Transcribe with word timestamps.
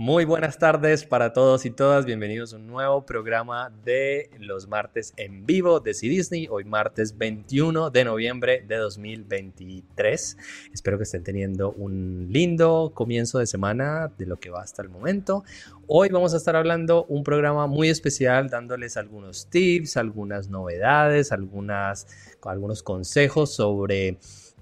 Muy 0.00 0.24
buenas 0.24 0.60
tardes 0.60 1.04
para 1.04 1.32
todos 1.32 1.66
y 1.66 1.70
todas. 1.70 2.06
Bienvenidos 2.06 2.54
a 2.54 2.56
un 2.58 2.68
nuevo 2.68 3.04
programa 3.04 3.72
de 3.84 4.30
los 4.38 4.68
martes 4.68 5.12
en 5.16 5.44
vivo 5.44 5.80
de 5.80 5.92
C 5.92 6.06
Disney. 6.06 6.46
Hoy 6.48 6.62
martes 6.62 7.18
21 7.18 7.90
de 7.90 8.04
noviembre 8.04 8.64
de 8.64 8.76
2023. 8.76 10.36
Espero 10.72 10.98
que 10.98 11.02
estén 11.02 11.24
teniendo 11.24 11.72
un 11.72 12.28
lindo 12.30 12.92
comienzo 12.94 13.40
de 13.40 13.48
semana 13.48 14.12
de 14.16 14.26
lo 14.26 14.38
que 14.38 14.50
va 14.50 14.62
hasta 14.62 14.82
el 14.82 14.88
momento. 14.88 15.42
Hoy 15.88 16.10
vamos 16.10 16.32
a 16.32 16.36
estar 16.36 16.54
hablando 16.54 17.04
un 17.06 17.24
programa 17.24 17.66
muy 17.66 17.88
especial 17.88 18.48
dándoles 18.48 18.96
algunos 18.96 19.50
tips, 19.50 19.96
algunas 19.96 20.48
novedades, 20.48 21.32
algunas, 21.32 22.06
algunos 22.42 22.84
consejos 22.84 23.52
sobre 23.52 24.18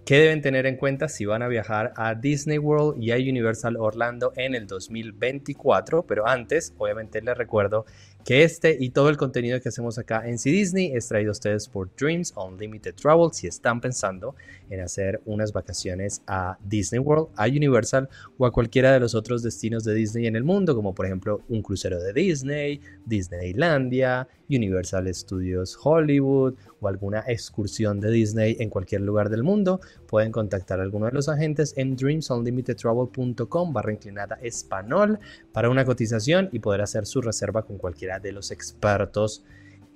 ¿Qué 0.06 0.20
deben 0.20 0.40
tener 0.40 0.66
en 0.66 0.76
cuenta 0.76 1.08
si 1.08 1.24
van 1.24 1.42
a 1.42 1.48
viajar 1.48 1.92
a 1.96 2.14
Disney 2.14 2.58
World 2.58 3.02
y 3.02 3.10
a 3.10 3.16
Universal 3.16 3.76
Orlando 3.76 4.32
en 4.36 4.54
el 4.54 4.68
2024? 4.68 6.04
Pero 6.04 6.28
antes, 6.28 6.72
obviamente 6.78 7.20
les 7.20 7.36
recuerdo 7.36 7.86
que 8.24 8.44
este 8.44 8.76
y 8.78 8.90
todo 8.90 9.08
el 9.08 9.16
contenido 9.16 9.60
que 9.60 9.68
hacemos 9.68 9.98
acá 9.98 10.28
en 10.28 10.38
C 10.38 10.50
Disney 10.50 10.92
es 10.94 11.08
traído 11.08 11.30
a 11.30 11.32
ustedes 11.32 11.68
por 11.68 11.90
Dreams 11.96 12.34
Unlimited 12.36 12.94
Travel 12.94 13.30
si 13.32 13.48
están 13.48 13.80
pensando 13.80 14.36
en 14.70 14.80
hacer 14.80 15.20
unas 15.26 15.52
vacaciones 15.52 16.22
a 16.26 16.56
Disney 16.64 17.00
World, 17.00 17.28
a 17.36 17.46
Universal 17.46 18.08
o 18.38 18.46
a 18.46 18.52
cualquiera 18.52 18.92
de 18.92 19.00
los 19.00 19.16
otros 19.16 19.42
destinos 19.42 19.82
de 19.82 19.94
Disney 19.94 20.26
en 20.26 20.36
el 20.36 20.44
mundo, 20.44 20.76
como 20.76 20.94
por 20.94 21.06
ejemplo 21.06 21.40
un 21.48 21.62
crucero 21.62 22.00
de 22.00 22.12
Disney, 22.12 22.80
Disneylandia, 23.04 24.28
Universal 24.48 25.12
Studios 25.12 25.78
Hollywood 25.82 26.54
o 26.80 26.88
alguna 26.88 27.24
excursión 27.26 28.00
de 28.00 28.10
Disney 28.10 28.56
en 28.60 28.70
cualquier 28.70 29.00
lugar 29.02 29.30
del 29.30 29.42
mundo, 29.42 29.80
pueden 30.06 30.32
contactar 30.32 30.80
a 30.80 30.82
alguno 30.82 31.06
de 31.06 31.12
los 31.12 31.28
agentes 31.28 31.74
en 31.76 31.96
dreamsunlimitedtravel.com 31.96 33.72
barra 33.72 33.92
inclinada 33.92 34.38
español 34.42 35.18
para 35.52 35.70
una 35.70 35.84
cotización 35.84 36.48
y 36.52 36.58
poder 36.58 36.82
hacer 36.82 37.06
su 37.06 37.20
reserva 37.20 37.62
con 37.62 37.78
cualquiera 37.78 38.18
de 38.18 38.32
los 38.32 38.50
expertos 38.50 39.44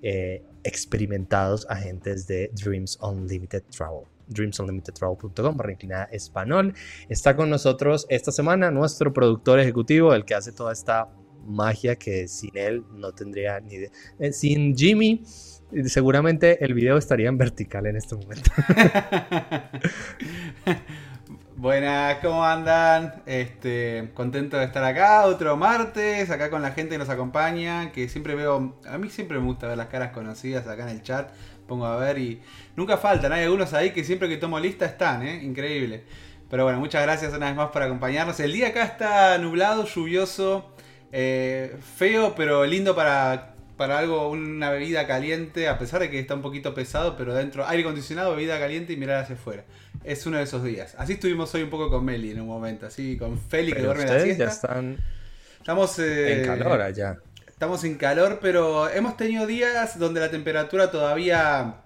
eh, 0.03 0.42
experimentados 0.64 1.67
agentes 1.69 2.27
de 2.27 2.51
Dreams 2.55 2.98
Unlimited 3.03 3.62
Travel 3.70 4.05
dreamsunlimitedtravel.com 4.31 5.56
barra 5.56 5.73
inclinada 5.73 6.05
español. 6.05 6.73
Está 7.08 7.36
con 7.36 7.51
nosotros 7.51 8.06
esta 8.08 8.33
semana 8.33 8.70
nuestro 8.70 9.12
productor 9.12 9.58
ejecutivo, 9.58 10.14
el 10.14 10.25
que 10.25 10.34
hace 10.34 10.53
toda 10.53 10.73
esta 10.73 11.08
magia 11.45 11.97
que 11.97 12.28
sin 12.28 12.56
él 12.56 12.84
no 12.95 13.12
tendría 13.12 13.61
ni 13.61 13.75
idea. 13.75 13.91
Eh, 14.19 14.33
sin 14.33 14.77
Jimmy, 14.77 15.23
seguramente 15.87 16.65
el 16.65 16.75
video 16.75 16.97
estaría 16.97 17.29
en 17.29 17.39
vertical 17.39 17.87
en 17.87 17.97
este 17.97 18.17
momento. 18.17 18.51
Buenas, 21.57 22.17
¿cómo 22.23 22.43
andan? 22.43 23.23
Este, 23.27 24.11
contento 24.15 24.57
de 24.57 24.65
estar 24.65 24.83
acá, 24.83 25.27
otro 25.27 25.59
martes, 25.59 26.31
acá 26.31 26.48
con 26.48 26.63
la 26.63 26.71
gente 26.71 26.93
que 26.93 26.98
nos 26.98 27.11
acompaña, 27.11 27.93
que 27.93 28.09
siempre 28.09 28.35
veo, 28.35 28.79
a 28.89 28.97
mí 28.97 29.11
siempre 29.11 29.39
me 29.39 29.45
gusta 29.45 29.69
ver 29.69 29.77
las 29.77 29.89
caras 29.89 30.13
conocidas 30.13 30.67
acá 30.67 30.85
en 30.85 30.97
el 30.97 31.03
chat, 31.03 31.31
pongo 31.69 31.85
a 31.85 31.98
ver 31.98 32.19
y 32.19 32.41
nunca 32.77 32.97
faltan, 32.97 33.33
hay 33.33 33.45
algunos 33.45 33.75
ahí 33.75 33.91
que 33.91 34.05
siempre 34.05 34.29
que 34.29 34.39
tomo 34.39 34.59
lista 34.59 34.87
están, 34.87 35.23
¿eh? 35.23 35.45
Increíble. 35.45 36.05
Pero 36.48 36.65
bueno, 36.65 36.81
muchas 36.81 37.03
gracias 37.03 37.35
una 37.35 37.47
vez 37.47 37.57
más 37.57 37.69
por 37.69 37.83
acompañarnos. 37.83 38.41
El 38.41 38.53
día 38.53 38.69
acá 38.69 38.85
está 38.85 39.37
nublado, 39.37 39.85
lluvioso, 39.85 40.75
eh, 41.13 41.77
feo, 41.97 42.35
pero 42.35 42.65
lindo 42.65 42.97
para, 42.97 43.55
para 43.81 43.98
algo, 43.98 44.28
una 44.28 44.69
bebida 44.69 45.06
caliente, 45.06 45.67
a 45.67 45.78
pesar 45.78 46.00
de 46.00 46.11
que 46.11 46.19
está 46.19 46.34
un 46.34 46.42
poquito 46.42 46.75
pesado, 46.75 47.17
pero 47.17 47.34
dentro 47.34 47.67
aire 47.67 47.83
acondicionado, 47.83 48.36
bebida 48.36 48.59
caliente 48.59 48.92
y 48.92 48.98
mirar 48.98 49.23
hacia 49.23 49.36
afuera 49.36 49.64
es 50.05 50.27
uno 50.27 50.36
de 50.36 50.42
esos 50.42 50.62
días. 50.62 50.95
Así 50.98 51.14
estuvimos 51.14 51.55
hoy 51.55 51.62
un 51.62 51.70
poco 51.70 51.89
con 51.89 52.05
Meli 52.05 52.31
en 52.33 52.42
un 52.42 52.47
momento, 52.47 52.84
así 52.84 53.17
con 53.17 53.39
Feli 53.39 53.73
que 53.73 53.81
duerme 53.81 54.05
la 54.05 54.20
siesta. 54.20 54.45
ya 54.45 54.51
están 54.51 54.98
estamos 55.56 55.98
eh, 55.98 56.42
en 56.42 56.47
calor 56.47 56.83
allá. 56.83 57.20
Estamos 57.48 57.83
en 57.85 57.95
calor, 57.95 58.39
pero 58.42 58.86
hemos 58.91 59.17
tenido 59.17 59.46
días 59.46 59.98
donde 59.98 60.20
la 60.20 60.30
temperatura 60.30 60.91
todavía 60.91 61.77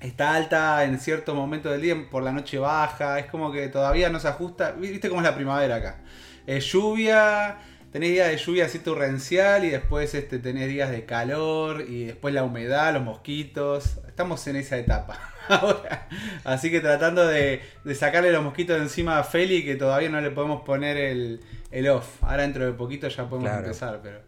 está 0.00 0.34
alta 0.34 0.82
en 0.82 0.98
cierto 0.98 1.36
momento 1.36 1.70
del 1.70 1.82
día, 1.82 2.10
por 2.10 2.24
la 2.24 2.32
noche 2.32 2.58
baja, 2.58 3.20
es 3.20 3.26
como 3.26 3.52
que 3.52 3.68
todavía 3.68 4.10
no 4.10 4.18
se 4.18 4.26
ajusta. 4.26 4.72
¿Viste 4.72 5.08
cómo 5.08 5.20
es 5.20 5.24
la 5.24 5.36
primavera 5.36 5.76
acá? 5.76 6.00
Es 6.48 6.64
lluvia, 6.64 7.58
tenés 7.94 8.10
días 8.10 8.28
de 8.28 8.36
lluvia 8.38 8.64
así 8.64 8.80
torrencial 8.80 9.64
y 9.64 9.70
después 9.70 10.12
este, 10.16 10.40
tenés 10.40 10.66
días 10.66 10.90
de 10.90 11.04
calor 11.04 11.84
y 11.88 12.06
después 12.06 12.34
la 12.34 12.42
humedad, 12.42 12.92
los 12.92 13.04
mosquitos. 13.04 13.98
Estamos 14.08 14.44
en 14.48 14.56
esa 14.56 14.76
etapa. 14.76 15.16
ahora. 15.48 16.08
Así 16.42 16.72
que 16.72 16.80
tratando 16.80 17.24
de, 17.24 17.62
sacarle 17.94 18.32
los 18.32 18.42
mosquitos 18.42 18.78
de 18.78 18.82
encima 18.82 19.20
a 19.20 19.22
Feli, 19.22 19.64
que 19.64 19.76
todavía 19.76 20.08
no 20.08 20.20
le 20.20 20.32
podemos 20.32 20.62
poner 20.62 20.96
el, 20.96 21.88
off. 21.88 22.20
Ahora 22.24 22.42
dentro 22.42 22.66
de 22.66 22.72
poquito 22.72 23.06
ya 23.06 23.28
podemos 23.28 23.52
empezar, 23.52 24.00
pero. 24.02 24.22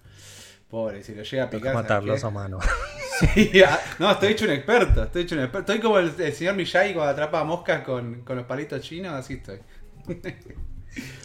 Pobre, 0.71 1.03
si 1.03 1.17
lo 1.17 1.25
llega 1.25 1.45
a 1.45 1.51
picar. 1.51 1.75
matarlos 1.75 2.23
a 2.23 2.31
mano. 2.31 2.61
no, 3.99 4.11
estoy 4.13 4.29
hecho 4.33 4.45
un 4.45 4.53
experto. 4.53 5.03
Estoy 5.03 5.23
hecho 5.23 5.35
un 5.35 5.41
experto. 5.41 5.73
Estoy 5.73 5.83
como 5.83 5.99
el, 5.99 6.13
señor 6.33 6.55
Miyagi 6.55 6.95
cuando 6.95 7.11
atrapa 7.11 7.43
moscas 7.43 7.83
con, 7.83 8.21
con 8.21 8.37
los 8.37 8.47
palitos 8.47 8.81
chinos, 8.81 9.13
así 9.13 9.35
estoy. 9.35 9.59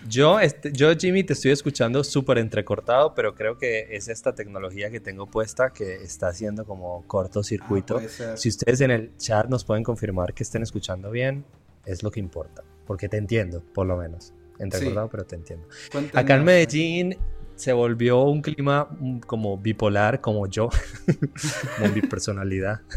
Yo, 0.07 0.39
este, 0.39 0.71
yo, 0.73 0.93
Jimmy, 0.95 1.23
te 1.23 1.33
estoy 1.33 1.51
escuchando 1.51 2.03
súper 2.03 2.37
entrecortado, 2.37 3.13
pero 3.15 3.35
creo 3.35 3.57
que 3.57 3.87
es 3.91 4.07
esta 4.07 4.33
tecnología 4.35 4.89
que 4.89 4.99
tengo 4.99 5.27
puesta 5.27 5.71
que 5.71 5.95
está 5.95 6.27
haciendo 6.27 6.65
como 6.65 7.05
cortocircuito. 7.07 7.99
Ah, 7.99 8.35
si 8.35 8.49
ustedes 8.49 8.81
en 8.81 8.91
el 8.91 9.17
chat 9.17 9.47
nos 9.47 9.63
pueden 9.63 9.83
confirmar 9.83 10.33
que 10.33 10.43
estén 10.43 10.63
escuchando 10.63 11.11
bien, 11.11 11.45
es 11.85 12.03
lo 12.03 12.11
que 12.11 12.19
importa, 12.19 12.63
porque 12.85 13.09
te 13.09 13.17
entiendo, 13.17 13.63
por 13.73 13.87
lo 13.87 13.97
menos. 13.97 14.33
Entrecortado, 14.59 15.09
pero 15.09 15.25
te 15.25 15.35
entiendo. 15.35 15.67
Acá 16.13 16.35
en 16.35 16.43
Medellín 16.43 17.17
se 17.61 17.73
volvió 17.73 18.23
un 18.23 18.41
clima 18.41 18.87
mm, 18.89 19.19
como 19.19 19.55
bipolar, 19.55 20.19
como 20.19 20.47
yo, 20.47 20.69
como 21.77 21.93
mi 21.93 22.01
personalidad. 22.01 22.81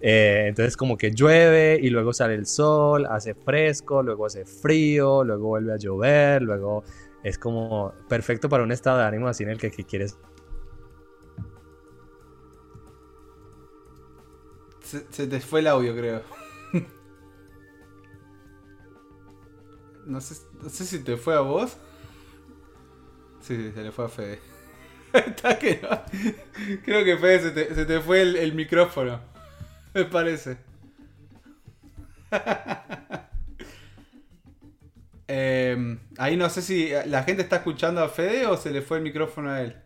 Eh, 0.00 0.44
entonces 0.46 0.76
como 0.76 0.96
que 0.96 1.10
llueve 1.10 1.76
y 1.82 1.90
luego 1.90 2.12
sale 2.12 2.34
el 2.34 2.46
sol, 2.46 3.06
hace 3.06 3.34
fresco, 3.34 4.00
luego 4.00 4.26
hace 4.26 4.44
frío, 4.44 5.24
luego 5.24 5.48
vuelve 5.48 5.72
a 5.72 5.76
llover, 5.76 6.42
luego 6.42 6.84
es 7.24 7.36
como 7.36 7.92
perfecto 8.08 8.48
para 8.48 8.62
un 8.62 8.70
estado 8.70 8.98
de 8.98 9.04
ánimo 9.04 9.26
así 9.26 9.42
en 9.42 9.50
el 9.50 9.58
que, 9.58 9.72
quieres... 9.72 10.16
Se, 14.84 15.26
te 15.26 15.40
fue 15.40 15.58
el 15.58 15.66
audio, 15.66 15.96
creo. 15.96 16.22
no 20.06 20.20
sé 20.20 20.36
si 20.70 21.00
te 21.00 21.16
fue 21.16 21.34
a 21.34 21.40
vos. 21.40 21.76
Sí, 23.48 23.72
se 23.74 23.82
le 23.82 23.90
fue 23.92 24.04
a 24.04 24.08
Fede. 24.08 24.38
Está 25.14 25.58
que 25.58 25.80
no. 25.82 26.02
Creo 26.84 27.02
que 27.02 27.16
Fede 27.16 27.40
se 27.40 27.50
te, 27.52 27.74
se 27.74 27.86
te 27.86 27.98
fue 28.00 28.20
el, 28.20 28.52
micrófono. 28.52 29.20
Me 29.94 30.04
parece. 30.04 30.58
Em, 35.30 35.98
ahí 36.16 36.38
no 36.38 36.48
sé 36.48 36.62
si 36.62 36.88
la 37.04 37.22
gente 37.22 37.42
está 37.42 37.56
escuchando 37.56 38.02
a 38.02 38.08
Fede 38.08 38.46
o 38.46 38.56
se 38.56 38.70
le 38.70 38.80
fue 38.80 38.96
el 38.96 39.02
micrófono 39.02 39.50
a 39.50 39.60
él. 39.60 39.76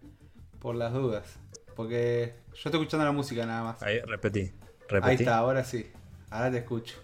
Por 0.60 0.76
las 0.76 0.92
dudas. 0.92 1.36
Porque 1.74 2.34
yo 2.50 2.52
estoy 2.54 2.80
escuchando 2.80 3.04
la 3.04 3.10
música 3.10 3.44
nada 3.44 3.64
más. 3.64 3.82
Ahí, 3.82 3.98
repetí. 4.06 4.52
repetí. 4.88 5.10
Ahí 5.10 5.16
está, 5.16 5.38
ahora 5.38 5.64
sí. 5.64 5.90
Ahora 6.30 6.52
te 6.52 6.58
escucho. 6.58 6.94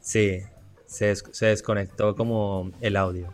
Sí, 0.00 0.40
se, 0.84 1.14
se 1.14 1.46
desconectó 1.46 2.16
como 2.16 2.72
el 2.80 2.96
audio. 2.96 3.32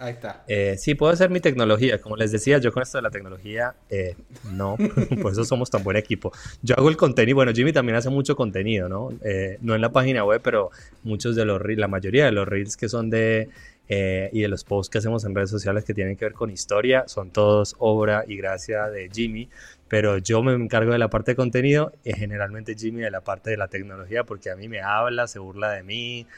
Ahí 0.00 0.14
está. 0.14 0.44
Eh, 0.48 0.76
sí, 0.78 0.94
puede 0.94 1.14
ser 1.14 1.28
mi 1.28 1.40
tecnología. 1.40 2.00
Como 2.00 2.16
les 2.16 2.32
decía, 2.32 2.56
yo 2.56 2.72
con 2.72 2.82
esto 2.82 2.96
de 2.96 3.02
la 3.02 3.10
tecnología, 3.10 3.74
eh, 3.90 4.16
no, 4.50 4.78
por 5.22 5.32
eso 5.32 5.44
somos 5.44 5.68
tan 5.68 5.84
buen 5.84 5.98
equipo. 5.98 6.32
Yo 6.62 6.74
hago 6.78 6.88
el 6.88 6.96
contenido, 6.96 7.36
bueno, 7.36 7.52
Jimmy 7.52 7.74
también 7.74 7.96
hace 7.96 8.08
mucho 8.08 8.34
contenido, 8.34 8.88
¿no? 8.88 9.10
Eh, 9.22 9.58
no 9.60 9.74
en 9.74 9.82
la 9.82 9.92
página 9.92 10.24
web, 10.24 10.40
pero 10.42 10.70
muchos 11.02 11.36
de 11.36 11.44
los, 11.44 11.60
la 11.76 11.86
mayoría 11.86 12.24
de 12.24 12.32
los 12.32 12.48
reels 12.48 12.78
que 12.78 12.88
son 12.88 13.10
de, 13.10 13.50
y 13.90 14.40
de 14.40 14.48
los 14.48 14.64
posts 14.64 14.88
que 14.88 14.98
hacemos 14.98 15.24
en 15.24 15.34
redes 15.34 15.50
sociales 15.50 15.84
que 15.84 15.92
tienen 15.92 16.16
que 16.16 16.24
ver 16.24 16.32
con 16.32 16.50
historia, 16.50 17.04
son 17.06 17.30
todos 17.30 17.76
obra 17.78 18.24
y 18.26 18.36
gracia 18.36 18.86
de 18.86 19.10
Jimmy 19.12 19.50
pero 19.90 20.18
yo 20.18 20.40
me 20.40 20.54
encargo 20.54 20.92
de 20.92 20.98
la 20.98 21.10
parte 21.10 21.32
de 21.32 21.36
contenido 21.36 21.92
y 22.04 22.12
generalmente 22.12 22.76
Jimmy 22.76 23.00
de 23.00 23.10
la 23.10 23.22
parte 23.22 23.50
de 23.50 23.56
la 23.56 23.66
tecnología 23.66 24.22
porque 24.22 24.48
a 24.48 24.54
mí 24.54 24.68
me 24.68 24.80
habla, 24.80 25.26
se 25.26 25.40
burla 25.40 25.72
de 25.72 25.82
mí. 25.82 26.28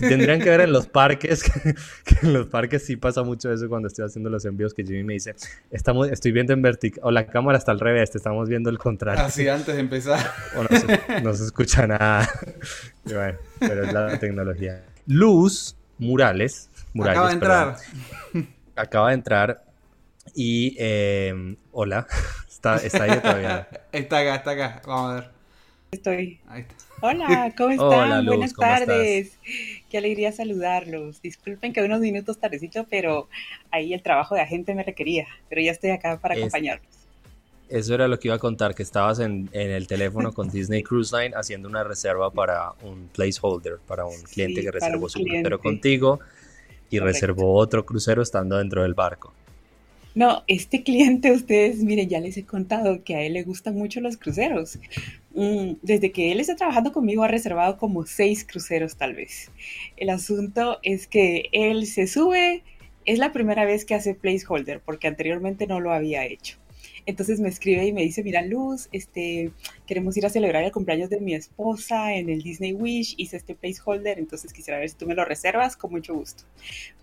Tendrían 0.00 0.40
que 0.40 0.48
ver 0.48 0.62
en 0.62 0.72
los 0.72 0.86
parques, 0.86 1.42
que, 2.04 2.16
en 2.22 2.32
los 2.32 2.46
parques 2.46 2.86
sí 2.86 2.96
pasa 2.96 3.22
mucho 3.22 3.52
eso 3.52 3.68
cuando 3.68 3.88
estoy 3.88 4.06
haciendo 4.06 4.30
los 4.30 4.46
envíos 4.46 4.72
que 4.72 4.84
Jimmy 4.84 5.04
me 5.04 5.12
dice, 5.12 5.34
estamos, 5.70 6.08
estoy 6.08 6.32
viendo 6.32 6.54
en 6.54 6.62
vertical, 6.62 7.00
o 7.04 7.10
la 7.10 7.26
cámara 7.26 7.58
está 7.58 7.72
al 7.72 7.78
revés, 7.78 8.10
te 8.10 8.16
estamos 8.16 8.48
viendo 8.48 8.70
el 8.70 8.78
contrario. 8.78 9.22
Así 9.22 9.46
antes 9.46 9.74
de 9.74 9.80
empezar. 9.80 10.18
O 10.56 10.62
no, 11.22 11.34
se, 11.34 11.44
escucha 11.44 11.86
nada. 11.86 12.26
pero 13.58 13.84
es 13.84 13.92
la 13.92 14.18
tecnología. 14.18 14.82
Luz 15.06 15.76
Murales. 15.98 16.70
Murales 16.94 17.18
acaba 17.18 17.28
de 17.28 17.34
entrar. 17.34 17.76
acaba 18.76 19.08
de 19.08 19.14
entrar 19.14 19.62
y 20.34 20.74
eh, 20.78 21.56
hola. 21.72 22.06
Está, 22.58 22.74
ahí 22.74 23.20
todavía. 23.20 23.68
está 23.92 24.18
acá, 24.18 24.34
está 24.34 24.50
acá. 24.50 24.82
Vamos 24.84 25.10
a 25.10 25.14
ver. 25.14 25.30
Estoy. 25.92 26.40
Ahí 26.48 26.62
está. 26.62 26.74
Hola, 27.00 27.54
¿cómo 27.56 27.70
están? 27.70 28.26
Buenas 28.26 28.52
tardes. 28.54 29.38
Qué 29.88 29.98
alegría 29.98 30.32
saludarlos. 30.32 31.22
Disculpen 31.22 31.72
que 31.72 31.82
unos 31.82 32.00
minutos 32.00 32.38
tardecito, 32.38 32.84
pero 32.90 33.28
ahí 33.70 33.94
el 33.94 34.02
trabajo 34.02 34.34
de 34.34 34.40
agente 34.40 34.74
me 34.74 34.82
requería. 34.82 35.26
Pero 35.48 35.60
ya 35.62 35.70
estoy 35.70 35.90
acá 35.90 36.18
para 36.18 36.34
acompañarlos. 36.34 36.88
Eso 37.68 37.94
era 37.94 38.08
lo 38.08 38.18
que 38.18 38.28
iba 38.28 38.34
a 38.34 38.40
contar, 38.40 38.74
que 38.74 38.82
estabas 38.82 39.20
en, 39.20 39.48
el 39.52 39.86
teléfono 39.86 40.32
con 40.32 40.50
Disney 40.50 40.82
Cruise 40.82 41.12
Line 41.12 41.34
haciendo 41.36 41.68
una 41.68 41.84
reserva 41.84 42.30
para 42.30 42.72
un 42.82 43.08
placeholder, 43.14 43.78
para 43.86 44.06
un 44.06 44.20
cliente 44.22 44.62
que 44.62 44.70
reservó 44.72 45.08
su 45.08 45.20
crucero 45.20 45.60
contigo 45.60 46.18
y 46.90 46.98
reservó 46.98 47.54
otro 47.54 47.84
crucero 47.84 48.22
estando 48.22 48.56
dentro 48.56 48.82
del 48.82 48.94
barco. 48.94 49.32
No, 50.18 50.42
este 50.48 50.82
cliente, 50.82 51.30
ustedes, 51.30 51.84
miren, 51.84 52.08
ya 52.08 52.18
les 52.18 52.36
he 52.36 52.44
contado 52.44 53.04
que 53.04 53.14
a 53.14 53.22
él 53.22 53.34
le 53.34 53.44
gustan 53.44 53.76
mucho 53.76 54.00
los 54.00 54.16
cruceros. 54.16 54.80
Mm, 55.32 55.74
desde 55.82 56.10
que 56.10 56.32
él 56.32 56.40
está 56.40 56.56
trabajando 56.56 56.90
conmigo 56.90 57.22
ha 57.22 57.28
reservado 57.28 57.78
como 57.78 58.04
seis 58.04 58.44
cruceros 58.44 58.96
tal 58.96 59.14
vez. 59.14 59.52
El 59.96 60.10
asunto 60.10 60.80
es 60.82 61.06
que 61.06 61.48
él 61.52 61.86
se 61.86 62.08
sube, 62.08 62.64
es 63.04 63.20
la 63.20 63.30
primera 63.30 63.64
vez 63.64 63.84
que 63.84 63.94
hace 63.94 64.16
placeholder 64.16 64.80
porque 64.80 65.06
anteriormente 65.06 65.68
no 65.68 65.78
lo 65.78 65.92
había 65.92 66.26
hecho. 66.26 66.58
Entonces 67.08 67.40
me 67.40 67.48
escribe 67.48 67.86
y 67.86 67.92
me 67.94 68.02
dice, 68.02 68.22
mira 68.22 68.42
Luz, 68.42 68.90
este, 68.92 69.50
queremos 69.86 70.14
ir 70.18 70.26
a 70.26 70.28
celebrar 70.28 70.62
el 70.62 70.72
cumpleaños 70.72 71.08
de 71.08 71.18
mi 71.20 71.32
esposa 71.32 72.14
en 72.14 72.28
el 72.28 72.42
Disney 72.42 72.74
Wish, 72.74 73.14
hice 73.16 73.38
este 73.38 73.54
placeholder, 73.54 74.18
entonces 74.18 74.52
quisiera 74.52 74.78
ver 74.78 74.90
si 74.90 74.96
tú 74.96 75.06
me 75.06 75.14
lo 75.14 75.24
reservas, 75.24 75.74
con 75.74 75.90
mucho 75.90 76.14
gusto. 76.14 76.44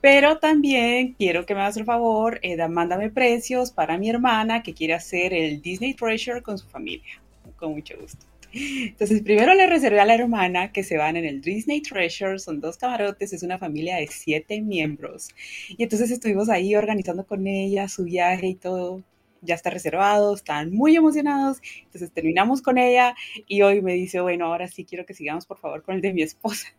Pero 0.02 0.38
también 0.38 1.14
quiero 1.14 1.48
que 1.48 1.56
me 1.56 1.62
hagas 1.62 1.78
el 1.78 1.86
favor, 1.86 2.40
eh, 2.44 2.56
mándame 2.68 3.10
precios 3.10 3.72
para 3.72 3.98
mi 3.98 4.08
hermana 4.08 4.62
que 4.62 4.76
quiere 4.76 4.94
hacer 4.94 5.34
el 5.34 5.60
Disney 5.64 5.96
Treasure 5.96 6.44
con 6.44 6.60
su 6.60 6.68
familia, 6.68 7.20
con 7.56 7.72
mucho 7.72 7.96
gusto. 8.00 8.28
Entonces, 8.54 9.24
primero 9.24 9.56
le 9.56 9.66
reservé 9.66 10.02
a 10.02 10.06
la 10.06 10.14
hermana 10.14 10.72
que 10.72 10.84
se 10.84 10.98
van 10.98 11.16
en 11.18 11.26
el 11.26 11.42
Disney 11.42 11.82
Treasure, 11.82 12.38
son 12.38 12.62
dos 12.62 12.78
camarotes, 12.78 13.34
es 13.34 13.42
una 13.42 13.58
familia 13.58 13.96
de 13.96 14.06
siete 14.06 14.62
miembros. 14.62 15.30
Y 15.68 15.82
entonces 15.82 16.12
estuvimos 16.12 16.48
ahí 16.50 16.76
organizando 16.76 17.26
con 17.26 17.48
ella 17.48 17.88
su 17.88 18.04
viaje 18.04 18.50
y 18.50 18.56
todo 18.56 19.02
ya 19.46 19.56
está 19.56 19.70
reservado, 19.70 20.36
están 20.36 20.72
muy 20.72 20.96
emocionados, 20.96 21.60
entonces 21.84 22.12
terminamos 22.12 22.62
con 22.62 22.78
ella 22.78 23.16
y 23.48 23.62
hoy 23.62 23.82
me 23.82 23.94
dice, 23.94 24.20
bueno, 24.22 24.46
ahora 24.46 24.68
sí 24.68 24.86
quiero 24.86 25.06
que 25.06 25.14
sigamos 25.14 25.46
por 25.46 25.58
favor 25.60 25.84
con 25.84 25.96
el 25.96 26.02
de 26.02 26.14
mi 26.14 26.22
esposa. 26.22 26.76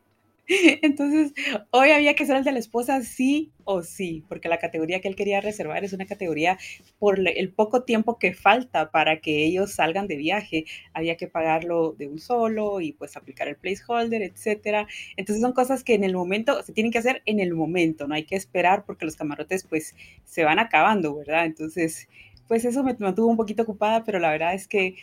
Entonces, 0.82 1.32
hoy 1.70 1.90
había 1.90 2.14
que 2.14 2.24
ser 2.24 2.36
el 2.36 2.44
de 2.44 2.52
la 2.52 2.58
esposa 2.58 3.02
sí 3.02 3.50
o 3.64 3.82
sí, 3.82 4.24
porque 4.28 4.48
la 4.48 4.58
categoría 4.58 5.00
que 5.00 5.08
él 5.08 5.16
quería 5.16 5.40
reservar 5.40 5.84
es 5.84 5.92
una 5.92 6.06
categoría 6.06 6.56
por 6.98 7.18
el 7.18 7.52
poco 7.52 7.82
tiempo 7.82 8.18
que 8.18 8.32
falta 8.32 8.90
para 8.92 9.20
que 9.20 9.44
ellos 9.44 9.72
salgan 9.72 10.06
de 10.06 10.16
viaje. 10.16 10.64
Había 10.92 11.16
que 11.16 11.26
pagarlo 11.26 11.92
de 11.98 12.06
un 12.06 12.20
solo 12.20 12.80
y 12.80 12.92
pues 12.92 13.16
aplicar 13.16 13.48
el 13.48 13.56
placeholder, 13.56 14.22
etcétera. 14.22 14.86
Entonces 15.16 15.42
son 15.42 15.52
cosas 15.52 15.82
que 15.82 15.94
en 15.94 16.04
el 16.04 16.14
momento 16.14 16.62
se 16.62 16.72
tienen 16.72 16.92
que 16.92 16.98
hacer 16.98 17.22
en 17.26 17.40
el 17.40 17.52
momento, 17.54 18.06
no 18.06 18.14
hay 18.14 18.24
que 18.24 18.36
esperar 18.36 18.84
porque 18.84 19.04
los 19.04 19.16
camarotes 19.16 19.64
pues 19.64 19.96
se 20.24 20.44
van 20.44 20.60
acabando, 20.60 21.16
¿verdad? 21.16 21.46
Entonces, 21.46 22.08
pues 22.48 22.64
eso 22.64 22.82
me 22.82 22.96
mantuvo 22.98 23.28
un 23.28 23.36
poquito 23.36 23.62
ocupada, 23.62 24.04
pero 24.04 24.18
la 24.18 24.30
verdad 24.30 24.54
es 24.54 24.68
que 24.68 24.96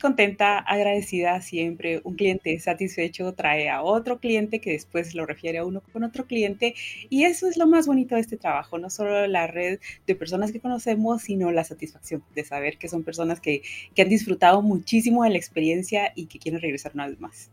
contenta, 0.00 0.58
agradecida 0.58 1.40
siempre. 1.40 2.00
Un 2.04 2.14
cliente 2.14 2.58
satisfecho 2.60 3.32
trae 3.32 3.68
a 3.68 3.82
otro 3.82 4.18
cliente 4.18 4.60
que 4.60 4.72
después 4.72 5.14
lo 5.14 5.26
refiere 5.26 5.58
a 5.58 5.64
uno 5.64 5.82
con 5.92 6.04
otro 6.04 6.26
cliente. 6.26 6.74
Y 7.10 7.24
eso 7.24 7.48
es 7.48 7.56
lo 7.56 7.66
más 7.66 7.86
bonito 7.86 8.14
de 8.14 8.20
este 8.20 8.36
trabajo, 8.36 8.78
no 8.78 8.90
solo 8.90 9.26
la 9.26 9.46
red 9.46 9.80
de 10.06 10.14
personas 10.14 10.52
que 10.52 10.60
conocemos, 10.60 11.22
sino 11.22 11.50
la 11.50 11.64
satisfacción 11.64 12.22
de 12.34 12.44
saber 12.44 12.78
que 12.78 12.88
son 12.88 13.02
personas 13.02 13.40
que, 13.40 13.62
que 13.94 14.02
han 14.02 14.08
disfrutado 14.08 14.62
muchísimo 14.62 15.24
de 15.24 15.30
la 15.30 15.38
experiencia 15.38 16.12
y 16.14 16.26
que 16.26 16.38
quieren 16.38 16.60
regresar 16.60 16.92
una 16.94 17.08
vez 17.08 17.20
más. 17.20 17.50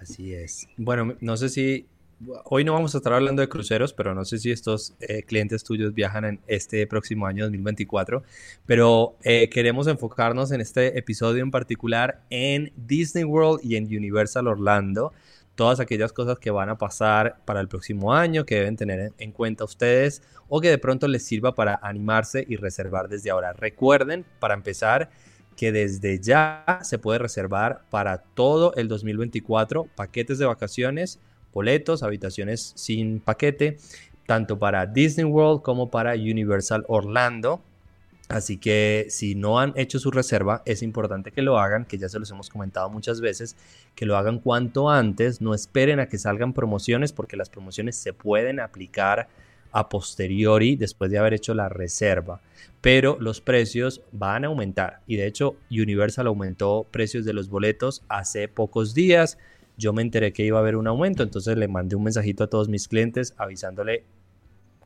Así 0.00 0.32
es. 0.32 0.66
Bueno, 0.78 1.16
no 1.20 1.36
sé 1.36 1.50
si 1.50 1.86
hoy 2.44 2.64
no 2.64 2.72
vamos 2.72 2.94
a 2.94 2.98
estar 2.98 3.12
hablando 3.12 3.40
de 3.40 3.48
cruceros, 3.48 3.92
pero 3.92 4.14
no 4.14 4.24
sé 4.24 4.38
si 4.38 4.50
estos 4.50 4.94
eh, 5.00 5.22
clientes 5.22 5.64
tuyos 5.64 5.94
viajan 5.94 6.24
en 6.24 6.40
este 6.46 6.86
próximo 6.86 7.26
año 7.26 7.44
2024, 7.44 8.22
pero 8.66 9.16
eh, 9.22 9.48
queremos 9.48 9.86
enfocarnos 9.86 10.52
en 10.52 10.60
este 10.60 10.98
episodio 10.98 11.42
en 11.42 11.50
particular 11.50 12.22
en 12.30 12.72
Disney 12.76 13.24
World 13.24 13.60
y 13.64 13.76
en 13.76 13.84
Universal 13.84 14.46
Orlando, 14.48 15.12
todas 15.54 15.80
aquellas 15.80 16.12
cosas 16.12 16.38
que 16.38 16.50
van 16.50 16.68
a 16.68 16.78
pasar 16.78 17.40
para 17.44 17.60
el 17.60 17.68
próximo 17.68 18.14
año, 18.14 18.44
que 18.44 18.56
deben 18.56 18.76
tener 18.76 19.12
en 19.18 19.32
cuenta 19.32 19.64
ustedes 19.64 20.22
o 20.48 20.60
que 20.60 20.68
de 20.68 20.78
pronto 20.78 21.08
les 21.08 21.24
sirva 21.24 21.54
para 21.54 21.78
animarse 21.82 22.44
y 22.48 22.56
reservar 22.56 23.08
desde 23.08 23.30
ahora. 23.30 23.52
Recuerden, 23.52 24.24
para 24.38 24.54
empezar, 24.54 25.10
que 25.56 25.72
desde 25.72 26.18
ya 26.18 26.80
se 26.82 26.98
puede 26.98 27.18
reservar 27.18 27.82
para 27.90 28.18
todo 28.18 28.72
el 28.76 28.88
2024 28.88 29.88
paquetes 29.94 30.38
de 30.38 30.46
vacaciones 30.46 31.20
boletos, 31.52 32.02
habitaciones 32.02 32.72
sin 32.76 33.20
paquete, 33.20 33.78
tanto 34.26 34.58
para 34.58 34.86
Disney 34.86 35.24
World 35.24 35.62
como 35.62 35.90
para 35.90 36.12
Universal 36.12 36.84
Orlando. 36.88 37.60
Así 38.28 38.58
que 38.58 39.06
si 39.08 39.34
no 39.34 39.58
han 39.58 39.72
hecho 39.74 39.98
su 39.98 40.12
reserva, 40.12 40.62
es 40.64 40.82
importante 40.82 41.32
que 41.32 41.42
lo 41.42 41.58
hagan, 41.58 41.84
que 41.84 41.98
ya 41.98 42.08
se 42.08 42.20
los 42.20 42.30
hemos 42.30 42.48
comentado 42.48 42.88
muchas 42.88 43.20
veces, 43.20 43.56
que 43.96 44.06
lo 44.06 44.16
hagan 44.16 44.38
cuanto 44.38 44.88
antes, 44.88 45.40
no 45.40 45.52
esperen 45.52 45.98
a 45.98 46.06
que 46.06 46.16
salgan 46.16 46.52
promociones 46.52 47.12
porque 47.12 47.36
las 47.36 47.50
promociones 47.50 47.96
se 47.96 48.12
pueden 48.12 48.60
aplicar 48.60 49.28
a 49.72 49.88
posteriori 49.88 50.76
después 50.76 51.10
de 51.10 51.18
haber 51.18 51.34
hecho 51.34 51.54
la 51.54 51.68
reserva, 51.68 52.40
pero 52.80 53.16
los 53.20 53.40
precios 53.40 54.00
van 54.12 54.44
a 54.44 54.48
aumentar. 54.48 55.00
Y 55.06 55.16
de 55.16 55.26
hecho 55.26 55.56
Universal 55.70 56.26
aumentó 56.26 56.86
precios 56.90 57.24
de 57.24 57.32
los 57.32 57.48
boletos 57.48 58.02
hace 58.08 58.48
pocos 58.48 58.94
días, 58.94 59.38
yo 59.80 59.94
me 59.94 60.02
enteré 60.02 60.32
que 60.32 60.44
iba 60.44 60.58
a 60.58 60.60
haber 60.60 60.76
un 60.76 60.86
aumento, 60.86 61.22
entonces 61.22 61.56
le 61.56 61.66
mandé 61.66 61.96
un 61.96 62.04
mensajito 62.04 62.44
a 62.44 62.46
todos 62.48 62.68
mis 62.68 62.86
clientes 62.86 63.34
avisándole 63.38 64.04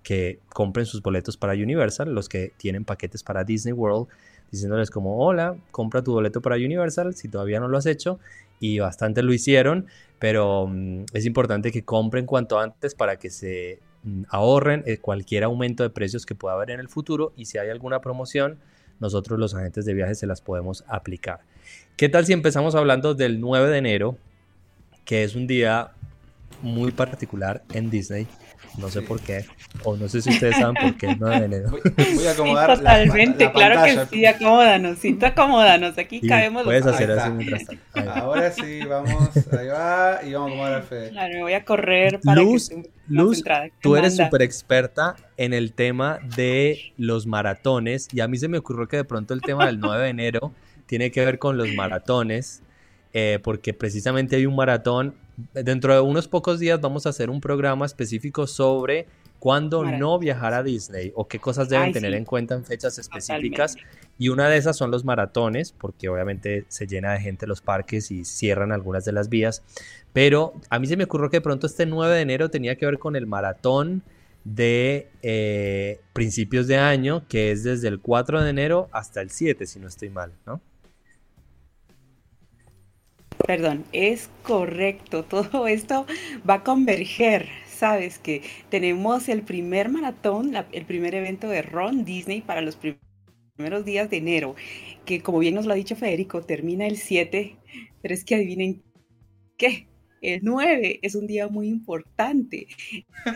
que 0.04 0.38
compren 0.50 0.86
sus 0.86 1.02
boletos 1.02 1.36
para 1.36 1.54
Universal, 1.54 2.14
los 2.14 2.28
que 2.28 2.52
tienen 2.56 2.84
paquetes 2.84 3.24
para 3.24 3.42
Disney 3.42 3.72
World, 3.72 4.06
diciéndoles 4.52 4.90
como, 4.90 5.18
hola, 5.18 5.56
compra 5.72 6.02
tu 6.02 6.12
boleto 6.12 6.40
para 6.40 6.56
Universal 6.56 7.14
si 7.14 7.28
todavía 7.28 7.58
no 7.58 7.66
lo 7.66 7.76
has 7.76 7.86
hecho, 7.86 8.20
y 8.60 8.78
bastante 8.78 9.22
lo 9.22 9.32
hicieron, 9.32 9.86
pero 10.20 10.68
mm, 10.68 11.06
es 11.12 11.26
importante 11.26 11.72
que 11.72 11.84
compren 11.84 12.24
cuanto 12.24 12.60
antes 12.60 12.94
para 12.94 13.16
que 13.16 13.30
se 13.30 13.80
mm, 14.04 14.22
ahorren 14.28 14.84
eh, 14.86 14.98
cualquier 14.98 15.42
aumento 15.42 15.82
de 15.82 15.90
precios 15.90 16.24
que 16.24 16.36
pueda 16.36 16.54
haber 16.54 16.70
en 16.70 16.78
el 16.78 16.88
futuro 16.88 17.32
y 17.36 17.46
si 17.46 17.58
hay 17.58 17.70
alguna 17.70 18.00
promoción, 18.00 18.58
nosotros 19.00 19.40
los 19.40 19.54
agentes 19.56 19.84
de 19.86 19.94
viajes 19.94 20.20
se 20.20 20.28
las 20.28 20.40
podemos 20.40 20.84
aplicar. 20.86 21.40
¿Qué 21.96 22.08
tal 22.08 22.26
si 22.26 22.32
empezamos 22.32 22.76
hablando 22.76 23.14
del 23.14 23.40
9 23.40 23.68
de 23.70 23.78
enero? 23.78 24.18
Que 25.04 25.24
es 25.24 25.34
un 25.34 25.46
día 25.46 25.90
muy 26.62 26.92
particular 26.92 27.62
en 27.72 27.90
Disney. 27.90 28.26
No 28.78 28.88
sé 28.88 29.02
por 29.02 29.20
qué, 29.20 29.44
o 29.84 29.96
no 29.96 30.08
sé 30.08 30.20
si 30.20 30.30
ustedes 30.30 30.56
saben 30.56 30.74
por 30.74 30.96
qué 30.96 31.14
no 31.14 31.28
de 31.28 31.36
enero. 31.36 31.70
Voy, 31.70 32.26
a 32.26 32.32
acomodar 32.32 32.76
Totalmente, 32.76 33.52
claro 33.52 33.84
que 33.84 34.06
sí, 34.16 34.26
acomódanos, 34.26 34.98
sí, 34.98 35.16
acomódanos, 35.22 35.96
aquí 35.96 36.20
cabemos 36.20 36.64
Puedes 36.64 36.84
hacer 36.84 37.12
así 37.12 37.30
mientras 37.30 37.66
tanto. 37.66 38.10
Ahora 38.10 38.50
sí, 38.50 38.80
vamos, 38.84 39.30
ahí 39.52 39.68
va, 39.68 40.20
y 40.24 40.32
vamos 40.32 40.50
a 40.50 40.52
acomodar 40.52 40.74
al 40.74 40.82
Fede. 40.82 41.10
Claro, 41.10 41.34
me 41.34 41.42
voy 41.42 41.52
a 41.52 41.64
correr 41.64 42.20
para 42.24 42.42
Luz, 42.42 42.68
que 42.68 42.90
Luz, 43.06 43.44
tú 43.80 43.94
eres 43.94 44.16
súper 44.16 44.42
experta 44.42 45.14
en 45.36 45.52
el 45.52 45.72
tema 45.72 46.18
de 46.36 46.92
los 46.96 47.26
maratones, 47.26 48.08
y 48.12 48.20
a 48.20 48.28
mí 48.28 48.38
se 48.38 48.48
me 48.48 48.58
ocurrió 48.58 48.88
que 48.88 48.96
de 48.96 49.04
pronto 49.04 49.34
el 49.34 49.40
tema 49.40 49.66
del 49.66 49.78
9 49.78 50.02
de 50.02 50.10
enero 50.10 50.52
tiene 50.86 51.12
que 51.12 51.24
ver 51.24 51.38
con 51.38 51.56
los 51.56 51.72
maratones, 51.74 52.62
eh, 53.16 53.38
porque 53.42 53.72
precisamente 53.72 54.34
hay 54.34 54.44
un 54.44 54.56
maratón. 54.56 55.14
Dentro 55.52 55.94
de 55.94 56.00
unos 56.00 56.26
pocos 56.26 56.58
días 56.58 56.80
vamos 56.80 57.06
a 57.06 57.10
hacer 57.10 57.30
un 57.30 57.40
programa 57.40 57.86
específico 57.86 58.46
sobre 58.48 59.06
cuándo 59.38 59.84
no 59.84 60.18
viajar 60.18 60.52
a 60.52 60.62
Disney 60.64 61.12
o 61.14 61.28
qué 61.28 61.38
cosas 61.38 61.68
deben 61.68 61.92
tener 61.92 62.12
en 62.14 62.24
cuenta 62.24 62.54
en 62.56 62.64
fechas 62.64 62.98
específicas. 62.98 63.76
Y 64.18 64.30
una 64.30 64.48
de 64.48 64.56
esas 64.56 64.76
son 64.76 64.90
los 64.90 65.04
maratones, 65.04 65.72
porque 65.72 66.08
obviamente 66.08 66.64
se 66.68 66.86
llena 66.88 67.12
de 67.12 67.20
gente 67.20 67.46
los 67.46 67.60
parques 67.60 68.10
y 68.10 68.24
cierran 68.24 68.72
algunas 68.72 69.04
de 69.04 69.12
las 69.12 69.28
vías. 69.28 69.62
Pero 70.12 70.54
a 70.68 70.80
mí 70.80 70.88
se 70.88 70.96
me 70.96 71.04
ocurrió 71.04 71.30
que 71.30 71.36
de 71.36 71.42
pronto 71.42 71.68
este 71.68 71.86
9 71.86 72.16
de 72.16 72.20
enero 72.20 72.50
tenía 72.50 72.76
que 72.76 72.86
ver 72.86 72.98
con 72.98 73.14
el 73.14 73.26
maratón 73.26 74.02
de 74.44 75.08
eh, 75.22 76.00
principios 76.12 76.66
de 76.66 76.78
año, 76.78 77.24
que 77.28 77.52
es 77.52 77.62
desde 77.62 77.88
el 77.88 78.00
4 78.00 78.42
de 78.42 78.50
enero 78.50 78.88
hasta 78.92 79.20
el 79.20 79.30
7, 79.30 79.66
si 79.66 79.78
no 79.78 79.86
estoy 79.86 80.10
mal, 80.10 80.32
¿no? 80.46 80.60
Perdón, 83.46 83.84
es 83.92 84.30
correcto. 84.42 85.24
Todo 85.28 85.66
esto 85.66 86.06
va 86.48 86.54
a 86.54 86.64
converger. 86.64 87.48
Sabes 87.66 88.18
que 88.18 88.42
tenemos 88.70 89.28
el 89.28 89.42
primer 89.42 89.88
maratón, 89.88 90.54
el 90.72 90.86
primer 90.86 91.14
evento 91.14 91.48
de 91.48 91.62
Ron 91.62 92.04
Disney 92.04 92.40
para 92.40 92.60
los 92.62 92.76
primeros 92.76 93.84
días 93.84 94.08
de 94.10 94.18
enero, 94.18 94.54
que 95.04 95.20
como 95.20 95.40
bien 95.40 95.54
nos 95.54 95.66
lo 95.66 95.72
ha 95.72 95.76
dicho 95.76 95.96
Federico, 95.96 96.42
termina 96.42 96.86
el 96.86 96.96
7, 96.96 97.56
pero 98.00 98.14
es 98.14 98.24
que 98.24 98.36
adivinen 98.36 98.82
qué, 99.58 99.88
el 100.24 100.40
9 100.42 101.00
es 101.02 101.14
un 101.14 101.26
día 101.26 101.48
muy 101.48 101.68
importante. 101.68 102.66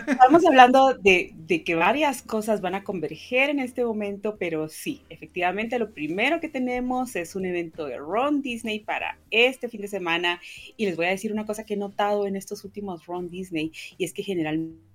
Estamos 0.07 0.45
hablando 0.47 0.95
de, 0.95 1.35
de, 1.47 1.62
que 1.64 1.75
varias 1.75 2.23
cosas 2.23 2.61
van 2.61 2.75
a 2.75 2.85
converger 2.85 3.50
en 3.50 3.61
este 3.61 3.85
momento, 3.85 4.37
pero 4.38 4.68
sí, 4.68 5.02
efectivamente 5.09 5.78
lo 5.78 5.92
primero 5.92 6.40
que 6.40 6.49
tenemos 6.49 7.14
es 7.16 7.37
un 7.37 7.45
evento 7.45 7.87
de 7.87 7.99
Ron 7.99 8.42
Disney 8.42 8.80
para 8.80 9.18
este 9.30 9.68
fin 9.68 9.83
de 9.83 9.88
semana. 9.88 10.40
Y 10.76 10.87
les 10.87 10.97
voy 10.97 11.07
a 11.07 11.11
decir 11.11 11.33
una 11.33 11.47
cosa 11.47 11.64
que 11.64 11.75
he 11.75 11.76
notado 11.76 12.26
en 12.26 12.37
estos 12.37 12.64
últimos 12.64 13.07
Ron 13.07 13.28
Disney, 13.28 13.73
y 13.97 14.04
es 14.04 14.12
que 14.12 14.23
generalmente 14.23 14.88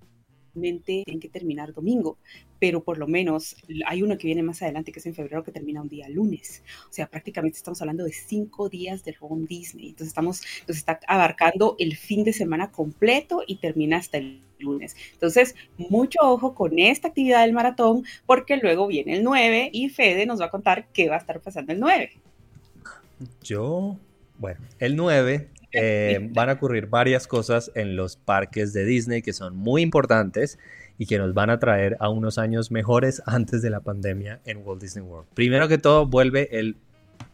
tienen 0.54 1.20
que 1.20 1.28
terminar 1.28 1.72
domingo, 1.72 2.18
pero 2.58 2.82
por 2.82 2.98
lo 2.98 3.06
menos 3.06 3.56
hay 3.86 4.02
uno 4.02 4.16
que 4.16 4.26
viene 4.26 4.42
más 4.42 4.62
adelante 4.62 4.92
que 4.92 5.00
es 5.00 5.06
en 5.06 5.14
febrero 5.14 5.44
que 5.44 5.52
termina 5.52 5.82
un 5.82 5.88
día 5.88 6.08
lunes. 6.08 6.62
O 6.88 6.92
sea, 6.92 7.06
prácticamente 7.06 7.58
estamos 7.58 7.80
hablando 7.80 8.04
de 8.04 8.12
cinco 8.12 8.68
días 8.68 9.04
de 9.04 9.12
Ron 9.12 9.46
Disney. 9.46 9.88
Entonces 9.88 10.08
estamos, 10.08 10.42
nos 10.66 10.76
está 10.76 11.00
abarcando 11.06 11.76
el 11.78 11.96
fin 11.96 12.24
de 12.24 12.32
semana 12.32 12.70
completo 12.70 13.42
y 13.46 13.56
termina 13.56 13.98
hasta 13.98 14.18
el 14.18 14.40
lunes. 14.58 14.96
Entonces, 15.12 15.54
mucho 15.76 16.20
ojo 16.22 16.54
con 16.54 16.78
esta 16.78 17.08
actividad 17.08 17.42
del 17.42 17.52
maratón 17.52 18.04
porque 18.26 18.56
luego 18.56 18.86
viene 18.86 19.14
el 19.14 19.24
9 19.24 19.70
y 19.72 19.88
Fede 19.88 20.26
nos 20.26 20.40
va 20.40 20.46
a 20.46 20.50
contar 20.50 20.88
qué 20.92 21.08
va 21.08 21.16
a 21.16 21.18
estar 21.18 21.40
pasando 21.40 21.72
el 21.72 21.80
9. 21.80 22.12
Yo, 23.42 23.96
bueno, 24.38 24.60
el 24.78 24.96
9 24.96 25.48
eh, 25.74 26.30
van 26.32 26.50
a 26.50 26.54
ocurrir 26.54 26.86
varias 26.86 27.26
cosas 27.26 27.70
en 27.74 27.96
los 27.96 28.16
parques 28.16 28.72
de 28.72 28.84
Disney 28.84 29.22
que 29.22 29.32
son 29.32 29.56
muy 29.56 29.82
importantes 29.82 30.58
y 30.98 31.06
que 31.06 31.18
nos 31.18 31.34
van 31.34 31.50
a 31.50 31.58
traer 31.58 31.96
a 32.00 32.08
unos 32.08 32.38
años 32.38 32.70
mejores 32.70 33.22
antes 33.26 33.62
de 33.62 33.70
la 33.70 33.80
pandemia 33.80 34.40
en 34.44 34.58
Walt 34.64 34.80
Disney 34.80 35.04
World. 35.04 35.28
Primero 35.34 35.68
que 35.68 35.78
todo, 35.78 36.06
vuelve 36.06 36.58
el 36.58 36.76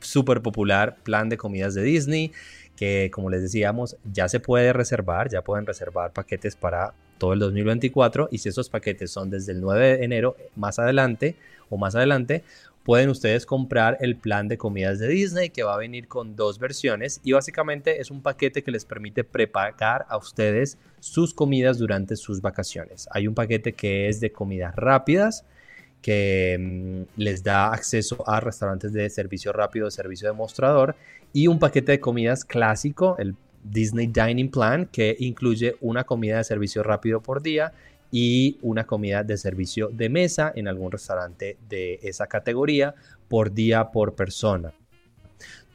súper 0.00 0.40
popular 0.42 0.96
plan 1.02 1.28
de 1.28 1.36
comidas 1.36 1.74
de 1.74 1.82
Disney, 1.82 2.32
que 2.76 3.10
como 3.12 3.28
les 3.28 3.42
decíamos, 3.42 3.96
ya 4.10 4.28
se 4.28 4.40
puede 4.40 4.72
reservar, 4.72 5.28
ya 5.28 5.42
pueden 5.42 5.66
reservar 5.66 6.12
paquetes 6.12 6.56
para 6.56 6.94
todo 7.18 7.34
el 7.34 7.38
2024 7.38 8.28
y 8.32 8.38
si 8.38 8.48
esos 8.48 8.70
paquetes 8.70 9.10
son 9.10 9.28
desde 9.28 9.52
el 9.52 9.60
9 9.60 9.98
de 9.98 10.04
enero 10.04 10.36
más 10.56 10.78
adelante 10.78 11.36
o 11.68 11.76
más 11.76 11.94
adelante, 11.94 12.42
pueden 12.84 13.10
ustedes 13.10 13.46
comprar 13.46 13.98
el 14.00 14.16
plan 14.16 14.48
de 14.48 14.56
comidas 14.56 14.98
de 14.98 15.08
Disney 15.08 15.50
que 15.50 15.62
va 15.62 15.74
a 15.74 15.78
venir 15.78 16.08
con 16.08 16.34
dos 16.34 16.58
versiones 16.58 17.20
y 17.22 17.32
básicamente 17.32 18.00
es 18.00 18.10
un 18.10 18.22
paquete 18.22 18.62
que 18.62 18.70
les 18.70 18.84
permite 18.84 19.24
preparar 19.24 20.06
a 20.08 20.16
ustedes 20.16 20.78
sus 20.98 21.34
comidas 21.34 21.78
durante 21.78 22.16
sus 22.16 22.40
vacaciones. 22.40 23.08
Hay 23.12 23.26
un 23.26 23.34
paquete 23.34 23.72
que 23.72 24.08
es 24.08 24.20
de 24.20 24.32
comidas 24.32 24.74
rápidas 24.76 25.44
que 26.00 26.56
mm, 26.58 27.20
les 27.20 27.42
da 27.42 27.72
acceso 27.72 28.26
a 28.28 28.40
restaurantes 28.40 28.92
de 28.92 29.08
servicio 29.10 29.52
rápido, 29.52 29.86
de 29.86 29.90
servicio 29.90 30.28
de 30.28 30.34
mostrador 30.34 30.96
y 31.32 31.46
un 31.46 31.58
paquete 31.58 31.92
de 31.92 32.00
comidas 32.00 32.44
clásico, 32.44 33.16
el 33.18 33.34
Disney 33.62 34.06
Dining 34.06 34.50
Plan, 34.50 34.86
que 34.86 35.16
incluye 35.18 35.76
una 35.80 36.04
comida 36.04 36.38
de 36.38 36.44
servicio 36.44 36.82
rápido 36.82 37.20
por 37.20 37.42
día 37.42 37.72
y 38.10 38.58
una 38.62 38.86
comida 38.86 39.22
de 39.22 39.36
servicio 39.36 39.88
de 39.88 40.08
mesa 40.08 40.52
en 40.54 40.68
algún 40.68 40.92
restaurante 40.92 41.56
de 41.68 42.00
esa 42.02 42.26
categoría 42.26 42.94
por 43.28 43.52
día 43.52 43.90
por 43.90 44.14
persona. 44.14 44.72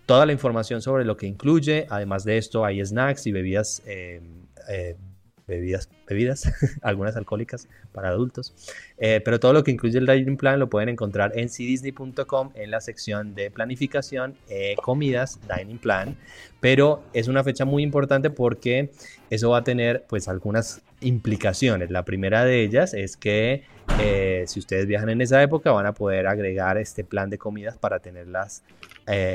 Toda 0.06 0.26
la 0.26 0.34
información 0.34 0.82
sobre 0.82 1.06
lo 1.06 1.18
que 1.18 1.26
incluye, 1.26 1.88
además 1.90 2.24
de 2.24 2.38
esto 2.38 2.64
hay 2.64 2.86
snacks 2.86 3.26
y 3.26 3.32
bebidas 3.32 3.82
eh, 3.86 4.22
eh, 4.68 4.96
bebidas, 5.48 5.90
bebidas 6.08 6.52
algunas 6.82 7.16
alcohólicas 7.16 7.68
para 7.92 8.10
adultos. 8.10 8.54
Eh, 8.98 9.22
pero 9.24 9.40
todo 9.40 9.54
lo 9.54 9.64
que 9.64 9.72
incluye 9.72 9.98
el 9.98 10.06
dining 10.06 10.38
plan 10.38 10.60
lo 10.60 10.70
pueden 10.70 10.90
encontrar 10.90 11.38
en 11.38 11.50
cdisney.com 11.50 12.52
en 12.56 12.72
la 12.72 12.82
sección 12.82 13.36
de 13.36 13.52
planificación, 13.52 14.36
eh, 14.50 14.76
comidas, 14.82 15.40
dining 15.56 15.78
plan. 15.78 16.18
Pero 16.60 17.04
es 17.14 17.28
una 17.28 17.44
fecha 17.44 17.66
muy 17.66 17.84
importante 17.84 18.30
porque 18.30 18.92
eso 19.30 19.52
va 19.52 19.60
a 19.60 19.64
tener 19.64 20.06
pues 20.08 20.28
algunas 20.28 20.82
implicaciones. 21.06 21.92
La 21.92 22.04
primera 22.06 22.44
de 22.44 22.64
ellas 22.64 22.94
es 22.94 23.18
que 23.18 23.64
eh, 24.00 24.44
si 24.48 24.60
ustedes 24.60 24.88
viajan 24.88 25.10
en 25.10 25.22
esa 25.22 25.42
época 25.42 25.72
van 25.72 25.86
a 25.86 25.94
poder 25.94 26.28
agregar 26.28 26.78
este 26.78 27.04
plan 27.04 27.30
de 27.30 27.38
comidas 27.38 27.78
para 27.78 28.00
tener 28.00 28.28
las, 28.28 28.64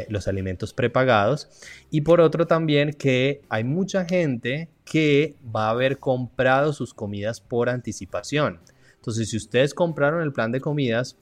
los 0.08 0.28
alimentos 0.28 0.74
prepagados. 0.74 1.48
Y 1.90 2.02
por 2.02 2.20
otro 2.20 2.46
también 2.46 2.92
que 2.92 3.42
hay 3.48 3.64
mucha 3.64 4.04
gente 4.04 4.68
que 4.84 5.36
va 5.54 5.68
a 5.68 5.70
haber 5.70 5.98
comprado 5.98 6.72
sus 6.72 6.92
comidas 6.92 7.40
por 7.40 7.68
anticipación. 7.68 8.60
Entonces, 8.96 9.30
si 9.30 9.36
ustedes 9.38 9.72
compraron 9.72 10.22
el 10.22 10.32
plan 10.32 10.52
de 10.52 10.60
comidas, 10.60 11.16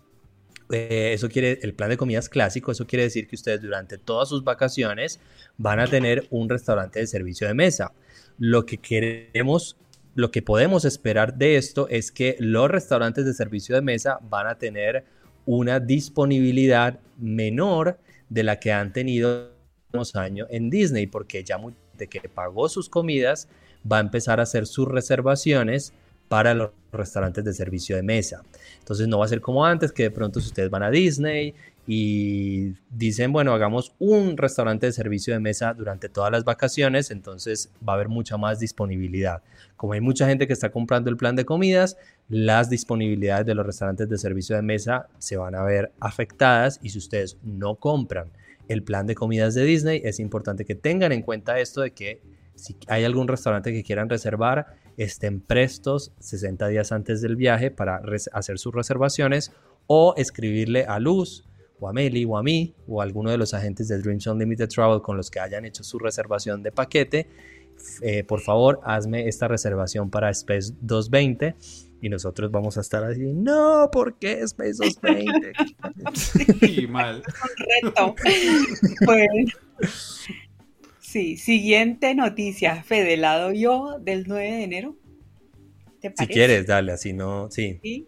eh, 0.71 1.13
eso 1.15 1.29
quiere, 1.29 1.61
el 1.63 1.75
plan 1.75 1.91
de 1.91 1.97
comidas 1.97 2.29
clásico, 2.29 2.73
eso 2.73 2.87
quiere 2.87 3.05
decir 3.05 3.29
que 3.29 3.37
ustedes 3.37 3.63
durante 3.63 3.97
todas 3.97 4.29
sus 4.29 4.45
vacaciones 4.45 5.21
van 5.57 5.81
a 5.81 5.87
tener 5.87 6.27
un 6.31 6.49
restaurante 6.49 6.99
de 6.99 7.07
servicio 7.07 7.47
de 7.47 7.55
mesa. 7.55 7.93
Lo 8.39 8.67
que 8.67 8.79
queremos, 8.79 9.77
lo 10.19 10.33
que 10.33 10.43
podemos 10.43 10.85
esperar 10.85 11.39
de 11.39 11.55
esto 11.55 11.87
es 11.89 12.11
que 12.11 12.35
los 12.41 12.69
restaurantes 12.69 13.25
de 13.25 13.33
servicio 13.33 13.77
de 13.77 13.83
mesa 13.83 14.19
van 14.29 14.49
a 14.49 14.59
tener 14.59 15.05
una 15.47 15.79
disponibilidad 15.79 16.99
menor 17.19 18.01
de 18.29 18.43
la 18.43 18.59
que 18.59 18.73
han 18.73 18.93
tenido 18.93 19.53
unos 19.93 20.17
años 20.17 20.49
en 20.51 20.71
Disney, 20.71 21.07
porque 21.07 21.45
ya 21.45 21.61
de 21.97 22.09
que 22.09 22.29
pagó 22.29 22.69
sus 22.69 22.89
comidas 22.89 23.47
va 23.91 23.99
a 23.99 24.01
empezar 24.01 24.41
a 24.41 24.43
hacer 24.43 24.67
sus 24.67 24.89
reservaciones 24.89 25.93
para 26.27 26.53
los 26.53 26.71
restaurantes 26.91 27.45
de 27.45 27.53
servicio 27.53 27.95
de 27.95 28.03
mesa. 28.03 28.43
Entonces 28.81 29.07
no 29.07 29.21
va 29.21 29.27
a 29.27 29.29
ser 29.29 29.41
como 29.41 29.65
antes, 29.65 29.93
que 29.93 30.03
de 30.03 30.11
pronto 30.11 30.41
ustedes 30.41 30.69
van 30.69 30.83
a 30.83 30.91
Disney 30.91 31.55
y 31.91 32.75
dicen, 32.91 33.33
bueno, 33.33 33.55
hagamos 33.55 33.95
un 33.99 34.37
restaurante 34.37 34.85
de 34.85 34.93
servicio 34.93 35.33
de 35.33 35.41
mesa 35.41 35.73
durante 35.73 36.11
todas 36.11 36.31
las 36.31 36.45
vacaciones, 36.45 37.11
entonces 37.11 37.71
va 37.77 37.95
a 37.95 37.97
haber 37.97 38.11
mucha 38.11 38.37
más 38.37 38.61
disponibilidad. 38.61 39.43
Como 39.75 39.95
hay 39.95 40.03
mucha 40.03 40.29
gente 40.29 40.47
que 40.47 40.53
está 40.53 40.71
comprando 40.71 41.09
el 41.09 41.17
plan 41.17 41.35
de 41.35 41.47
comidas, 41.47 41.97
las 42.29 42.69
disponibilidades 42.69 43.47
de 43.47 43.55
los 43.55 43.65
restaurantes 43.65 44.07
de 44.07 44.19
servicio 44.19 44.55
de 44.55 44.61
mesa 44.61 45.09
se 45.17 45.39
van 45.39 45.55
a 45.55 45.63
ver 45.63 45.91
afectadas 45.99 46.79
y 46.83 46.91
si 46.91 46.99
ustedes 46.99 47.39
no 47.43 47.77
compran 47.77 48.29
el 48.69 48.83
plan 48.83 49.07
de 49.07 49.15
comidas 49.15 49.55
de 49.55 49.65
Disney, 49.65 50.03
es 50.05 50.21
importante 50.21 50.67
que 50.67 50.75
tengan 50.75 51.13
en 51.13 51.23
cuenta 51.23 51.59
esto 51.59 51.81
de 51.81 51.93
que 51.93 52.21
si 52.55 52.77
hay 52.89 53.05
algún 53.05 53.29
restaurante 53.29 53.73
que 53.73 53.83
quieran 53.83 54.11
reservar, 54.11 54.77
estén 54.99 55.41
prestos 55.41 56.13
60 56.19 56.69
días 56.69 56.93
antes 56.93 57.23
del 57.23 57.37
viaje 57.37 57.71
para 57.71 58.03
hacer 58.35 58.59
sus 58.59 58.75
reservaciones 58.75 59.53
o 59.87 60.13
escribirle 60.19 60.85
a 60.85 60.99
Luz 60.99 61.48
o 61.81 61.89
a 61.89 61.93
Meli 61.93 62.25
o 62.25 62.37
a 62.37 62.43
mí 62.43 62.75
o 62.87 63.01
a 63.01 63.05
alguno 63.05 63.31
de 63.31 63.39
los 63.39 63.55
agentes 63.55 63.89
de 63.89 63.99
Dreams 63.99 64.27
Unlimited 64.27 64.69
Travel 64.69 65.01
con 65.01 65.17
los 65.17 65.31
que 65.31 65.41
hayan 65.41 65.65
hecho 65.65 65.85
su 65.85 65.99
reservación 65.99 66.63
de 66.63 66.73
paquete. 66.73 67.29
Eh, 68.03 68.25
por 68.25 68.41
favor, 68.41 68.81
hazme 68.83 69.29
esta 69.29 69.47
reservación 69.47 70.11
para 70.11 70.31
Space 70.31 70.73
220 70.81 71.55
y 72.01 72.09
nosotros 72.09 72.51
vamos 72.51 72.77
a 72.79 72.81
estar 72.81 73.03
así, 73.05 73.21
no, 73.21 73.89
¿por 73.91 74.19
qué 74.19 74.41
Space 74.43 74.75
220? 74.75 75.53
sí, 76.15 76.87
mal. 76.89 77.23
Bueno. 79.05 79.53
Sí, 81.01 81.37
siguiente 81.37 82.15
noticia, 82.15 82.83
Fede, 82.83 83.17
lado 83.17 83.53
yo 83.53 83.99
del 84.01 84.25
9 84.27 84.45
de 84.45 84.63
enero. 84.63 84.97
Si 86.01 86.27
quieres, 86.27 86.67
dale, 86.67 86.93
así 86.93 87.13
no, 87.13 87.51
sí. 87.51 87.81
sí. 87.83 88.07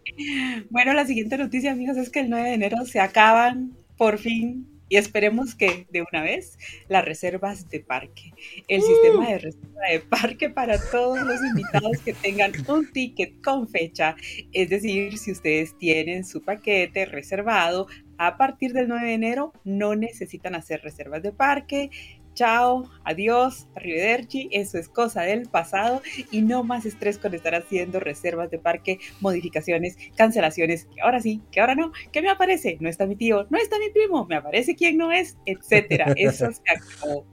Bueno, 0.69 0.93
la 0.93 1.05
siguiente 1.05 1.37
noticia, 1.37 1.71
amigos, 1.71 1.97
es 1.97 2.09
que 2.09 2.21
el 2.21 2.29
9 2.29 2.49
de 2.49 2.55
enero 2.55 2.85
se 2.85 2.99
acaban 2.99 3.77
por 3.97 4.17
fin 4.17 4.67
y 4.91 4.97
esperemos 4.97 5.55
que 5.55 5.87
de 5.89 6.01
una 6.01 6.21
vez 6.21 6.57
las 6.89 7.05
reservas 7.05 7.69
de 7.69 7.79
parque. 7.79 8.33
El 8.67 8.81
sistema 8.81 9.25
de 9.29 9.39
reserva 9.39 9.87
de 9.89 9.99
parque 10.01 10.49
para 10.49 10.77
todos 10.91 11.21
los 11.21 11.41
invitados 11.41 11.97
que 12.03 12.11
tengan 12.11 12.51
un 12.67 12.91
ticket 12.91 13.41
con 13.41 13.69
fecha. 13.69 14.17
Es 14.51 14.69
decir, 14.69 15.17
si 15.17 15.31
ustedes 15.31 15.77
tienen 15.77 16.25
su 16.25 16.41
paquete 16.41 17.05
reservado 17.05 17.87
a 18.17 18.35
partir 18.35 18.73
del 18.73 18.89
9 18.89 19.07
de 19.07 19.13
enero, 19.13 19.53
no 19.63 19.95
necesitan 19.95 20.55
hacer 20.55 20.81
reservas 20.81 21.23
de 21.23 21.31
parque 21.31 21.89
chao, 22.33 22.89
adiós, 23.03 23.67
arrivederci, 23.75 24.49
eso 24.51 24.77
es 24.77 24.87
cosa 24.89 25.21
del 25.23 25.49
pasado 25.49 26.01
y 26.31 26.41
no 26.41 26.63
más 26.63 26.85
estrés 26.85 27.17
con 27.17 27.33
estar 27.33 27.55
haciendo 27.55 27.99
reservas 27.99 28.49
de 28.51 28.59
parque, 28.59 28.99
modificaciones, 29.19 29.97
cancelaciones, 30.15 30.85
que 30.85 31.01
ahora 31.01 31.19
sí, 31.19 31.41
que 31.51 31.59
ahora 31.59 31.75
no, 31.75 31.91
que 32.11 32.21
me 32.21 32.29
aparece, 32.29 32.77
no 32.79 32.89
está 32.89 33.05
mi 33.05 33.15
tío, 33.15 33.47
no 33.49 33.57
está 33.57 33.77
mi 33.79 33.89
primo, 33.89 34.25
me 34.25 34.35
aparece 34.35 34.75
quién 34.75 34.97
no 34.97 35.11
es, 35.11 35.37
etcétera. 35.45 36.13
Eso 36.15 36.49
se 36.51 36.61
acabó. 36.69 37.25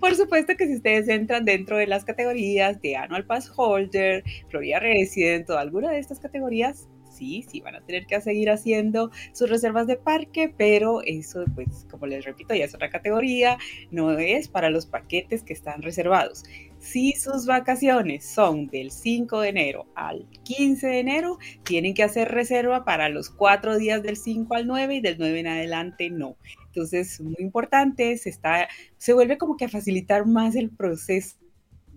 Por 0.00 0.14
supuesto 0.14 0.54
que 0.56 0.66
si 0.66 0.76
ustedes 0.76 1.08
entran 1.08 1.44
dentro 1.44 1.76
de 1.76 1.86
las 1.86 2.04
categorías 2.04 2.80
de 2.80 2.96
Annual 2.96 3.26
Pass 3.26 3.50
Holder, 3.54 4.22
Florida 4.48 4.80
Resident 4.80 5.48
o 5.50 5.58
alguna 5.58 5.90
de 5.90 5.98
estas 5.98 6.20
categorías, 6.20 6.88
sí, 7.48 7.60
van 7.60 7.76
a 7.76 7.80
tener 7.80 8.06
que 8.06 8.20
seguir 8.20 8.50
haciendo 8.50 9.10
sus 9.32 9.48
reservas 9.48 9.86
de 9.86 9.96
parque, 9.96 10.52
pero 10.56 11.02
eso, 11.02 11.44
pues, 11.54 11.86
como 11.90 12.06
les 12.06 12.24
repito, 12.24 12.54
ya 12.54 12.64
es 12.64 12.74
otra 12.74 12.90
categoría, 12.90 13.58
no 13.90 14.18
es 14.18 14.48
para 14.48 14.70
los 14.70 14.86
paquetes 14.86 15.42
que 15.42 15.52
están 15.52 15.82
reservados. 15.82 16.44
Si 16.78 17.12
sus 17.12 17.46
vacaciones 17.46 18.24
son 18.24 18.66
del 18.66 18.90
5 18.90 19.40
de 19.40 19.48
enero 19.50 19.86
al 19.94 20.26
15 20.42 20.86
de 20.88 20.98
enero, 20.98 21.38
tienen 21.62 21.94
que 21.94 22.02
hacer 22.02 22.32
reserva 22.32 22.84
para 22.84 23.08
los 23.08 23.30
cuatro 23.30 23.78
días 23.78 24.02
del 24.02 24.16
5 24.16 24.54
al 24.54 24.66
9 24.66 24.96
y 24.96 25.00
del 25.00 25.16
9 25.16 25.40
en 25.40 25.46
adelante 25.46 26.10
no. 26.10 26.36
Entonces, 26.66 27.20
muy 27.20 27.36
importante, 27.38 28.16
se, 28.18 28.30
está, 28.30 28.68
se 28.98 29.12
vuelve 29.12 29.38
como 29.38 29.56
que 29.56 29.66
a 29.66 29.68
facilitar 29.68 30.26
más 30.26 30.56
el 30.56 30.70
proceso 30.70 31.41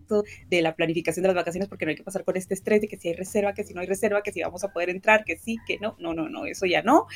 esto 0.05 0.23
de 0.49 0.61
la 0.61 0.75
planificación 0.75 1.23
de 1.23 1.29
las 1.29 1.35
vacaciones 1.35 1.67
porque 1.67 1.85
no 1.85 1.89
hay 1.89 1.95
que 1.95 2.03
pasar 2.03 2.23
con 2.23 2.37
este 2.37 2.53
estrés 2.53 2.81
de 2.81 2.87
que 2.87 2.97
si 2.97 3.09
hay 3.09 3.15
reserva, 3.15 3.53
que 3.53 3.63
si 3.63 3.73
no 3.73 3.81
hay 3.81 3.87
reserva, 3.87 4.21
que 4.21 4.31
si 4.31 4.41
vamos 4.41 4.63
a 4.63 4.71
poder 4.71 4.89
entrar, 4.89 5.25
que 5.25 5.37
sí, 5.37 5.57
que 5.67 5.79
no, 5.79 5.95
no, 5.99 6.13
no, 6.13 6.29
no, 6.29 6.45
eso 6.45 6.65
ya 6.65 6.81
no. 6.83 7.07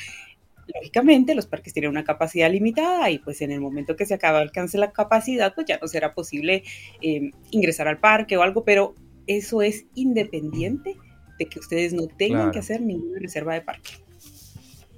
Lógicamente 0.74 1.34
los 1.34 1.46
parques 1.46 1.72
tienen 1.72 1.90
una 1.90 2.04
capacidad 2.04 2.50
limitada 2.50 3.10
y 3.10 3.18
pues 3.18 3.40
en 3.40 3.50
el 3.50 3.60
momento 3.60 3.96
que 3.96 4.06
se 4.06 4.14
acaba 4.14 4.38
alcance 4.38 4.78
la 4.78 4.92
capacidad 4.92 5.54
pues 5.54 5.66
ya 5.66 5.78
no 5.78 5.88
será 5.88 6.14
posible 6.14 6.62
eh, 7.00 7.30
ingresar 7.50 7.88
al 7.88 7.98
parque 7.98 8.36
o 8.36 8.42
algo, 8.42 8.64
pero 8.64 8.94
eso 9.26 9.62
es 9.62 9.86
independiente 9.94 10.96
de 11.38 11.46
que 11.46 11.58
ustedes 11.58 11.92
no 11.92 12.06
tengan 12.06 12.50
que 12.50 12.58
hacer 12.58 12.82
ninguna 12.82 13.18
reserva 13.18 13.54
de 13.54 13.62
parque. 13.62 13.92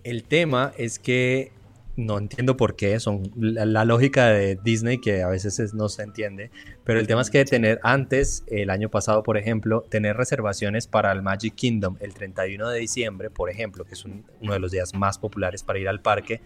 El 0.02 0.24
tema 0.24 0.72
es 0.76 0.98
que 0.98 1.52
no 1.96 2.18
entiendo 2.18 2.56
por 2.56 2.74
qué, 2.74 2.98
son 3.00 3.30
la, 3.36 3.84
lógica 3.84 4.28
de 4.28 4.58
Disney 4.62 4.98
que 4.98 5.22
a 5.22 5.28
veces 5.28 5.74
no 5.74 5.88
se 5.88 6.02
entiende, 6.02 6.50
pero 6.84 6.98
el 6.98 7.06
tema 7.06 7.20
es 7.20 7.30
que 7.30 7.44
tener 7.44 7.80
antes, 7.82 8.44
el 8.46 8.70
año 8.70 8.88
pasado, 8.88 9.22
por 9.22 9.36
ejemplo, 9.36 9.82
tener 9.82 10.16
reservaciones 10.16 10.86
para 10.86 11.12
el 11.12 11.22
Magic 11.22 11.54
Kingdom 11.54 11.96
el 12.00 12.14
31 12.14 12.68
de 12.68 12.78
diciembre, 12.78 13.30
por 13.30 13.50
ejemplo, 13.50 13.84
que 13.84 13.94
es 13.94 14.04
uno 14.04 14.52
de 14.52 14.58
los 14.58 14.72
días 14.72 14.94
más 14.94 15.18
populares 15.18 15.62
para 15.62 15.78
ir 15.78 15.88
al 15.88 16.00
parque, 16.00 16.40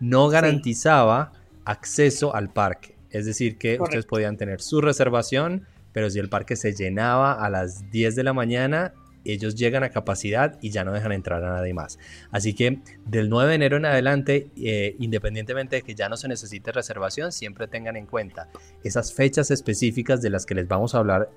no 0.00 0.28
garantizaba 0.28 1.32
acceso 1.64 2.34
al 2.34 2.52
parque. 2.52 2.96
Es 3.10 3.26
decir, 3.26 3.58
que 3.58 3.78
ustedes 3.80 4.06
podían 4.06 4.36
tener 4.36 4.60
su 4.60 4.80
reservación, 4.80 5.66
pero 5.92 6.10
si 6.10 6.18
el 6.18 6.28
parque 6.28 6.56
se 6.56 6.72
llenaba 6.72 7.32
a 7.32 7.50
las 7.50 7.90
10 7.90 8.16
de 8.16 8.22
la 8.22 8.32
mañana, 8.32 8.94
ellos 9.24 9.54
llegan 9.54 9.84
a 9.84 9.90
capacidad 9.90 10.58
y 10.60 10.70
ya 10.70 10.84
no 10.84 10.92
dejan 10.92 11.12
entrar 11.12 11.44
a 11.44 11.52
nadie 11.52 11.74
más. 11.74 11.98
Así 12.30 12.54
que 12.54 12.80
del 13.06 13.28
9 13.28 13.50
de 13.50 13.54
enero 13.54 13.76
en 13.76 13.86
adelante, 13.86 14.50
eh, 14.56 14.96
independientemente 14.98 15.76
de 15.76 15.82
que 15.82 15.94
ya 15.94 16.08
no 16.08 16.16
se 16.16 16.28
necesite 16.28 16.72
reservación, 16.72 17.32
siempre 17.32 17.68
tengan 17.68 17.96
en 17.96 18.06
cuenta 18.06 18.48
esas 18.82 19.12
fechas 19.12 19.50
específicas 19.50 20.22
de 20.22 20.30
las 20.30 20.46
que 20.46 20.54
les 20.54 20.68
vamos 20.68 20.94
a 20.94 20.98
hablar 20.98 21.30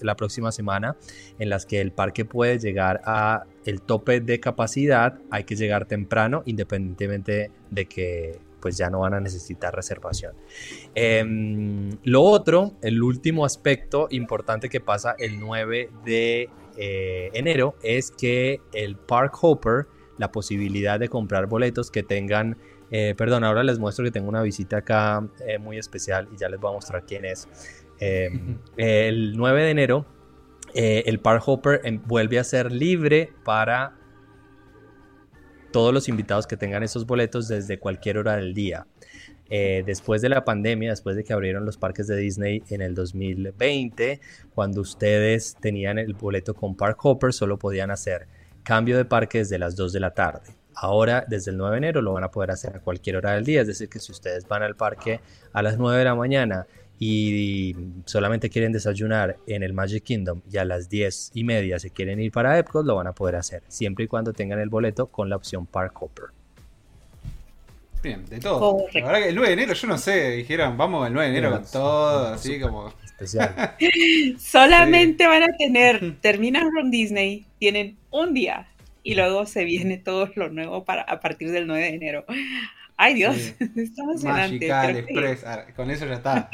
la 0.00 0.16
próxima 0.16 0.52
semana, 0.52 0.96
en 1.38 1.48
las 1.48 1.66
que 1.66 1.80
el 1.80 1.92
parque 1.92 2.24
puede 2.24 2.58
llegar 2.58 3.00
a 3.04 3.44
el 3.64 3.80
tope 3.80 4.20
de 4.20 4.40
capacidad, 4.40 5.18
hay 5.30 5.44
que 5.44 5.56
llegar 5.56 5.86
temprano, 5.86 6.42
independientemente 6.46 7.50
de 7.70 7.86
que 7.86 8.38
pues 8.64 8.78
ya 8.78 8.88
no 8.88 9.00
van 9.00 9.12
a 9.12 9.20
necesitar 9.20 9.74
reservación. 9.74 10.32
Em, 10.94 11.90
lo 12.02 12.22
otro, 12.22 12.72
el 12.80 13.02
último 13.02 13.44
aspecto 13.44 14.08
importante 14.10 14.70
que 14.70 14.80
pasa 14.80 15.14
el 15.18 15.38
9 15.38 15.90
de 16.06 16.48
eh, 16.76 17.30
enero 17.34 17.76
es 17.82 18.10
que 18.10 18.60
el 18.72 18.96
Park 18.96 19.36
Hopper, 19.42 19.86
la 20.18 20.30
posibilidad 20.30 20.98
de 20.98 21.08
comprar 21.08 21.46
boletos 21.46 21.90
que 21.90 22.02
tengan, 22.02 22.56
eh, 22.90 23.14
perdón, 23.16 23.44
ahora 23.44 23.62
les 23.64 23.78
muestro 23.78 24.04
que 24.04 24.10
tengo 24.10 24.28
una 24.28 24.42
visita 24.42 24.78
acá 24.78 25.26
eh, 25.46 25.58
muy 25.58 25.78
especial 25.78 26.28
y 26.32 26.36
ya 26.36 26.48
les 26.48 26.60
voy 26.60 26.70
a 26.70 26.74
mostrar 26.74 27.04
quién 27.06 27.24
es. 27.24 27.48
el 28.76 29.36
9 29.36 29.62
de 29.62 29.70
enero, 29.70 30.04
el 30.74 31.20
Park 31.20 31.42
Hopper 31.46 31.80
em, 31.84 32.02
vuelve 32.04 32.38
a 32.38 32.44
ser 32.44 32.70
libre 32.70 33.32
para 33.44 33.96
todos 35.72 35.94
los 35.94 36.08
invitados 36.08 36.46
que 36.46 36.56
tengan 36.56 36.82
esos 36.82 37.06
boletos 37.06 37.48
desde 37.48 37.78
cualquier 37.78 38.18
hora 38.18 38.36
del 38.36 38.52
día. 38.52 38.86
Eh, 39.50 39.82
después 39.84 40.22
de 40.22 40.30
la 40.30 40.44
pandemia, 40.44 40.90
después 40.90 41.16
de 41.16 41.24
que 41.24 41.32
abrieron 41.32 41.64
los 41.64 41.76
parques 41.76 42.06
de 42.06 42.16
Disney 42.16 42.62
en 42.70 42.80
el 42.80 42.94
2020, 42.94 44.20
cuando 44.54 44.80
ustedes 44.80 45.56
tenían 45.60 45.98
el 45.98 46.14
boleto 46.14 46.54
con 46.54 46.76
Park 46.76 46.98
Hopper, 47.04 47.32
solo 47.32 47.58
podían 47.58 47.90
hacer 47.90 48.26
cambio 48.62 48.96
de 48.96 49.04
parque 49.04 49.38
desde 49.38 49.58
las 49.58 49.76
2 49.76 49.92
de 49.92 50.00
la 50.00 50.12
tarde. 50.12 50.54
Ahora, 50.74 51.24
desde 51.28 51.50
el 51.50 51.56
9 51.56 51.72
de 51.72 51.78
enero, 51.78 52.02
lo 52.02 52.14
van 52.14 52.24
a 52.24 52.30
poder 52.30 52.50
hacer 52.50 52.76
a 52.76 52.80
cualquier 52.80 53.16
hora 53.16 53.32
del 53.34 53.44
día. 53.44 53.60
Es 53.60 53.68
decir, 53.68 53.88
que 53.88 54.00
si 54.00 54.10
ustedes 54.10 54.48
van 54.48 54.62
al 54.62 54.74
parque 54.74 55.20
a 55.52 55.62
las 55.62 55.78
9 55.78 55.98
de 55.98 56.04
la 56.04 56.14
mañana 56.14 56.66
y 56.98 57.76
solamente 58.06 58.50
quieren 58.50 58.72
desayunar 58.72 59.36
en 59.46 59.62
el 59.62 59.72
Magic 59.72 60.02
Kingdom 60.04 60.42
y 60.50 60.56
a 60.58 60.64
las 60.64 60.88
10 60.88 61.32
y 61.34 61.44
media 61.44 61.78
se 61.78 61.90
quieren 61.90 62.20
ir 62.20 62.32
para 62.32 62.58
Epcot, 62.58 62.84
lo 62.84 62.96
van 62.96 63.06
a 63.06 63.12
poder 63.12 63.36
hacer, 63.36 63.62
siempre 63.68 64.06
y 64.06 64.08
cuando 64.08 64.32
tengan 64.32 64.58
el 64.58 64.68
boleto 64.68 65.06
con 65.06 65.28
la 65.28 65.36
opción 65.36 65.66
Park 65.66 66.00
Hopper. 66.00 66.43
Bien, 68.04 68.22
de 68.26 68.38
todo. 68.38 68.86
La 68.92 69.06
verdad 69.06 69.22
que 69.22 69.28
el 69.30 69.34
9 69.34 69.48
de 69.48 69.54
enero, 69.54 69.72
yo 69.72 69.88
no 69.88 69.96
sé, 69.96 70.32
dijeron, 70.32 70.76
vamos 70.76 71.06
el 71.06 71.14
9 71.14 71.30
de 71.30 71.38
enero 71.38 71.56
con 71.56 71.70
todo, 71.70 72.34
así 72.34 72.60
como... 72.60 72.92
Especial. 73.02 73.76
Solamente 74.38 75.26
van 75.26 75.44
a 75.44 75.56
tener, 75.56 76.16
terminan 76.20 76.70
con 76.70 76.90
Disney, 76.90 77.46
tienen 77.58 77.96
un 78.10 78.34
día 78.34 78.66
y 79.02 79.14
luego 79.14 79.46
se 79.46 79.64
viene 79.64 79.96
todo 79.96 80.30
lo 80.34 80.50
nuevo 80.50 80.84
para, 80.84 81.00
a 81.00 81.20
partir 81.20 81.50
del 81.50 81.66
9 81.66 81.82
de 81.82 81.94
enero. 81.94 82.24
Ay 82.96 83.14
Dios, 83.14 83.36
está 83.76 84.02
emocionante. 84.02 84.68
Magical 84.68 84.96
Express, 84.96 85.44
ah, 85.44 85.64
con 85.74 85.90
eso 85.90 86.06
ya 86.06 86.14
está. 86.14 86.48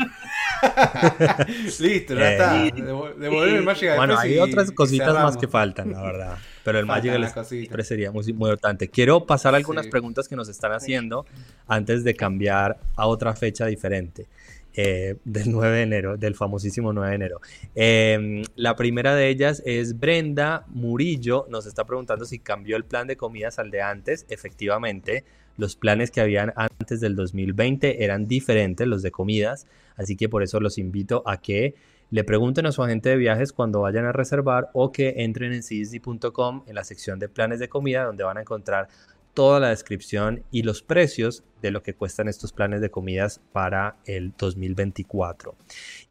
Listo, 1.81 2.15
ya 2.15 2.33
está. 2.33 2.67
Eh, 2.67 2.73
devolver 2.75 3.57
el 3.57 3.63
Magical 3.63 3.97
bueno, 3.99 4.19
hay 4.19 4.39
otras 4.39 4.71
cositas 4.71 5.13
más 5.13 5.37
que 5.37 5.49
faltan, 5.49 5.93
la 5.93 6.03
verdad. 6.03 6.39
Pero 6.65 6.79
el 6.79 6.87
Magical 6.87 7.25
Express 7.25 7.89
sería 7.89 8.11
muy, 8.11 8.25
muy 8.33 8.49
importante. 8.49 8.89
Quiero 8.89 9.27
pasar 9.27 9.55
algunas 9.55 9.87
preguntas 9.89 10.29
que 10.29 10.37
nos 10.37 10.49
están 10.49 10.73
haciendo 10.73 11.27
antes 11.67 12.05
de 12.05 12.15
cambiar 12.15 12.79
a 12.97 13.07
otra 13.07 13.35
fecha 13.35 13.67
diferente. 13.67 14.27
Eh, 14.73 15.17
del 15.25 15.51
9 15.51 15.77
de 15.77 15.83
enero, 15.83 16.17
del 16.17 16.37
famosísimo 16.37 16.93
9 16.93 17.11
de 17.11 17.17
enero. 17.17 17.41
Em, 17.75 18.45
la 18.55 18.77
primera 18.77 19.17
de 19.17 19.29
ellas 19.29 19.63
es 19.67 19.99
Brenda 19.99 20.65
Murillo, 20.69 21.45
nos 21.51 21.67
está 21.67 21.85
preguntando 21.85 22.25
si 22.25 22.39
cambió 22.39 22.77
el 22.77 22.85
plan 22.85 23.09
de 23.09 23.17
comidas 23.17 23.59
al 23.59 23.73
de 23.73 23.83
antes. 23.83 24.27
Efectivamente, 24.29 25.25
los 25.61 25.77
planes 25.77 26.11
que 26.11 26.21
habían 26.21 26.53
antes 26.57 27.01
del 27.01 27.15
2020 27.15 28.03
eran 28.03 28.27
diferentes, 28.27 28.87
los 28.87 29.03
de 29.03 29.11
comidas, 29.11 29.67
así 29.97 30.17
que 30.17 30.29
por 30.29 30.43
eso 30.43 30.59
los 30.59 30.79
invito 30.79 31.23
a 31.27 31.37
que 31.37 31.75
le 32.11 32.25
pregunten 32.25 32.67
a 32.67 32.73
su 32.73 32.83
agente 32.83 33.11
de 33.11 33.17
viajes 33.17 33.53
cuando 33.53 33.83
vayan 33.83 34.07
a 34.07 34.13
reservar 34.13 34.71
o 34.73 34.91
que 34.91 35.15
entren 35.19 35.53
en 35.53 35.63
cisdi.com 35.63 36.65
en 36.67 36.75
la 36.75 36.83
sección 36.83 37.19
de 37.19 37.29
planes 37.29 37.61
de 37.61 37.69
comida 37.69 38.05
donde 38.05 38.25
van 38.25 38.39
a 38.39 38.41
encontrar 38.41 38.89
toda 39.35 39.61
la 39.61 39.69
descripción 39.69 40.43
y 40.51 40.63
los 40.63 40.83
precios 40.83 41.45
de 41.63 41.71
lo 41.71 41.83
que 41.83 41.95
cuestan 41.95 42.27
estos 42.27 42.53
planes 42.53 42.81
de 42.81 42.91
comidas 42.91 43.41
para 43.53 43.97
el 44.05 44.33
2024. 44.37 45.55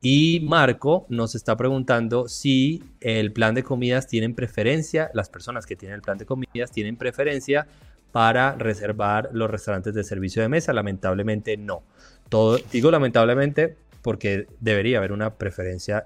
Y 0.02 0.40
Marco 0.42 1.06
nos 1.10 1.36
está 1.36 1.58
preguntando 1.58 2.30
si 2.30 2.84
el 3.02 3.34
plan 3.34 3.56
de 3.56 3.64
comidas 3.64 4.08
tienen 4.08 4.36
preferencia, 4.36 5.10
las 5.14 5.30
personas 5.30 5.66
que 5.66 5.76
tienen 5.76 5.96
el 5.96 6.02
plan 6.02 6.18
de 6.18 6.26
comidas 6.26 6.72
tienen 6.72 6.96
preferencia 6.96 7.68
para 8.12 8.54
reservar 8.56 9.30
los 9.34 9.50
restaurantes 9.50 9.94
de 9.94 10.04
servicio 10.04 10.42
de 10.42 10.50
mesa. 10.50 10.74
Lamentablemente 10.74 11.58
no. 11.58 11.84
Todo, 12.30 12.58
digo 12.72 12.92
lamentablemente 12.92 13.76
porque 14.02 14.48
debería 14.60 14.98
haber 15.00 15.12
una 15.12 15.36
preferencia 15.36 16.06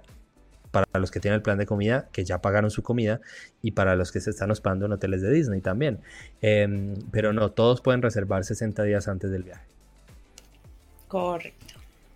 para 0.71 0.87
los 0.99 1.11
que 1.11 1.19
tienen 1.19 1.35
el 1.35 1.43
plan 1.43 1.59
de 1.59 1.67
comida, 1.67 2.07
que 2.11 2.25
ya 2.25 2.41
pagaron 2.41 2.71
su 2.71 2.81
comida, 2.81 3.21
y 3.61 3.71
para 3.71 3.95
los 3.95 4.11
que 4.11 4.19
se 4.19 4.31
están 4.31 4.49
hospedando 4.49 4.87
en 4.87 4.93
hoteles 4.93 5.21
de 5.21 5.31
Disney 5.31 5.61
también. 5.61 5.99
Em, 6.41 6.95
pero 7.11 7.31
no, 7.31 7.51
todos 7.51 7.79
pueden 7.81 8.01
reservar 8.01 8.43
60 8.43 8.81
días 8.81 9.07
antes 9.07 9.29
del 9.29 9.43
viaje. 9.43 9.63
Correcto. 11.07 11.75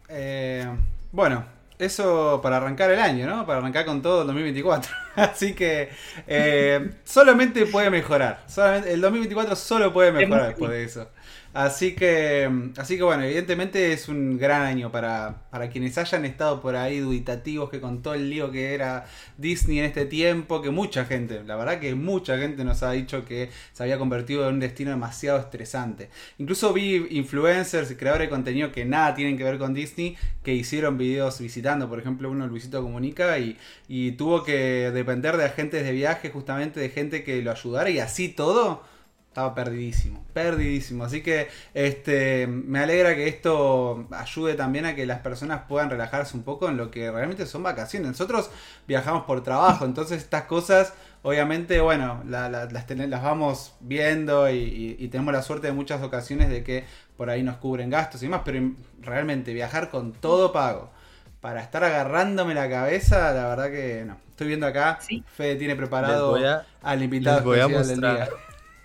Eh, 0.09 0.65
bueno, 1.11 1.45
eso 1.77 2.39
para 2.41 2.57
arrancar 2.57 2.89
el 2.89 2.99
año, 2.99 3.27
¿no? 3.27 3.45
Para 3.45 3.59
arrancar 3.59 3.85
con 3.85 4.01
todo 4.01 4.21
el 4.21 4.27
2024. 4.27 4.91
Así 5.17 5.53
que 5.53 5.89
eh, 6.27 6.91
solamente 7.03 7.65
puede 7.65 7.89
mejorar. 7.89 8.43
Solamente, 8.47 8.93
el 8.93 9.01
2024 9.01 9.55
solo 9.55 9.91
puede 9.91 10.11
mejorar 10.11 10.49
después 10.49 10.69
de 10.69 10.83
eso. 10.83 11.09
Así 11.57 11.95
que, 11.95 12.47
así 12.77 12.97
que 12.97 13.03
bueno, 13.03 13.23
evidentemente 13.23 13.91
es 13.91 14.09
un 14.09 14.37
gran 14.37 14.61
año 14.61 14.91
para, 14.91 15.49
para 15.49 15.69
quienes 15.69 15.97
hayan 15.97 16.23
estado 16.23 16.61
por 16.61 16.75
ahí 16.75 16.99
dubitativos 16.99 17.71
que 17.71 17.81
con 17.81 18.03
todo 18.03 18.13
el 18.13 18.29
lío 18.29 18.51
que 18.51 18.75
era 18.75 19.05
Disney 19.39 19.79
en 19.79 19.85
este 19.85 20.05
tiempo, 20.05 20.61
que 20.61 20.69
mucha 20.69 21.05
gente, 21.05 21.43
la 21.43 21.55
verdad 21.55 21.79
que 21.79 21.95
mucha 21.95 22.37
gente 22.37 22.63
nos 22.63 22.83
ha 22.83 22.91
dicho 22.91 23.25
que 23.25 23.49
se 23.73 23.81
había 23.81 23.97
convertido 23.97 24.47
en 24.47 24.55
un 24.55 24.59
destino 24.59 24.91
demasiado 24.91 25.39
estresante. 25.39 26.11
Incluso 26.37 26.73
vi 26.73 27.07
influencers 27.09 27.89
y 27.89 27.95
creadores 27.95 28.27
de 28.27 28.29
contenido 28.29 28.71
que 28.71 28.85
nada 28.85 29.15
tienen 29.15 29.35
que 29.35 29.43
ver 29.43 29.57
con 29.57 29.73
Disney, 29.73 30.15
que 30.43 30.53
hicieron 30.53 30.99
videos 30.99 31.39
visitando, 31.39 31.89
por 31.89 31.99
ejemplo 31.99 32.29
uno 32.29 32.45
Luisito 32.45 32.83
Comunica 32.83 33.39
y, 33.39 33.57
y 33.87 34.11
tuvo 34.11 34.43
que 34.43 34.91
depender 35.07 35.37
de 35.37 35.45
agentes 35.45 35.85
de 35.85 35.91
viaje, 35.93 36.29
justamente 36.29 36.81
de 36.81 36.89
gente 36.89 37.23
que 37.23 37.41
lo 37.41 37.51
ayudara 37.51 37.89
y 37.89 37.99
así 37.99 38.27
todo 38.27 38.83
estaba 39.29 39.55
perdidísimo, 39.55 40.25
perdidísimo. 40.33 41.05
Así 41.05 41.23
que 41.23 41.47
este, 41.73 42.45
me 42.47 42.79
alegra 42.79 43.15
que 43.15 43.29
esto 43.29 44.05
ayude 44.11 44.55
también 44.55 44.85
a 44.85 44.95
que 44.95 45.05
las 45.05 45.19
personas 45.19 45.61
puedan 45.69 45.89
relajarse 45.89 46.35
un 46.35 46.43
poco 46.43 46.67
en 46.67 46.75
lo 46.75 46.91
que 46.91 47.09
realmente 47.09 47.45
son 47.45 47.63
vacaciones. 47.63 48.09
Nosotros 48.09 48.49
viajamos 48.85 49.23
por 49.23 49.43
trabajo, 49.43 49.85
entonces 49.85 50.23
estas 50.23 50.43
cosas, 50.43 50.93
obviamente, 51.21 51.79
bueno, 51.79 52.21
las, 52.27 52.51
las, 52.51 53.23
vamos 53.23 53.75
viendo 53.79 54.49
y, 54.49 55.07
tenemos 55.09 55.33
la 55.33 55.41
suerte 55.41 55.67
de 55.67 55.73
muchas 55.73 56.03
ocasiones 56.03 56.49
de 56.49 56.63
que 56.63 56.83
por 57.15 57.29
ahí 57.29 57.43
nos 57.43 57.57
cubren 57.57 57.89
gastos 57.89 58.21
y 58.23 58.25
demás, 58.25 58.41
pero 58.43 58.71
realmente 58.99 59.53
viajar 59.53 59.89
con 59.89 60.11
todo 60.11 60.51
pago. 60.51 60.91
Para 61.39 61.61
estar 61.61 61.83
agarrándome 61.85 62.53
la 62.55 62.69
cabeza, 62.69 63.31
la 63.33 63.47
verdad 63.47 63.69
que 63.71 64.03
no. 64.05 64.26
Estoy 64.37 64.49
viendo 64.49 64.67
acá, 64.67 64.99
Fede 65.35 65.55
tiene 65.55 65.75
preparado 65.75 66.37
al 66.83 67.01
invitado 67.01 67.41
voy 67.43 67.59
a 67.59 67.67
mostrar. 67.67 68.29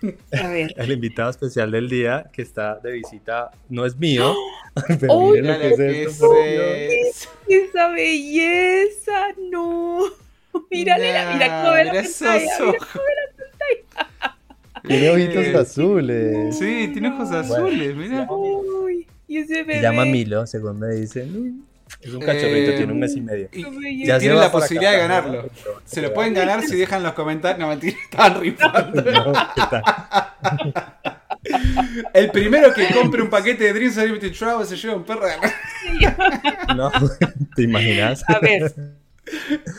El 0.31 0.91
invitado 0.91 1.29
especial 1.29 1.69
del 1.69 1.87
día 1.87 2.25
que 2.33 2.41
está 2.41 2.79
de 2.79 2.93
visita 2.93 3.51
no 3.69 3.85
es 3.85 3.95
mío. 3.95 4.33
¡Oh! 4.35 4.51
Pero 4.99 5.13
¡Oh! 5.13 5.29
miren 5.31 5.45
lo 5.69 5.77
que 5.77 6.03
es, 6.05 7.29
¡Esa 7.47 7.89
belleza! 7.89 9.27
Mírale, 10.71 11.13
la- 11.13 11.33
mira 11.33 11.61
cómo 11.61 11.73
ve 11.75 11.83
la 11.85 11.91
mira. 11.93 12.07
Tiene 14.87 15.09
ojitos 15.11 15.45
Eh, 15.45 15.55
azules. 15.57 16.57
Sí, 16.57 16.89
tiene 16.93 17.09
ojos 17.09 17.31
azules, 17.31 17.95
mira. 17.95 18.27
Uy, 18.27 19.05
y 19.27 19.37
ese 19.37 19.53
Se 19.57 19.63
bebé. 19.63 19.81
llama 19.83 20.05
Milo, 20.05 20.47
según 20.47 20.79
me 20.79 20.87
dicen. 20.95 21.63
Es 22.01 22.13
un 22.13 22.19
cachorrito, 22.21 22.71
Eh, 22.71 22.75
tiene 22.77 22.91
un 22.93 22.99
mes 22.99 23.15
y 23.15 23.21
medio. 23.21 23.49
Y, 23.53 24.05
Ya 24.05 24.19
tienen 24.19 24.39
la 24.39 24.51
posibilidad 24.51 24.91
de 24.91 24.97
ganarlo. 24.97 25.49
pero- 25.63 25.81
Se 25.85 26.01
lo 26.01 26.13
pueden 26.13 26.33
ganar 26.33 26.61
si 26.63 26.75
dejan 26.75 27.01
los 27.03 27.13
comentarios. 27.13 27.59
No, 27.59 27.67
mentira, 27.69 27.97
estaban 28.03 28.41
rifando. 28.41 29.03
No. 29.11 29.33
El 32.13 32.31
primero 32.31 32.73
que 32.73 32.87
compre 32.93 33.21
un 33.21 33.29
paquete 33.29 33.65
de 33.65 33.73
Dreams 33.73 33.97
Unlimited 33.97 34.31
Travel 34.33 34.65
se 34.65 34.77
lleva 34.77 34.95
un 34.95 35.03
perro 35.03 35.25
de 35.27 35.33
No, 36.75 36.91
¿te 37.55 37.63
imaginas? 37.63 38.23
A 38.29 38.39
ver, 38.39 38.73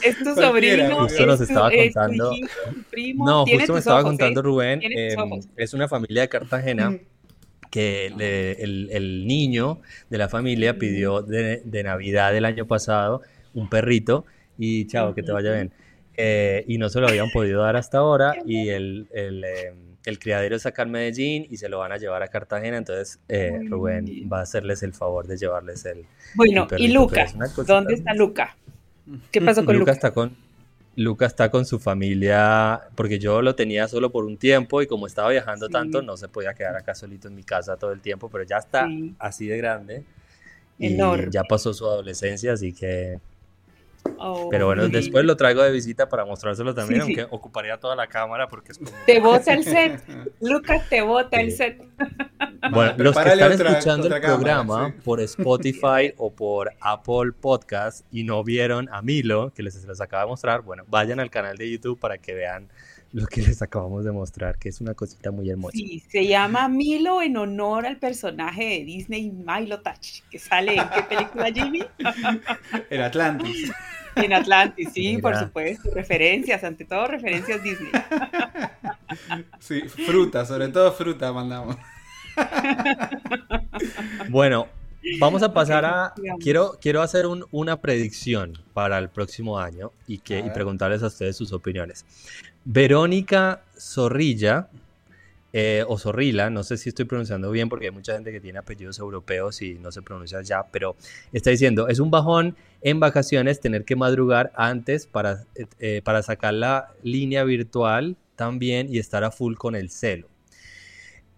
es 0.02 0.18
tu 0.18 0.34
sobrino, 0.34 0.96
justo 1.06 1.24
nos 1.26 1.40
estaba 1.40 1.70
es 1.70 1.92
tu 1.92 2.00
contando. 2.00 2.32
hijito, 2.32 2.48
tu 2.70 2.82
primo, 2.90 3.26
No, 3.26 3.46
justo 3.46 3.72
me 3.72 3.78
estaba 3.78 4.00
ojos, 4.00 4.10
contando 4.10 4.40
¿eh? 4.40 4.42
Rubén. 4.42 4.80
Em, 4.82 5.40
es 5.56 5.72
una 5.74 5.88
familia 5.88 6.22
de 6.22 6.28
Cartagena 6.28 6.98
que 7.74 8.12
le- 8.16 8.52
el, 8.62 8.88
el 8.92 9.26
niño 9.26 9.80
de 10.08 10.18
la 10.18 10.28
familia 10.28 10.78
pidió 10.78 11.22
de, 11.22 11.60
de 11.64 11.82
Navidad 11.82 12.32
del 12.32 12.44
año 12.44 12.66
pasado 12.66 13.22
un 13.52 13.68
perrito 13.68 14.24
y 14.56 14.86
chao, 14.86 15.12
que 15.12 15.24
te 15.24 15.32
vaya 15.32 15.52
bien. 15.52 15.72
Eh, 16.16 16.64
y 16.68 16.78
no 16.78 16.88
se 16.88 17.00
lo 17.00 17.08
habían 17.08 17.30
podido 17.32 17.62
dar 17.62 17.74
hasta 17.74 17.98
ahora 17.98 18.36
y 18.46 18.68
el, 18.68 19.08
el, 19.12 19.42
em, 19.42 19.74
el 20.06 20.18
criadero 20.20 20.54
es 20.54 20.66
acá 20.66 20.82
en 20.82 20.92
Medellín 20.92 21.46
y 21.50 21.56
se 21.56 21.68
lo 21.68 21.80
van 21.80 21.90
a 21.90 21.96
llevar 21.96 22.22
a 22.22 22.28
Cartagena, 22.28 22.76
entonces 22.76 23.18
eh, 23.28 23.58
Rubén 23.68 24.04
bien. 24.04 24.30
va 24.32 24.38
a 24.38 24.42
hacerles 24.42 24.84
el 24.84 24.92
favor 24.92 25.26
de 25.26 25.36
llevarles 25.36 25.84
el... 25.84 26.04
Bueno, 26.36 26.66
y 26.66 26.68
perrito, 26.68 27.08
pero 27.10 27.24
Luca, 27.32 27.64
¿dónde 27.66 27.94
está 27.94 28.14
Luca? 28.14 28.56
¿Qué 29.32 29.40
pasó 29.40 29.64
con 29.64 29.74
Luca 29.74 29.90
Luca? 29.90 29.92
está 29.92 30.12
con 30.12 30.36
Luca 30.96 31.26
está 31.26 31.50
con 31.50 31.66
su 31.66 31.78
familia 31.78 32.82
porque 32.94 33.18
yo 33.18 33.42
lo 33.42 33.54
tenía 33.54 33.88
solo 33.88 34.10
por 34.12 34.24
un 34.24 34.36
tiempo 34.36 34.80
y 34.82 34.86
como 34.86 35.06
estaba 35.06 35.30
viajando 35.30 35.66
Sí. 35.66 35.72
tanto 35.72 36.02
no 36.02 36.16
se 36.16 36.28
podía 36.28 36.54
quedar 36.54 36.76
acá 36.76 36.94
solito 36.94 37.28
en 37.28 37.34
mi 37.34 37.42
casa 37.42 37.76
todo 37.76 37.92
el 37.92 38.00
tiempo, 38.00 38.28
pero 38.28 38.44
ya 38.44 38.58
está 38.58 38.86
Sí. 38.86 39.14
así 39.18 39.46
de 39.48 39.56
grande 39.56 40.04
y 40.78 40.94
Enorme. 40.94 41.28
ya 41.30 41.42
pasó 41.44 41.72
su 41.74 41.84
adolescencia, 41.86 42.52
así 42.52 42.72
que 42.72 43.18
Oh, 44.18 44.48
pero 44.50 44.66
bueno, 44.66 44.88
después 44.88 45.24
lo 45.24 45.36
traigo 45.36 45.62
de 45.62 45.70
visita 45.72 46.08
para 46.08 46.24
mostrárselo 46.24 46.74
también, 46.74 47.02
Sí, 47.02 47.14
sí. 47.14 47.20
aunque 47.20 47.34
ocuparía 47.36 47.78
toda 47.78 47.94
la 47.96 48.06
cámara 48.06 48.48
porque 48.48 48.72
es 48.72 48.78
como 48.78 48.90
Te 49.06 49.20
bota 49.20 49.52
el 49.52 49.64
set. 49.64 50.02
Lucas 50.40 50.88
te 50.88 51.02
bota 51.02 51.40
el 51.40 51.52
set. 51.52 51.82
Bueno, 52.70 52.94
los 52.98 53.16
que 53.16 53.28
están 53.28 53.52
otra- 53.52 53.70
escuchando 53.70 54.06
otra 54.06 54.16
el 54.18 54.22
cámara, 54.22 54.36
programa 54.38 54.88
sí. 54.90 55.00
por 55.04 55.20
Spotify 55.20 56.14
o 56.16 56.32
por 56.32 56.72
Apple 56.80 57.32
Podcast 57.38 58.06
y 58.10 58.24
no 58.24 58.42
vieron 58.44 58.88
a 58.92 59.02
Milo, 59.02 59.52
que 59.54 59.62
les, 59.62 59.84
les 59.84 60.00
acaba 60.00 60.22
de 60.24 60.28
mostrar, 60.28 60.62
bueno, 60.62 60.84
vayan 60.88 61.20
al 61.20 61.30
canal 61.30 61.56
de 61.56 61.70
YouTube 61.70 61.98
para 61.98 62.18
que 62.18 62.34
vean 62.34 62.68
lo 63.14 63.28
que 63.28 63.42
les 63.42 63.62
acabamos 63.62 64.04
de 64.04 64.10
mostrar, 64.10 64.58
que 64.58 64.68
es 64.68 64.80
una 64.80 64.92
cosita 64.92 65.30
muy 65.30 65.48
hermosa. 65.48 65.76
Sí, 65.76 66.02
se 66.08 66.26
llama 66.26 66.66
Milo 66.66 67.22
en 67.22 67.36
honor 67.36 67.86
al 67.86 67.96
personaje 67.96 68.64
de 68.64 68.84
Disney 68.84 69.30
Milo 69.30 69.80
Touch, 69.82 70.22
que 70.28 70.40
sale 70.40 70.74
en 70.74 70.88
qué 70.90 71.02
película, 71.02 71.46
Jimmy? 71.52 71.84
El 72.90 73.02
Atlantis. 73.02 73.70
En 74.16 74.32
Atlantis, 74.32 74.88
sí, 74.92 75.18
por 75.18 75.36
supuesto. 75.36 75.90
Referencias, 75.94 76.64
ante 76.64 76.84
todo 76.84 77.06
referencias 77.06 77.62
Disney. 77.62 77.92
Sí, 79.60 79.82
fruta, 79.82 80.44
sobre 80.44 80.68
todo 80.68 80.90
fruta 80.92 81.32
mandamos. 81.32 81.76
Bueno, 84.28 84.66
vamos 85.18 85.42
a 85.42 85.52
pasar 85.52 85.84
a... 85.84 86.14
Quiero, 86.40 86.78
quiero 86.80 87.02
hacer 87.02 87.26
un- 87.26 87.44
una 87.50 87.80
predicción 87.80 88.58
para 88.72 88.98
el 88.98 89.08
próximo 89.08 89.58
año 89.58 89.92
y, 90.06 90.18
que, 90.18 90.36
A 90.36 90.38
y 90.40 90.42
ver. 90.44 90.52
preguntarles 90.52 91.02
a 91.02 91.06
ustedes 91.08 91.36
sus 91.36 91.52
opiniones. 91.52 92.04
Verónica 92.64 93.62
Zorrilla, 93.78 94.68
eh, 95.52 95.84
o 95.86 95.98
Zorrilla, 95.98 96.50
no 96.50 96.64
sé 96.64 96.76
si 96.76 96.88
estoy 96.88 97.04
pronunciando 97.04 97.50
bien 97.50 97.68
porque 97.68 97.86
hay 97.86 97.92
mucha 97.92 98.14
gente 98.14 98.32
que 98.32 98.40
tiene 98.40 98.58
apellidos 98.58 98.98
europeos 98.98 99.62
y 99.62 99.74
no 99.74 99.92
se 99.92 100.02
pronuncia 100.02 100.40
ya, 100.42 100.64
pero 100.70 100.96
está 101.32 101.50
diciendo, 101.50 101.86
es 101.88 102.00
un 102.00 102.10
bajón 102.10 102.56
en 102.80 102.98
vacaciones 103.00 103.60
tener 103.60 103.84
que 103.84 103.96
madrugar 103.96 104.50
antes 104.56 105.06
para, 105.06 105.44
eh, 105.54 105.66
eh, 105.78 106.00
para 106.02 106.22
sacar 106.22 106.54
la 106.54 106.88
línea 107.02 107.44
virtual 107.44 108.16
también 108.34 108.92
y 108.92 108.98
estar 108.98 109.22
a 109.24 109.30
full 109.30 109.54
con 109.54 109.76
el 109.76 109.90
celo. 109.90 110.28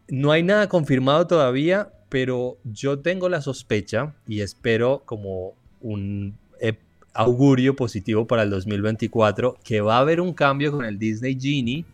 No 0.09 0.31
hay 0.33 0.43
nada 0.43 0.69
confirmado 0.69 1.27
todavía, 1.27 1.91
pero 2.09 2.59
yo 2.65 2.99
tengo 3.01 3.29
la 3.29 3.41
sospecha 3.41 4.15
y 4.27 4.41
espero 4.41 5.03
como 5.05 5.55
un 5.81 6.37
eh, 6.61 6.79
augurio 7.15 7.75
positivo 7.77 8.27
para 8.27 8.43
el 8.43 8.51
2024 8.51 9.57
que 9.65 9.81
va 9.81 9.97
a 9.97 10.01
haber 10.01 10.21
un 10.21 10.33
cambio 10.33 10.73
con 10.73 10.85
el 10.85 10.99
Disney 10.99 11.39
Genie 11.41 11.85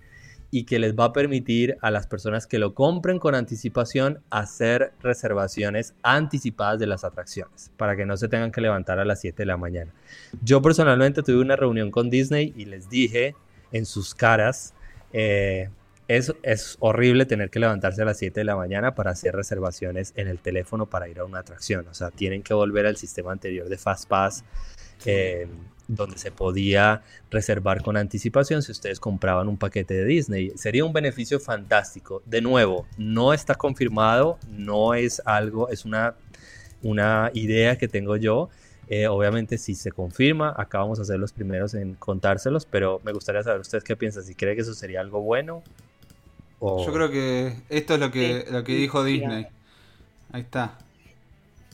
y 0.54 0.64
que 0.64 0.78
les 0.78 0.94
va 0.94 1.06
a 1.06 1.12
permitir 1.14 1.78
a 1.80 1.90
las 1.90 2.06
personas 2.06 2.46
que 2.46 2.58
lo 2.58 2.74
compren 2.74 3.18
con 3.18 3.34
anticipación 3.34 4.20
hacer 4.28 4.92
reservaciones 5.02 5.94
anticipadas 6.02 6.78
de 6.78 6.86
las 6.86 7.04
atracciones 7.04 7.70
para 7.78 7.96
que 7.96 8.04
no 8.04 8.18
se 8.18 8.28
tengan 8.28 8.52
que 8.52 8.60
levantar 8.60 8.98
a 8.98 9.06
las 9.06 9.22
7 9.22 9.34
de 9.42 9.46
la 9.46 9.56
mañana. 9.56 9.92
Yo 10.42 10.60
personalmente 10.60 11.22
tuve 11.22 11.40
una 11.40 11.56
reunión 11.56 11.90
con 11.90 12.10
Disney 12.10 12.52
y 12.54 12.66
les 12.66 12.90
dije 12.90 13.34
en 13.72 13.86
sus 13.86 14.14
caras, 14.14 14.74
eh, 15.14 15.70
es, 16.16 16.34
es 16.42 16.76
horrible 16.80 17.26
tener 17.26 17.50
que 17.50 17.58
levantarse 17.58 18.02
a 18.02 18.04
las 18.04 18.18
7 18.18 18.40
de 18.40 18.44
la 18.44 18.56
mañana 18.56 18.94
para 18.94 19.12
hacer 19.12 19.34
reservaciones 19.34 20.12
en 20.16 20.28
el 20.28 20.38
teléfono 20.38 20.86
para 20.86 21.08
ir 21.08 21.18
a 21.18 21.24
una 21.24 21.38
atracción. 21.38 21.86
O 21.88 21.94
sea, 21.94 22.10
tienen 22.10 22.42
que 22.42 22.54
volver 22.54 22.86
al 22.86 22.96
sistema 22.96 23.32
anterior 23.32 23.68
de 23.68 23.78
FastPass, 23.78 24.44
eh, 25.06 25.48
donde 25.88 26.18
se 26.18 26.30
podía 26.30 27.02
reservar 27.30 27.82
con 27.82 27.96
anticipación 27.96 28.62
si 28.62 28.72
ustedes 28.72 29.00
compraban 29.00 29.48
un 29.48 29.56
paquete 29.56 29.94
de 29.94 30.04
Disney. 30.04 30.52
Sería 30.54 30.84
un 30.84 30.92
beneficio 30.92 31.40
fantástico. 31.40 32.22
De 32.26 32.40
nuevo, 32.40 32.86
no 32.98 33.32
está 33.32 33.54
confirmado, 33.54 34.38
no 34.50 34.94
es 34.94 35.22
algo, 35.24 35.70
es 35.70 35.84
una, 35.84 36.14
una 36.82 37.30
idea 37.34 37.78
que 37.78 37.88
tengo 37.88 38.16
yo. 38.16 38.50
Eh, 38.88 39.06
obviamente, 39.06 39.56
si 39.56 39.74
se 39.74 39.92
confirma, 39.92 40.54
acá 40.56 40.78
vamos 40.78 41.00
a 41.00 41.04
ser 41.04 41.18
los 41.18 41.32
primeros 41.32 41.72
en 41.74 41.94
contárselos, 41.94 42.66
pero 42.66 43.00
me 43.04 43.12
gustaría 43.12 43.42
saber 43.42 43.60
usted 43.60 43.82
qué 43.82 43.96
piensa, 43.96 44.20
si 44.22 44.34
cree 44.34 44.54
que 44.54 44.62
eso 44.62 44.74
sería 44.74 45.00
algo 45.00 45.22
bueno. 45.22 45.62
O... 46.62 46.72
Yo 46.76 46.92
creo 46.92 47.10
que 47.10 47.64
esto 47.68 47.94
es 47.94 48.00
lo 48.00 48.10
que, 48.10 48.44
Sí, 48.44 48.50
lo 48.50 48.64
que 48.64 48.74
dijo 48.76 49.04
sí, 49.04 49.04
Disney. 49.04 49.48
Ahí 50.32 50.42
está. 50.42 50.78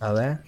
A 0.00 0.12
ver. 0.12 0.38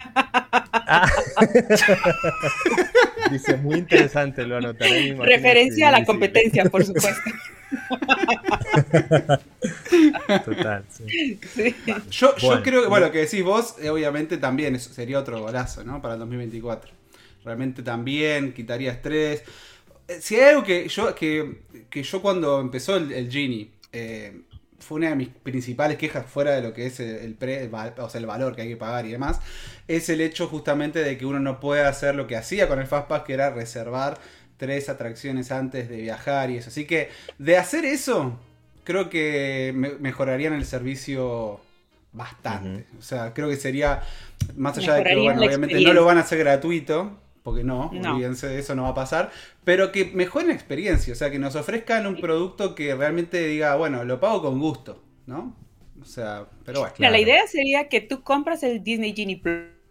Ah. 0.88 1.06
Dice, 3.24 3.56
muy 3.56 3.78
interesante, 3.78 4.46
lo 4.46 4.56
anotaré 4.58 5.16
Referencia 5.18 5.88
a 5.88 5.92
la 5.92 6.04
competencia, 6.04 6.64
por 6.70 6.84
supuesto. 6.84 7.30
Total, 10.44 10.84
sí. 10.88 11.14
Sí. 11.54 11.76
Yo, 12.10 12.36
yo 12.36 12.36
Bueno. 12.40 12.62
creo 12.62 12.82
que, 12.82 12.88
bueno, 12.88 13.06
lo 13.06 13.12
que 13.12 13.20
decís 13.20 13.42
vos, 13.44 13.76
eh, 13.80 13.90
obviamente 13.90 14.38
también 14.38 14.74
eso 14.74 14.92
sería 14.92 15.18
otro 15.18 15.40
golazo, 15.40 15.84
¿no? 15.84 16.00
Para 16.02 16.14
el 16.14 16.20
2024. 16.20 16.92
Realmente 17.44 17.82
también 17.82 18.52
quitaría 18.52 18.92
estrés. 18.92 19.42
Eh, 20.08 20.18
Si 20.20 20.36
hay 20.36 20.50
algo 20.50 20.64
que 20.64 20.88
yo, 20.88 21.14
que, 21.14 21.62
que 21.90 22.02
yo 22.02 22.22
cuando 22.22 22.60
empezó 22.60 22.96
el, 22.96 23.12
el 23.12 23.30
Genie, 23.30 23.70
eh, 23.92 24.42
fue 24.78 24.98
una 24.98 25.10
de 25.10 25.16
mis 25.16 25.28
principales 25.28 25.96
quejas 25.98 26.26
fuera 26.26 26.52
de 26.52 26.62
lo 26.62 26.72
que 26.74 26.86
es 26.86 27.00
el, 27.00 27.08
el 27.16 27.34
pre- 27.34 27.68
o 27.98 28.08
sea, 28.10 28.20
el 28.20 28.26
valor 28.26 28.54
que 28.54 28.62
hay 28.62 28.68
que 28.68 28.76
pagar 28.76 29.06
y 29.06 29.12
demás, 29.12 29.40
es 29.88 30.08
el 30.08 30.20
hecho 30.20 30.48
justamente 30.48 31.02
de 31.02 31.16
que 31.18 31.26
uno 31.26 31.40
no 31.40 31.60
puede 31.60 31.82
hacer 31.82 32.14
lo 32.14 32.26
que 32.26 32.36
hacía 32.36 32.68
con 32.68 32.78
el 32.80 32.86
Fastpass, 32.86 33.22
que 33.22 33.34
era 33.34 33.50
reservar 33.50 34.18
tres 34.56 34.88
atracciones 34.88 35.50
antes 35.52 35.88
de 35.88 35.96
viajar 35.98 36.50
y 36.50 36.58
eso. 36.58 36.68
Así 36.70 36.86
que 36.86 37.10
de 37.38 37.56
hacer 37.56 37.84
eso, 37.84 38.38
creo 38.84 39.08
que 39.10 39.72
me- 39.74 39.94
mejorarían 39.98 40.52
el 40.54 40.64
servicio 40.66 41.60
bastante. 42.12 42.86
O 42.98 43.02
sea, 43.02 43.34
creo 43.34 43.48
que 43.48 43.56
sería, 43.56 44.02
más 44.56 44.78
allá 44.78 44.94
de 44.94 45.06
que, 45.06 45.16
bueno, 45.18 45.42
obviamente 45.44 45.80
no 45.80 45.92
lo 45.92 46.04
van 46.04 46.18
a 46.18 46.22
hacer 46.22 46.38
gratuito, 46.38 47.18
porque 47.46 47.62
no, 47.62 47.92
No. 47.92 48.14
olvídense 48.14 48.48
de 48.48 48.58
eso, 48.58 48.74
no 48.74 48.82
va 48.82 48.88
a 48.88 48.94
pasar, 48.94 49.30
pero 49.62 49.92
que 49.92 50.06
mejoren 50.06 50.48
la 50.48 50.54
experiencia, 50.54 51.12
o 51.12 51.16
sea, 51.16 51.30
que 51.30 51.38
nos 51.38 51.54
ofrezcan 51.54 52.04
un 52.08 52.16
producto 52.20 52.74
que 52.74 52.92
realmente 52.96 53.46
diga, 53.46 53.76
bueno, 53.76 54.02
lo 54.02 54.18
pago 54.18 54.42
con 54.42 54.58
gusto, 54.58 55.00
¿no? 55.26 55.54
O 56.02 56.04
sea, 56.04 56.46
pero 56.64 56.80
bueno. 56.80 56.94
Mira, 56.98 57.10
la 57.12 57.18
Claro. 57.18 57.30
idea 57.32 57.46
sería 57.46 57.88
que 57.88 58.00
tú 58.00 58.24
compras 58.24 58.64
el 58.64 58.82
Disney 58.82 59.14
Genie 59.14 59.40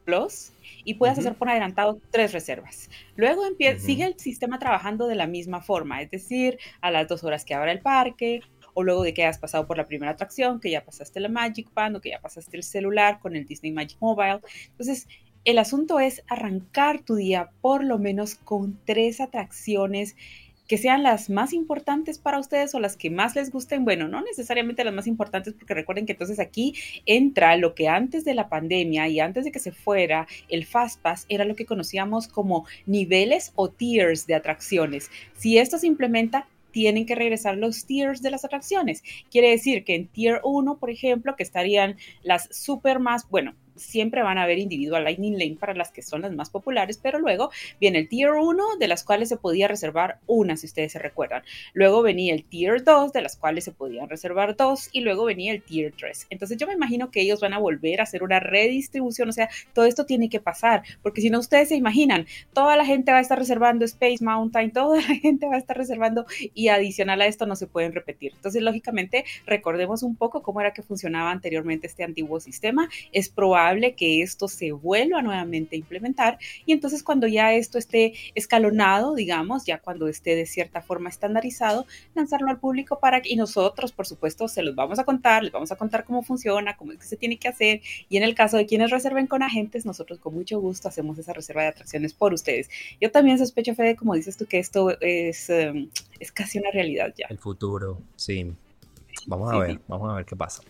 Plus 0.03 0.51
y 0.83 0.95
puedas 0.95 1.17
Ujú. 1.17 1.27
hacer 1.29 1.37
por 1.37 1.49
adelantado 1.49 1.97
tres 2.11 2.33
reservas. 2.33 2.89
Luego 3.15 3.45
empie- 3.45 3.77
Ujú. 3.77 3.85
sigue 3.85 4.03
el 4.03 4.19
sistema 4.19 4.59
trabajando 4.59 5.07
de 5.07 5.15
la 5.15 5.25
misma 5.25 5.61
forma, 5.61 6.01
es 6.01 6.11
decir, 6.11 6.59
a 6.81 6.91
las 6.91 7.07
dos 7.07 7.23
horas 7.23 7.45
que 7.45 7.53
abra 7.53 7.71
el 7.71 7.79
parque 7.79 8.41
o 8.73 8.83
luego 8.83 9.03
de 9.03 9.13
que 9.13 9.23
hayas 9.23 9.37
pasado 9.39 9.65
por 9.65 9.77
la 9.77 9.87
primera 9.87 10.11
atracción, 10.11 10.59
que 10.59 10.69
ya 10.71 10.83
pasaste 10.83 11.21
la 11.21 11.29
Magic 11.29 11.73
Band 11.73 11.95
o 11.95 12.01
que 12.01 12.09
ya 12.09 12.19
pasaste 12.19 12.57
el 12.57 12.63
celular 12.63 13.19
con 13.21 13.33
el 13.37 13.45
Disney 13.45 13.71
Magic 13.71 13.97
Mobile. 14.01 14.41
Entonces, 14.71 15.07
el 15.45 15.59
asunto 15.59 15.99
es 15.99 16.23
arrancar 16.27 17.01
tu 17.01 17.15
día 17.15 17.51
por 17.61 17.83
lo 17.83 17.99
menos 17.99 18.35
con 18.35 18.79
tres 18.85 19.21
atracciones 19.21 20.15
que 20.67 20.79
sean 20.79 21.03
las 21.03 21.29
más 21.29 21.53
importantes 21.53 22.17
para 22.17 22.39
ustedes 22.39 22.73
o 22.73 22.79
las 22.79 22.97
que 22.97 23.11
más 23.11 23.35
les 23.35 23.51
gusten. 23.51 23.85
Bueno, 23.85 24.07
no 24.07 24.21
necesariamente 24.21 24.83
las 24.83 24.95
más 24.95 25.05
importantes 25.05 25.53
porque 25.53 25.75
recuerden 25.75 26.07
que 26.07 26.13
entonces 26.13 26.39
aquí 26.39 26.73
entra 27.05 27.55
lo 27.57 27.75
que 27.75 27.87
antes 27.87 28.25
de 28.25 28.33
la 28.33 28.49
pandemia 28.49 29.07
y 29.07 29.19
antes 29.19 29.45
de 29.45 29.51
que 29.51 29.59
se 29.59 29.71
fuera 29.71 30.27
el 30.49 30.65
Fastpass 30.65 31.27
era 31.29 31.45
lo 31.45 31.55
que 31.55 31.67
conocíamos 31.67 32.27
como 32.27 32.65
niveles 32.87 33.51
o 33.55 33.69
tiers 33.69 34.25
de 34.25 34.33
atracciones. 34.33 35.11
Si 35.37 35.59
esto 35.59 35.77
se 35.77 35.85
implementa, 35.85 36.47
tienen 36.71 37.05
que 37.05 37.15
regresar 37.15 37.55
los 37.55 37.85
tiers 37.85 38.21
de 38.21 38.31
las 38.31 38.43
atracciones. 38.43 39.03
Quiere 39.29 39.51
decir 39.51 39.83
que 39.85 39.95
en 39.95 40.07
tier 40.07 40.41
1, 40.43 40.77
por 40.77 40.89
ejemplo, 40.89 41.35
que 41.35 41.43
estarían 41.43 41.95
las 42.23 42.53
super 42.53 42.99
más, 42.99 43.29
bueno, 43.29 43.53
siempre 43.75 44.23
van 44.23 44.37
a 44.37 44.43
haber 44.43 44.59
individual 44.59 45.03
Lightning 45.03 45.37
Lane 45.37 45.57
para 45.59 45.73
las 45.73 45.91
que 45.91 46.01
son 46.01 46.21
las 46.21 46.33
más 46.33 46.49
populares, 46.49 46.99
pero 47.01 47.19
luego 47.19 47.51
viene 47.79 47.99
el 47.99 48.09
Tier 48.09 48.31
1, 48.31 48.77
de 48.79 48.87
las 48.87 49.03
cuales 49.03 49.29
se 49.29 49.37
podía 49.37 49.67
reservar 49.67 50.19
una, 50.27 50.57
si 50.57 50.67
ustedes 50.67 50.91
se 50.91 50.99
recuerdan. 50.99 51.43
Luego 51.73 52.01
venía 52.01 52.33
el 52.33 52.43
Tier 52.43 52.83
2, 52.83 53.13
de 53.13 53.21
las 53.21 53.35
cuales 53.35 53.63
se 53.63 53.71
podían 53.71 54.09
reservar 54.09 54.55
dos, 54.55 54.89
y 54.91 55.01
luego 55.01 55.25
venía 55.25 55.51
el 55.51 55.61
Tier 55.61 55.93
3. 55.97 56.27
Entonces 56.29 56.57
yo 56.57 56.67
me 56.67 56.73
imagino 56.73 57.11
que 57.11 57.21
ellos 57.21 57.41
van 57.41 57.53
a 57.53 57.59
volver 57.59 57.99
a 57.99 58.03
hacer 58.03 58.23
una 58.23 58.39
redistribución, 58.39 59.29
o 59.29 59.31
sea, 59.31 59.49
todo 59.73 59.85
esto 59.85 60.05
tiene 60.05 60.29
que 60.29 60.39
pasar, 60.39 60.83
porque 61.01 61.21
si 61.21 61.29
no 61.29 61.39
ustedes 61.39 61.69
se 61.69 61.75
imaginan, 61.75 62.25
toda 62.53 62.77
la 62.77 62.85
gente 62.85 63.11
va 63.11 63.17
a 63.17 63.21
estar 63.21 63.37
reservando 63.37 63.85
Space 63.85 64.23
Mountain, 64.23 64.71
toda 64.71 64.97
la 64.97 65.15
gente 65.15 65.47
va 65.47 65.55
a 65.55 65.59
estar 65.59 65.77
reservando 65.77 66.25
y 66.53 66.69
adicional 66.69 67.21
a 67.21 67.27
esto 67.27 67.45
no 67.45 67.55
se 67.55 67.67
pueden 67.67 67.93
repetir. 67.93 68.33
Entonces, 68.35 68.61
lógicamente, 68.61 69.25
recordemos 69.45 70.03
un 70.03 70.15
poco 70.15 70.41
cómo 70.41 70.61
era 70.61 70.73
que 70.73 70.81
funcionaba 70.81 71.31
anteriormente 71.31 71.87
este 71.87 72.03
antiguo 72.03 72.39
sistema. 72.39 72.89
Es 73.11 73.29
probable 73.29 73.64
que 73.95 74.21
esto 74.21 74.47
se 74.47 74.71
vuelva 74.71 75.21
nuevamente 75.21 75.75
a 75.75 75.79
implementar 75.79 76.37
y 76.65 76.71
entonces 76.71 77.03
cuando 77.03 77.27
ya 77.27 77.53
esto 77.53 77.77
esté 77.77 78.13
escalonado, 78.35 79.15
digamos, 79.15 79.65
ya 79.65 79.79
cuando 79.79 80.07
esté 80.07 80.35
de 80.35 80.45
cierta 80.45 80.81
forma 80.81 81.09
estandarizado, 81.09 81.85
lanzarlo 82.13 82.49
al 82.49 82.59
público 82.59 82.99
para 82.99 83.21
y 83.23 83.35
nosotros, 83.35 83.91
por 83.91 84.05
supuesto, 84.05 84.47
se 84.47 84.61
los 84.61 84.75
vamos 84.75 84.99
a 84.99 85.03
contar, 85.03 85.43
les 85.43 85.51
vamos 85.51 85.71
a 85.71 85.75
contar 85.77 86.05
cómo 86.05 86.21
funciona, 86.21 86.77
cómo 86.77 86.91
es 86.91 86.99
que 86.99 87.05
se 87.05 87.17
tiene 87.17 87.37
que 87.37 87.47
hacer 87.47 87.81
y 88.09 88.17
en 88.17 88.23
el 88.23 88.35
caso 88.35 88.57
de 88.57 88.65
quienes 88.65 88.91
reserven 88.91 89.27
con 89.27 89.41
agentes, 89.41 89.85
nosotros 89.85 90.19
con 90.19 90.33
mucho 90.33 90.59
gusto 90.59 90.87
hacemos 90.87 91.17
esa 91.17 91.33
reserva 91.33 91.63
de 91.63 91.69
atracciones 91.69 92.13
por 92.13 92.33
ustedes. 92.33 92.69
Yo 93.01 93.11
también 93.11 93.37
sospecho, 93.37 93.73
Fede, 93.73 93.95
como 93.95 94.13
dices 94.13 94.37
tú, 94.37 94.45
que 94.45 94.59
esto 94.59 94.99
es, 95.01 95.49
em, 95.49 95.89
es 96.19 96.31
casi 96.31 96.59
una 96.59 96.71
realidad 96.71 97.13
ya. 97.17 97.27
El 97.29 97.39
futuro, 97.39 98.01
sí. 98.15 98.53
Vamos 99.27 99.53
a 99.53 99.57
ver, 99.57 99.79
vamos 99.87 100.11
a 100.11 100.15
ver 100.15 100.25
qué 100.25 100.35
pasa. 100.35 100.63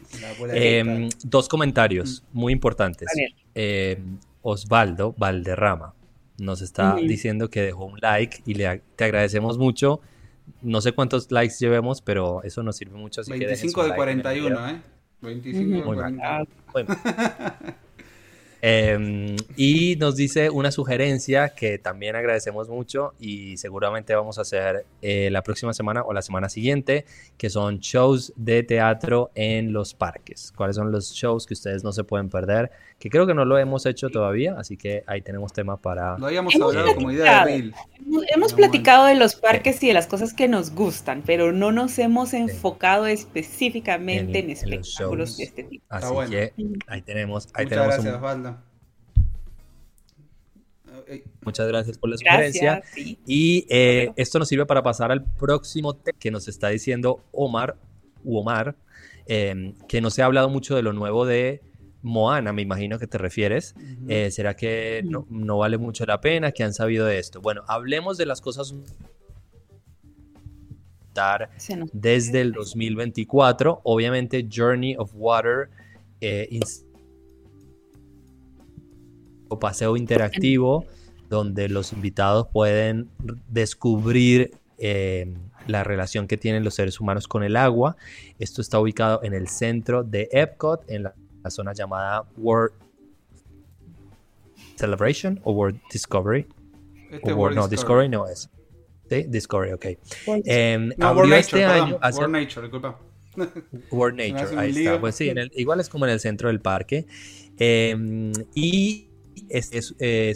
Em, 0.51 1.09
dos 1.23 1.47
comentarios 1.49 2.23
mm. 2.31 2.39
muy 2.39 2.53
importantes. 2.53 3.07
Em, 3.53 4.17
Osvaldo 4.41 5.13
Valderrama 5.17 5.93
nos 6.37 6.61
está 6.61 6.95
diciendo 6.95 7.49
que 7.49 7.61
dejó 7.61 7.85
un 7.85 7.99
like 8.01 8.41
y 8.45 8.53
le, 8.55 8.81
te 8.95 9.05
agradecemos 9.05 9.57
mucho. 9.57 10.01
No 10.61 10.81
sé 10.81 10.91
cuántos 10.91 11.31
likes 11.31 11.55
llevemos, 11.59 12.01
pero 12.01 12.43
eso 12.43 12.61
nos 12.61 12.77
sirve 12.77 12.97
mucho. 12.97 13.21
25 13.27 13.83
de 13.83 13.95
41, 13.95 14.69
¿eh? 14.69 14.81
25 15.21 15.77
de 15.77 15.83
41. 15.83 16.45
Em, 18.67 19.35
y 19.55 19.95
nos 19.97 20.15
dice 20.15 20.49
una 20.49 20.71
sugerencia 20.71 21.49
que 21.49 21.77
también 21.77 22.15
agradecemos 22.15 22.67
mucho 22.67 23.13
y 23.19 23.57
seguramente 23.57 24.15
vamos 24.15 24.39
a 24.39 24.41
hacer 24.41 24.87
eh, 25.03 25.29
la 25.29 25.43
próxima 25.43 25.71
semana 25.71 26.01
o 26.01 26.13
la 26.13 26.23
semana 26.23 26.49
siguiente, 26.49 27.05
que 27.37 27.51
son 27.51 27.77
shows 27.77 28.33
de 28.35 28.63
teatro 28.63 29.29
en 29.35 29.71
los 29.71 29.93
parques. 29.93 30.51
¿Cuáles 30.55 30.77
son 30.77 30.91
los 30.91 31.11
shows 31.13 31.45
que 31.45 31.53
ustedes 31.53 31.83
no 31.83 31.91
se 31.91 32.03
pueden 32.03 32.27
perder? 32.27 32.71
Que 32.99 33.09
creo 33.09 33.27
que 33.27 33.33
no 33.33 33.43
lo 33.43 33.57
hemos 33.57 33.85
hecho 33.85 34.09
todavía, 34.09 34.55
así 34.57 34.77
que 34.77 35.03
ahí 35.05 35.21
tenemos 35.21 35.51
tema 35.51 35.77
para... 35.77 36.17
Lo 36.17 36.27
habíamos 36.27 36.55
hablado 36.55 36.95
como 36.95 37.11
idea 37.11 37.45
de 37.45 37.71
Hemos, 38.33 38.53
platicado 38.53 39.05
de 39.05 39.15
los 39.15 39.35
parques 39.35 39.83
y 39.83 39.87
de 39.87 39.93
las 39.93 40.07
cosas 40.07 40.33
que 40.33 40.47
nos 40.47 40.73
gustan, 40.73 41.21
pero 41.25 41.51
no 41.51 41.71
nos 41.71 41.99
hemos 41.99 42.33
enfocado 42.33 43.05
específicamente 43.05 44.39
en, 44.39 44.49
espectáculos 44.49 45.37
de 45.37 45.43
este 45.43 45.63
tipo. 45.63 45.85
Así 45.89 46.13
que 46.29 46.53
ahí 46.87 47.01
tenemos, 47.01 47.49
ahí 47.53 47.65
Muchas 47.65 47.69
tenemos 47.69 48.03
gracias, 48.03 48.55
Muchas 51.41 51.67
gracias 51.67 51.97
por 51.97 52.09
la 52.09 52.17
sugerencia. 52.17 52.83
Y 53.25 53.65
eh, 53.69 54.11
esto 54.15 54.39
nos 54.39 54.47
sirve 54.47 54.65
para 54.65 54.81
pasar 54.83 55.11
al 55.11 55.23
próximo 55.23 55.95
tema 55.95 56.17
que 56.17 56.31
nos 56.31 56.47
está 56.47 56.69
diciendo 56.69 57.23
Omar, 57.31 57.75
u 58.23 58.37
Omar, 58.37 58.75
que 59.27 60.01
no 60.01 60.09
se 60.09 60.21
ha 60.21 60.25
hablado 60.25 60.49
mucho 60.49 60.75
de 60.75 60.81
lo 60.81 60.93
nuevo 60.93 61.25
de 61.25 61.61
Moana, 62.05 62.53
me 62.53 62.61
imagino 62.61 62.99
que 62.99 63.07
te 63.07 63.17
refieres. 63.17 63.75
Eh, 64.07 64.29
¿Será 64.29 64.55
que 64.55 65.01
no, 65.03 65.25
no, 65.29 65.57
vale 65.57 65.79
mucho 65.79 66.05
la 66.05 66.21
pena? 66.21 66.51
que 66.51 66.63
han 66.63 66.73
sabido 66.73 67.05
de 67.07 67.17
esto? 67.17 67.41
Bueno, 67.41 67.63
hablemos 67.67 68.17
de 68.17 68.27
las 68.27 68.41
cosas 68.41 68.75
desde 71.93 72.41
el 72.41 72.51
2024. 72.51 73.81
Obviamente, 73.83 74.47
Journey 74.51 74.95
of 74.97 75.11
Water 75.15 75.69
eh, 76.21 76.59
o 79.47 79.59
paseo 79.59 79.97
interactivo 79.97 80.85
donde 81.29 81.69
los 81.69 81.91
invitados 81.91 82.47
pueden 82.53 83.09
descubrir 83.49 84.51
eh, 84.77 85.33
la 85.65 85.83
relación 85.83 86.27
que 86.27 86.37
tienen 86.37 86.63
los 86.63 86.75
seres 86.75 86.99
humanos 86.99 87.27
con 87.27 87.43
el 87.43 87.55
agua. 87.55 87.95
Esto 88.37 88.61
está 88.61 88.79
ubicado 88.79 89.21
en 89.23 89.33
el 89.33 89.47
centro 89.47 90.03
de 90.03 90.29
Epcot, 90.31 90.83
en 90.87 91.03
la, 91.03 91.15
zona 91.49 91.73
llamada 91.73 92.23
World 92.37 92.73
Celebration 94.75 95.39
o 95.43 95.51
World 95.51 95.79
Discovery. 95.91 96.47
Este 97.11 97.31
no, 97.33 97.67
Discovery. 97.67 98.09
no 98.09 98.27
es. 98.27 98.49
¿Sí? 99.09 99.23
Discovery, 99.27 99.73
ok. 99.73 99.85
Em, 100.45 100.91
no, 100.97 101.13
World 101.13 101.33
este 101.33 101.61
Nature, 101.61 101.81
año. 101.81 101.99
World 102.01 102.31
Nature, 102.31 102.61
disculpa. 102.63 102.99
World 103.91 104.17
Nature, 104.17 104.59
ahí 104.59 104.71
está. 104.71 104.99
Pues 104.99 105.15
sí, 105.15 105.31
igual 105.55 105.79
es 105.79 105.89
como 105.89 106.05
en 106.05 106.11
el 106.11 106.19
centro 106.19 106.49
del 106.49 106.59
parque. 106.59 107.05
Em, 107.57 108.31
y 108.53 109.09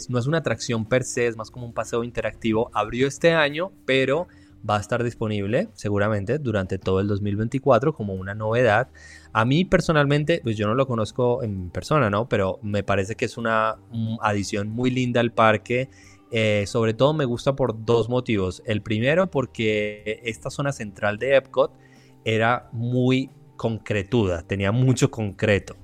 no 0.09 0.19
es 0.19 0.27
una 0.27 0.37
atracción 0.37 0.85
per 0.85 1.03
se, 1.03 1.27
es 1.27 1.35
más 1.35 1.49
como 1.49 1.65
un 1.65 1.73
paseo 1.73 2.03
interactivo. 2.03 2.69
Abrió 2.73 3.07
este 3.07 3.31
año, 3.31 3.71
pero 3.85 4.27
va 4.67 4.77
a 4.77 4.79
estar 4.79 5.03
disponible 5.03 5.69
seguramente 5.73 6.39
durante 6.39 6.77
todo 6.77 6.99
el 6.99 7.07
2024 7.07 7.93
como 7.93 8.13
una 8.13 8.33
novedad. 8.35 8.89
A 9.33 9.45
mí 9.45 9.65
personalmente, 9.65 10.41
pues 10.43 10.57
yo 10.57 10.67
no 10.67 10.75
lo 10.75 10.87
conozco 10.87 11.43
en 11.43 11.69
persona, 11.69 12.09
¿no? 12.09 12.27
Pero 12.27 12.59
me 12.61 12.83
parece 12.83 13.15
que 13.15 13.25
es 13.25 13.37
una 13.37 13.77
adición 14.21 14.69
muy 14.69 14.89
linda 14.91 15.21
al 15.21 15.31
parque. 15.31 15.89
Eh, 16.31 16.65
sobre 16.67 16.93
todo 16.93 17.13
me 17.13 17.25
gusta 17.25 17.55
por 17.55 17.85
dos 17.85 18.09
motivos. 18.09 18.61
El 18.65 18.81
primero 18.81 19.29
porque 19.31 20.21
esta 20.23 20.49
zona 20.49 20.71
central 20.71 21.17
de 21.17 21.35
Epcot 21.35 21.73
era 22.23 22.69
muy 22.71 23.31
concretuda, 23.55 24.43
tenía 24.43 24.71
mucho 24.71 25.11
concreto 25.11 25.75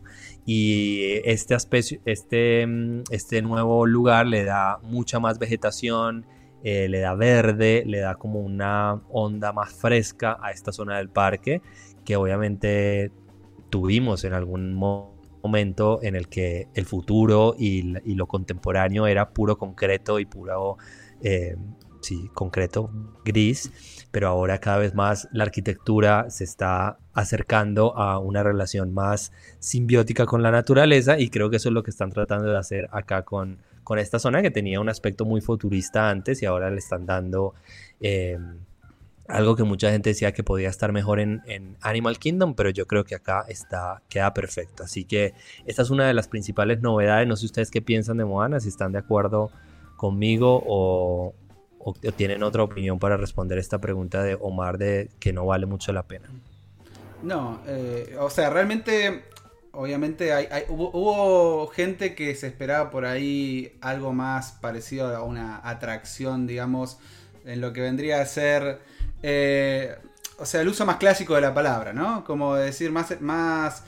y 0.46 1.22
este, 1.26 1.58
este, 2.06 2.68
mm, 2.68 3.04
este 3.10 3.42
nuevo 3.42 3.86
lugar 3.86 4.28
le 4.28 4.44
da 4.44 4.80
mucha 4.84 5.20
más 5.20 5.40
vegetación, 5.40 6.26
eh, 6.68 6.90
le 6.90 7.00
da 7.00 7.14
verde, 7.14 7.84
le 7.86 8.00
da 8.00 8.16
como 8.16 8.40
una 8.40 9.00
onda 9.12 9.54
más 9.54 9.72
fresca 9.72 10.40
a 10.42 10.50
esta 10.50 10.72
zona 10.72 10.98
del 10.98 11.10
parque 11.10 11.62
que 12.04 12.16
obviamente 12.16 13.12
tuvimos 13.70 14.24
en 14.24 14.34
algún 14.34 14.74
momento 14.74 16.00
en 16.02 16.16
el 16.16 16.28
que 16.28 16.68
el 16.74 16.88
futuro 16.88 17.54
y, 17.56 17.84
lo 18.16 18.26
contemporáneo 18.26 19.06
era 19.06 19.30
puro 19.30 19.60
concreto 19.60 20.20
y 20.20 20.26
puro 20.26 20.78
eh, 21.22 21.56
sí, 22.02 22.32
concreto 22.34 22.90
gris 23.24 23.72
pero 24.10 24.28
ahora 24.30 24.58
cada 24.58 24.80
vez 24.80 24.96
más 24.96 25.30
la 25.32 25.44
arquitectura 25.44 26.32
se 26.32 26.46
está 26.46 26.98
acercando 27.14 27.96
a 27.96 28.18
una 28.18 28.42
relación 28.42 28.92
más 28.92 29.32
simbiótica 29.60 30.26
con 30.26 30.42
la 30.42 30.50
naturaleza 30.50 31.20
y 31.20 31.30
creo 31.30 31.52
que 31.52 31.58
eso 31.58 31.70
es 31.70 31.74
lo 31.74 31.84
que 31.84 31.92
están 31.92 32.10
tratando 32.10 32.50
de 32.50 32.58
hacer 32.58 32.90
acá 32.92 33.22
con, 33.22 33.60
con 33.86 34.00
esta 34.00 34.20
zona 34.20 34.42
que 34.42 34.52
tenía 34.52 34.82
un 34.82 34.90
aspecto 34.90 35.24
muy 35.26 35.40
futurista 35.42 36.10
antes 36.10 36.42
y 36.42 36.46
ahora 36.46 36.72
le 36.72 36.80
están 36.80 37.06
dando 37.06 37.54
eh, 38.02 38.38
algo 39.28 39.56
que 39.56 39.64
mucha 39.64 39.92
gente 39.92 40.10
decía 40.10 40.34
que 40.34 40.44
podía 40.44 40.70
estar 40.70 40.92
mejor 40.92 41.20
en, 41.20 41.42
Animal 41.82 42.18
Kingdom, 42.18 42.56
pero 42.56 42.72
yo 42.72 42.88
creo 42.88 43.04
que 43.06 43.14
acá 43.14 43.46
está, 43.48 44.02
queda 44.10 44.34
perfecto. 44.34 44.84
Así 44.84 45.06
que 45.06 45.34
esta 45.66 45.84
es 45.84 45.92
una 45.92 46.08
de 46.08 46.16
las 46.16 46.28
principales 46.28 46.82
novedades. 46.82 47.28
No 47.28 47.36
sé 47.36 47.46
ustedes 47.46 47.70
qué 47.70 47.82
piensan 47.82 48.18
de 48.18 48.26
Moana, 48.26 48.60
si 48.60 48.70
están 48.70 48.92
de 48.92 48.98
acuerdo 48.98 49.52
conmigo 49.96 50.64
o, 50.66 51.36
tienen 52.18 52.42
otra 52.42 52.64
opinión 52.64 52.98
para 52.98 53.18
responder 53.18 53.60
esta 53.60 53.78
pregunta 53.78 54.24
de 54.24 54.36
Omar 54.42 54.80
de 54.80 55.12
que 55.20 55.32
no 55.32 55.46
vale 55.46 55.68
mucho 55.68 55.94
la 55.94 56.02
pena? 56.02 56.28
No, 57.22 57.62
eh, 57.68 58.16
o 58.20 58.32
sea, 58.32 58.50
realmente, 58.50 59.26
obviamente 59.76 60.32
hubo, 60.70 61.68
gente 61.68 62.16
que 62.16 62.36
se 62.36 62.48
esperaba 62.48 62.90
por 62.90 63.06
ahí 63.06 63.78
algo 63.82 64.14
más 64.14 64.54
parecido 64.54 65.16
a 65.16 65.24
una 65.24 65.62
atracción, 65.64 66.48
digamos, 66.48 67.00
en 67.46 67.62
lo 67.62 67.74
que 67.74 67.82
vendría 67.82 68.22
a 68.22 68.26
ser, 68.26 68.82
eh, 69.24 69.96
o 70.40 70.46
sea, 70.46 70.62
el 70.62 70.68
uso 70.68 70.86
más 70.86 70.98
clásico 70.98 71.36
de 71.36 71.42
la 71.42 71.54
palabra, 71.54 71.94
¿no? 71.94 72.24
Como 72.24 72.56
decir, 72.56 72.92
más, 72.92 73.20
más, 73.22 73.84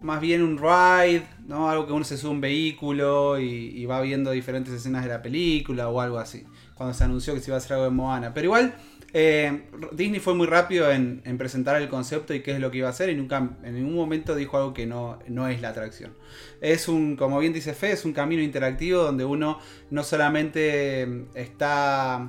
más 0.00 0.20
bien 0.20 0.42
un 0.42 0.58
ride, 0.58 1.26
¿no? 1.46 1.68
Algo 1.68 1.86
que 1.86 1.92
uno 1.92 2.04
se 2.04 2.16
sube 2.16 2.30
un 2.30 2.40
vehículo 2.40 3.38
y 3.38 3.84
va 3.86 4.00
viendo 4.00 4.30
diferentes 4.30 4.72
escenas 4.72 5.04
de 5.04 5.10
la 5.10 5.22
película 5.22 5.88
o 5.88 6.00
algo 6.00 6.18
así 6.18 6.46
cuando 6.74 6.94
se 6.94 7.04
anunció 7.04 7.34
que 7.34 7.40
se 7.40 7.50
iba 7.50 7.56
a 7.56 7.58
hacer 7.58 7.74
algo 7.74 7.84
de 7.84 7.90
Moana. 7.90 8.34
Pero 8.34 8.46
igual, 8.46 8.74
eh, 9.16 9.62
Disney 9.92 10.18
fue 10.18 10.34
muy 10.34 10.48
rápido 10.48 10.90
en, 10.90 11.22
presentar 11.38 11.80
el 11.80 11.88
concepto 11.88 12.34
y 12.34 12.40
qué 12.40 12.50
es 12.50 12.60
lo 12.60 12.72
que 12.72 12.78
iba 12.78 12.88
a 12.88 12.90
hacer 12.90 13.10
y 13.10 13.14
nunca 13.14 13.56
en 13.62 13.74
ningún 13.74 13.94
momento 13.94 14.34
dijo 14.34 14.56
algo 14.56 14.74
que 14.74 14.86
no, 14.86 15.20
no 15.28 15.46
es 15.46 15.62
la 15.62 15.68
atracción. 15.68 16.12
Es 16.60 16.88
un, 16.88 17.14
como 17.14 17.38
bien 17.38 17.52
dice 17.52 17.74
Fe, 17.74 17.92
es 17.92 18.04
un 18.04 18.12
camino 18.12 18.42
interactivo 18.42 19.04
donde 19.04 19.24
uno 19.24 19.60
no 19.90 20.02
solamente 20.02 21.26
está 21.34 22.28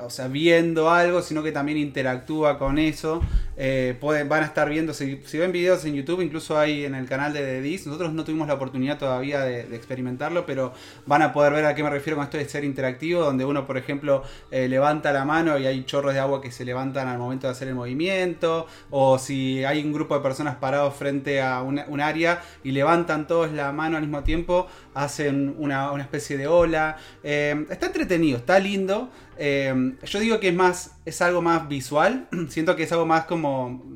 o 0.00 0.08
sea, 0.08 0.28
viendo 0.28 0.90
algo, 0.90 1.20
sino 1.20 1.42
que 1.42 1.52
también 1.52 1.76
interactúa 1.76 2.58
con 2.58 2.78
eso. 2.78 3.20
Eh, 3.60 3.96
van 4.00 4.44
a 4.44 4.46
estar 4.46 4.70
viendo, 4.70 4.94
si, 4.94 5.20
ven 5.32 5.50
videos 5.50 5.84
en 5.84 5.94
YouTube, 5.94 6.20
incluso 6.20 6.56
hay 6.56 6.84
en 6.84 6.94
el 6.94 7.06
canal 7.06 7.32
de 7.32 7.60
The 7.60 7.88
nosotros 7.88 8.12
no 8.12 8.22
tuvimos 8.22 8.46
la 8.46 8.54
oportunidad 8.54 8.98
todavía 8.98 9.40
de, 9.40 9.74
experimentarlo, 9.74 10.46
pero 10.46 10.72
van 11.06 11.22
a 11.22 11.32
poder 11.32 11.52
ver 11.52 11.64
a 11.64 11.74
qué 11.74 11.82
me 11.82 11.90
refiero 11.90 12.16
con 12.16 12.24
esto 12.24 12.38
de 12.38 12.48
ser 12.48 12.62
interactivo, 12.62 13.24
donde 13.24 13.44
uno, 13.44 13.66
por 13.66 13.76
ejemplo, 13.76 14.22
eh, 14.52 14.68
levanta 14.68 15.12
la 15.12 15.24
mano 15.24 15.58
y 15.58 15.66
hay 15.66 15.82
chorros 15.84 16.14
de 16.14 16.20
agua 16.20 16.40
que 16.40 16.52
se 16.52 16.64
levantan 16.64 17.08
al 17.08 17.18
momento 17.18 17.48
de 17.48 17.50
hacer 17.50 17.66
el 17.66 17.74
movimiento, 17.74 18.66
o 18.90 19.18
si 19.18 19.64
hay 19.64 19.82
un 19.82 19.92
grupo 19.92 20.14
de 20.14 20.20
personas 20.20 20.54
parados 20.56 20.94
frente 20.94 21.42
a 21.42 21.60
un 21.62 22.00
área 22.00 22.40
y 22.62 22.70
levantan 22.70 23.26
todos 23.26 23.50
la 23.52 23.72
mano 23.72 23.96
al 23.96 24.02
mismo 24.04 24.22
tiempo, 24.22 24.68
hacen 24.94 25.56
una, 25.58 26.00
especie 26.00 26.36
de 26.36 26.46
ola. 26.46 26.96
Eh, 27.24 27.66
está 27.70 27.86
entretenido, 27.86 28.38
está 28.38 28.60
lindo. 28.60 29.10
Yo 29.38 30.20
digo 30.20 30.40
que 30.40 30.48
es 30.48 30.54
más, 30.54 30.96
es 31.04 31.22
algo 31.22 31.42
más 31.42 31.68
visual. 31.68 32.28
Siento 32.48 32.76
que 32.76 32.84
es 32.84 32.92
algo 32.92 33.06
más 33.06 33.24
como 33.24 33.47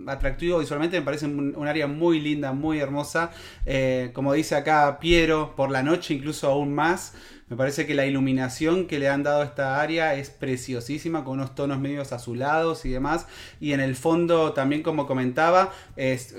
atractivo 0.07 0.59
visualmente. 0.59 0.99
Me 0.99 1.05
parece 1.05 1.27
un, 1.27 1.67
área 1.67 1.87
muy 1.87 2.21
linda, 2.21 2.53
muy 2.53 2.79
hermosa. 2.79 3.31
Eh, 3.67 4.11
como 4.13 4.33
dice 4.33 4.55
acá 4.55 4.99
Piero, 5.01 5.55
por 5.57 5.71
la 5.71 5.83
noche 5.83 6.15
incluso 6.15 6.49
aún 6.49 6.75
más. 6.75 7.15
Me 7.49 7.57
parece 7.59 7.87
que 7.87 7.95
la 7.95 8.07
iluminación 8.07 8.87
que 8.87 8.99
le 8.99 9.11
han 9.11 9.23
dado 9.23 9.43
a 9.43 9.45
esta 9.45 9.83
área 9.83 10.15
es 10.15 10.31
preciosísima, 10.31 11.23
con 11.23 11.35
unos 11.35 11.55
tonos 11.55 11.79
medios 11.81 12.11
azulados 12.13 12.87
y 12.87 12.89
demás. 12.89 13.27
Y 13.61 13.73
en 13.73 13.81
el 13.81 13.95
fondo, 13.95 14.55
también 14.55 14.83
como 14.83 15.07
comentaba, 15.07 15.71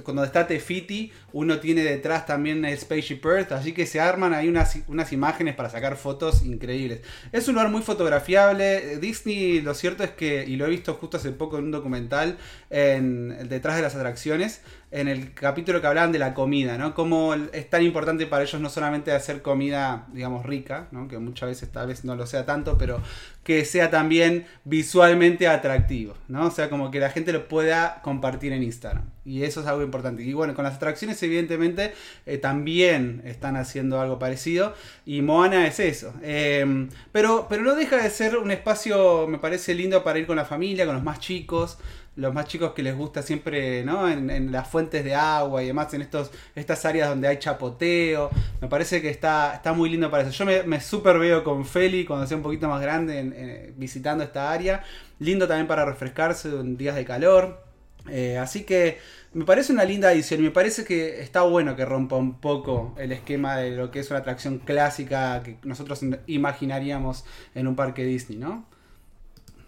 cuando 0.04 0.23
está 0.23 0.47
Tefiti, 0.47 1.12
uno 1.34 1.60
tiene 1.60 1.82
detrás 1.82 2.26
también 2.26 2.63
el 2.63 2.78
Spaceship 2.78 3.26
Earth, 3.26 3.52
así 3.52 3.74
que 3.74 3.88
se 3.88 4.00
arman 4.00 4.34
ahí 4.34 4.48
unas, 4.48 4.78
unas 4.88 5.12
imágenes 5.12 5.56
para 5.56 5.69
sacar 5.69 5.98
fotos 5.98 6.43
increíbles. 6.43 7.02
Es 7.32 7.48
un 7.48 7.56
lugar 7.56 7.72
muy 7.72 7.82
fotografiable. 7.82 8.98
Disney, 9.00 9.62
lo 9.62 9.74
cierto 9.74 10.04
es 10.04 10.12
que, 10.12 10.46
y 10.46 10.56
lo 10.56 10.67
he 10.67 10.69
visto 10.69 10.93
justo 10.93 11.17
hace 11.17 11.32
poco 11.32 11.58
en 11.58 11.65
un 11.65 11.72
documental, 11.72 12.38
en, 12.69 13.50
detrás 13.50 13.76
de 13.76 13.82
las 13.82 13.96
atracciones, 13.96 14.62
en 14.91 15.08
el 15.08 15.34
capítulo 15.34 15.82
que 15.82 15.88
hablaban 15.88 16.12
de 16.12 16.19
la 16.19 16.36
comida, 16.36 16.78
¿no? 16.78 16.93
Cómo 16.93 17.34
es 17.34 17.67
tan 17.67 17.82
importante 17.82 18.28
para 18.28 18.43
ellos 18.43 18.62
no 18.62 18.69
solamente 18.69 19.12
hacer 19.12 19.41
comida, 19.41 20.06
digamos, 20.13 20.46
rica, 20.46 20.88
¿no? 20.91 21.08
Que 21.08 21.17
muchas 21.17 21.50
veces 21.50 21.72
tal 21.72 21.88
vez 21.88 22.06
no 22.06 22.15
lo 22.15 22.28
sea 22.28 22.46
tanto, 22.46 22.78
pero 22.78 23.02
que 23.43 23.65
sea 23.65 23.89
también 23.89 24.45
visualmente 24.63 25.47
atractivo, 25.47 26.15
¿no? 26.27 26.47
O 26.47 26.51
sea, 26.51 26.69
como 26.69 26.91
que 26.91 26.99
la 26.99 27.10
gente 27.10 27.34
lo 27.34 27.47
pueda 27.47 28.01
compartir 28.01 28.53
en 28.53 28.63
Instagram. 28.63 29.03
Y 29.25 29.43
eso 29.43 29.62
es 29.62 29.67
algo 29.67 29.84
importante. 29.84 30.23
Y 30.23 30.34
bueno, 30.34 30.53
con 30.53 30.63
las 30.63 30.75
atracciones 30.75 31.21
evidentemente 31.23 31.93
eh, 32.25 32.38
también 32.38 33.21
están 33.25 33.56
haciendo 33.56 34.01
algo 34.01 34.19
parecido. 34.19 34.73
Y 35.06 35.21
Moana 35.21 35.67
es 35.67 35.79
eso. 35.79 36.13
Em, 36.21 36.89
pero, 37.12 37.47
pero 37.49 37.63
no 37.63 37.75
deja 37.75 37.97
de 37.97 38.10
ser 38.10 38.38
un 38.38 38.51
espacio, 38.51 39.27
me 39.27 39.38
parece 39.38 39.73
lindo 39.75 40.03
para 40.03 40.19
ir 40.19 40.25
con 40.25 40.36
la 40.36 40.45
familia, 40.45 40.86
con 40.86 40.95
los 40.95 41.03
más 41.03 41.19
chicos 41.19 41.77
los 42.15 42.34
más 42.34 42.45
chicos 42.45 42.73
que 42.73 42.84
les 42.84 42.95
gusta 42.95 43.21
siempre, 43.21 43.84
¿no? 43.84 44.10
En, 44.10 44.52
las 44.52 44.67
fuentes 44.67 45.04
de 45.04 45.15
agua 45.15 45.63
y 45.63 45.67
demás, 45.67 45.93
en 45.93 46.02
estos, 46.02 46.32
estas 46.56 46.86
áreas 46.86 47.10
donde 47.10 47.28
hay 47.28 47.38
chapoteo. 47.39 48.30
Me 48.62 48.67
parece 48.67 49.02
que 49.02 49.10
está, 49.10 49.56
está 49.56 49.73
muy 49.73 49.89
lindo 49.89 50.10
para 50.12 50.23
eso. 50.23 50.32
Yo 50.32 50.45
me, 50.45 50.63
me 50.63 50.80
super 50.80 51.17
veo 51.17 51.43
con 51.43 51.65
Feli 51.65 52.06
cuando 52.06 52.28
sea 52.28 52.38
un 52.38 52.43
poquito 52.43 52.67
más 52.67 52.82
grande 52.82 53.73
visitando 53.78 54.23
esta 54.23 54.52
área. 54.52 54.84
Lindo 55.19 55.47
también 55.47 55.67
para 55.67 55.86
refrescarse 55.86 56.49
en 56.49 56.78
días 56.78 56.95
de 56.95 57.06
calor. 57.06 57.63
Eh, 58.10 58.38
así 58.38 58.63
que 58.63 58.99
me 59.34 59.45
parece 59.45 59.71
una 59.71 59.86
linda 59.86 60.12
edición 60.12 60.41
y 60.41 60.43
me 60.43 60.52
parece 60.52 60.84
que 60.84 61.21
está 61.21 61.43
bueno 61.43 61.76
que 61.76 61.86
rompa 61.86 62.17
un 62.17 62.39
poco 62.39 62.93
el 62.97 63.12
esquema 63.12 63.58
de 63.58 63.71
lo 63.71 63.91
que 63.91 63.99
es 63.99 64.10
una 64.10 64.19
atracción 64.19 64.60
clásica 64.60 65.41
que 65.41 65.58
nosotros 65.63 66.02
imaginaríamos 66.28 67.26
en 67.56 67.67
un 67.67 67.76
parque 67.76 68.04
Disney, 68.04 68.38
¿no? 68.38 68.65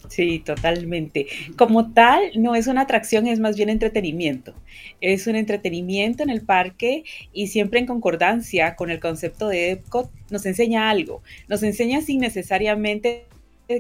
Sí, 0.09 0.39
totalmente. 0.39 1.27
Como 1.57 1.93
tal, 1.93 2.31
no 2.35 2.55
es 2.55 2.67
una 2.67 2.81
atracción, 2.81 3.27
es 3.27 3.39
más 3.39 3.55
bien 3.55 3.69
entretenimiento. 3.69 4.53
Es 5.01 5.27
un 5.27 5.35
entretenimiento 5.35 6.23
en 6.23 6.29
el 6.29 6.41
parque 6.41 7.03
y 7.33 7.47
siempre 7.47 7.79
en 7.79 7.85
concordancia 7.85 8.75
con 8.75 8.89
el 8.91 8.99
concepto 8.99 9.47
de 9.47 9.71
Epcot 9.71 10.09
nos 10.29 10.45
enseña 10.45 10.89
algo. 10.89 11.21
Nos 11.47 11.63
enseña 11.63 12.01
sin 12.01 12.19
necesariamente 12.19 13.27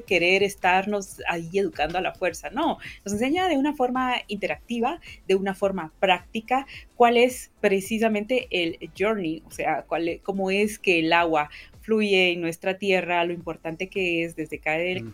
querer 0.07 0.43
estarnos 0.43 1.21
ahí 1.27 1.49
educando 1.53 1.97
a 1.97 2.01
la 2.01 2.13
fuerza, 2.13 2.49
no, 2.49 2.79
nos 3.03 3.13
enseña 3.13 3.47
de 3.47 3.57
una 3.57 3.75
forma 3.75 4.15
interactiva, 4.27 4.99
de 5.27 5.35
una 5.35 5.53
forma 5.53 5.93
práctica, 5.99 6.65
cuál 6.95 7.17
es 7.17 7.51
precisamente 7.61 8.47
el 8.49 8.77
journey, 8.97 9.43
o 9.45 9.51
sea, 9.51 9.83
cuál, 9.83 10.19
cómo 10.23 10.49
es 10.49 10.79
que 10.79 10.99
el 10.99 11.13
agua 11.13 11.49
fluye 11.85 12.31
en 12.31 12.41
nuestra 12.41 12.79
tierra, 12.79 13.23
lo 13.25 13.33
importante 13.33 13.87
que 13.87 14.23
es 14.23 14.35
desde, 14.35 14.59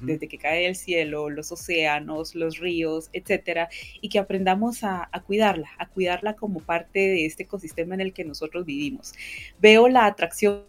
desde 0.02 0.28
que 0.28 0.38
cae 0.38 0.66
el 0.66 0.76
cielo, 0.76 1.30
los 1.30 1.52
océanos, 1.52 2.34
los 2.34 2.60
ríos, 2.60 3.10
etcétera, 3.12 3.70
y 4.00 4.08
que 4.08 4.20
aprendamos 4.20 4.84
a, 4.84 5.10
cuidarla, 5.28 5.70
a 5.78 5.88
cuidarla 5.88 6.36
como 6.36 6.62
parte 6.62 7.00
de 7.00 7.26
este 7.26 7.44
ecosistema 7.44 7.94
en 7.96 8.02
el 8.02 8.14
que 8.14 8.24
nosotros 8.24 8.66
vivimos. 8.66 9.14
Veo 9.60 9.90
la 9.90 10.06
atracción 10.06 10.64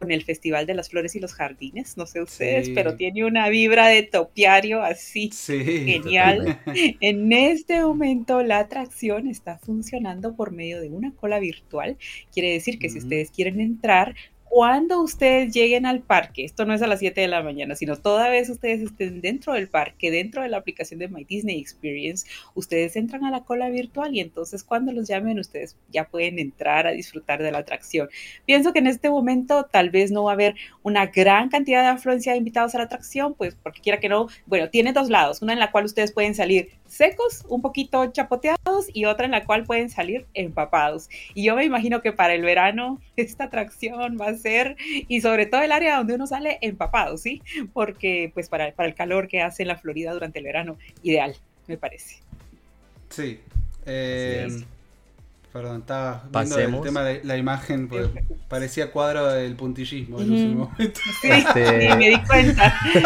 con 0.00 0.10
el 0.10 0.24
Festival 0.24 0.66
de 0.66 0.74
las 0.74 0.90
Flores 0.90 1.14
y 1.14 1.20
los 1.20 1.32
Jardines, 1.32 1.96
no 1.96 2.04
sé 2.04 2.20
ustedes, 2.20 2.68
pero 2.70 2.96
tiene 2.96 3.24
una 3.24 3.48
vibra 3.48 3.86
de 3.86 4.02
topiario 4.02 4.82
así 4.82 5.30
genial. 5.32 6.60
En 7.00 7.32
este 7.32 7.80
momento 7.80 8.42
la 8.42 8.58
atracción 8.58 9.28
está 9.28 9.56
funcionando 9.58 10.34
por 10.34 10.50
medio 10.50 10.80
de 10.80 10.90
una 10.90 11.12
cola 11.12 11.38
virtual, 11.38 11.96
quiere 12.32 12.52
decir 12.52 12.80
que 12.80 12.90
si 12.90 12.98
ustedes 12.98 13.30
quieren 13.30 13.60
entrar, 13.60 14.14
cuando 14.54 15.02
ustedes 15.02 15.52
lleguen 15.52 15.84
al 15.84 15.98
parque, 15.98 16.44
esto 16.44 16.64
no 16.64 16.74
es 16.74 16.80
a 16.80 16.86
las 16.86 17.00
7 17.00 17.20
de 17.20 17.26
la 17.26 17.42
mañana, 17.42 17.74
sino 17.74 17.96
toda 17.96 18.28
vez 18.28 18.48
ustedes 18.48 18.82
estén 18.82 19.20
dentro 19.20 19.52
del 19.52 19.66
parque, 19.66 20.12
dentro 20.12 20.42
de 20.42 20.48
la 20.48 20.58
aplicación 20.58 21.00
de 21.00 21.08
My 21.08 21.24
Disney 21.24 21.58
Experience, 21.58 22.24
ustedes 22.54 22.94
entran 22.94 23.24
a 23.24 23.32
la 23.32 23.42
cola 23.42 23.68
virtual 23.68 24.14
y 24.14 24.20
entonces 24.20 24.62
cuando 24.62 24.92
los 24.92 25.08
llamen 25.08 25.40
ustedes 25.40 25.76
ya 25.90 26.04
pueden 26.04 26.38
entrar 26.38 26.86
a 26.86 26.92
disfrutar 26.92 27.42
de 27.42 27.50
la 27.50 27.58
atracción. 27.58 28.08
Pienso 28.46 28.72
que 28.72 28.78
en 28.78 28.86
este 28.86 29.10
momento 29.10 29.64
tal 29.64 29.90
vez 29.90 30.12
no 30.12 30.22
va 30.22 30.30
a 30.30 30.34
haber 30.34 30.54
una 30.84 31.06
gran 31.06 31.48
cantidad 31.48 31.82
de 31.82 31.88
afluencia 31.88 32.30
de 32.30 32.38
invitados 32.38 32.76
a 32.76 32.78
la 32.78 32.84
atracción, 32.84 33.34
pues 33.34 33.56
porque 33.60 33.80
quiera 33.80 33.98
que 33.98 34.08
no, 34.08 34.28
bueno, 34.46 34.70
tiene 34.70 34.92
dos 34.92 35.10
lados, 35.10 35.42
una 35.42 35.54
en 35.54 35.58
la 35.58 35.72
cual 35.72 35.84
ustedes 35.84 36.12
pueden 36.12 36.36
salir 36.36 36.68
secos, 36.94 37.44
un 37.48 37.60
poquito 37.60 38.06
chapoteados 38.12 38.86
y 38.92 39.04
otra 39.04 39.26
en 39.26 39.32
la 39.32 39.44
cual 39.44 39.64
pueden 39.64 39.90
salir 39.90 40.26
empapados. 40.34 41.08
Y 41.34 41.44
yo 41.44 41.56
me 41.56 41.64
imagino 41.64 42.02
que 42.02 42.12
para 42.12 42.34
el 42.34 42.42
verano 42.42 43.00
esta 43.16 43.44
atracción 43.44 44.18
va 44.20 44.28
a 44.28 44.34
ser, 44.34 44.76
y 44.86 45.20
sobre 45.20 45.46
todo 45.46 45.62
el 45.62 45.72
área 45.72 45.96
donde 45.96 46.14
uno 46.14 46.26
sale 46.26 46.58
empapado, 46.60 47.16
¿sí? 47.16 47.42
Porque 47.72 48.30
pues 48.34 48.48
para, 48.48 48.72
para 48.72 48.88
el 48.88 48.94
calor 48.94 49.28
que 49.28 49.42
hace 49.42 49.62
en 49.62 49.68
la 49.68 49.76
Florida 49.76 50.12
durante 50.12 50.38
el 50.38 50.44
verano, 50.44 50.78
ideal, 51.02 51.36
me 51.66 51.76
parece. 51.76 52.16
Sí. 53.10 53.40
Eh, 53.86 54.48
perdón, 55.54 55.82
estaba 55.82 56.24
viendo 56.32 56.58
el 56.58 56.80
tema 56.82 57.04
de 57.04 57.22
la 57.22 57.36
imagen, 57.36 57.86
pues, 57.86 58.08
parecía 58.48 58.90
cuadro 58.90 59.28
del 59.28 59.54
puntillismo 59.54 60.20
en 60.20 60.32
un 60.32 60.56
momento. 60.56 61.00
Sí, 61.22 61.30
este 61.30 61.94
me 61.94 62.08
di 62.08 62.20
cuenta. 62.22 62.74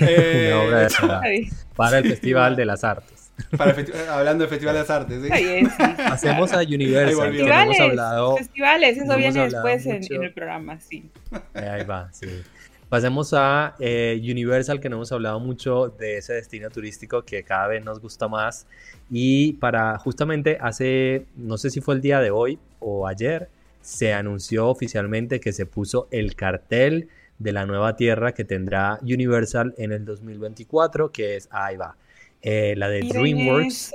Una 0.00 0.62
obra 0.62 0.88
de 1.20 1.50
para 1.76 1.98
el 1.98 2.08
Festival 2.08 2.56
de 2.56 2.64
las 2.64 2.82
Artes. 2.82 3.30
hablando 4.08 4.44
del 4.44 4.48
Festival 4.48 4.74
de 4.74 4.80
las 4.80 4.88
Artes, 4.88 5.22
¿sí? 5.22 5.68
Pasemos 5.98 6.54
a 6.54 6.60
Universal. 6.60 7.30
Festivales, 7.30 7.80
hablado, 7.80 8.36
festivales, 8.38 8.96
eso 8.96 9.16
viene 9.18 9.50
después 9.50 9.84
en, 9.84 10.02
el 10.02 10.32
programa, 10.32 10.80
sí. 10.80 11.10
Ahí 11.52 11.84
va, 11.84 12.08
sí. 12.10 12.26
Pasemos 12.88 13.34
a 13.34 13.74
eh, 13.80 14.20
Universal, 14.22 14.80
que 14.80 14.88
no 14.88 14.96
hemos 14.96 15.10
hablado 15.10 15.40
mucho 15.40 15.88
de 15.88 16.18
ese 16.18 16.34
destino 16.34 16.70
turístico 16.70 17.22
que 17.22 17.42
cada 17.42 17.66
vez 17.66 17.84
nos 17.84 18.00
gusta 18.00 18.28
más. 18.28 18.66
Y 19.10 19.54
para 19.54 19.98
justamente 19.98 20.58
hace, 20.60 21.26
no 21.36 21.58
sé 21.58 21.70
si 21.70 21.80
fue 21.80 21.96
el 21.96 22.00
día 22.00 22.20
de 22.20 22.30
hoy 22.30 22.58
o 22.78 23.08
ayer, 23.08 23.48
se 23.80 24.12
anunció 24.12 24.68
oficialmente 24.68 25.40
que 25.40 25.52
se 25.52 25.66
puso 25.66 26.06
el 26.10 26.36
cartel 26.36 27.08
de 27.38 27.52
la 27.52 27.66
nueva 27.66 27.96
tierra 27.96 28.32
que 28.32 28.44
tendrá 28.44 28.98
Universal 29.02 29.74
en 29.78 29.92
el 29.92 30.04
2024, 30.04 31.10
que 31.10 31.36
es, 31.36 31.48
ahí 31.50 31.76
va, 31.76 31.96
eh, 32.42 32.74
la 32.76 32.88
de 32.88 33.00
DreamWorks. 33.00 33.92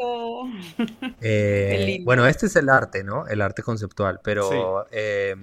Eh, 1.21 1.99
bueno, 2.03 2.25
este 2.25 2.47
es 2.47 2.55
el 2.55 2.67
arte, 2.67 3.03
¿no? 3.03 3.27
El 3.27 3.41
arte 3.41 3.61
conceptual, 3.61 4.19
pero 4.23 4.87
eh, 4.91 5.35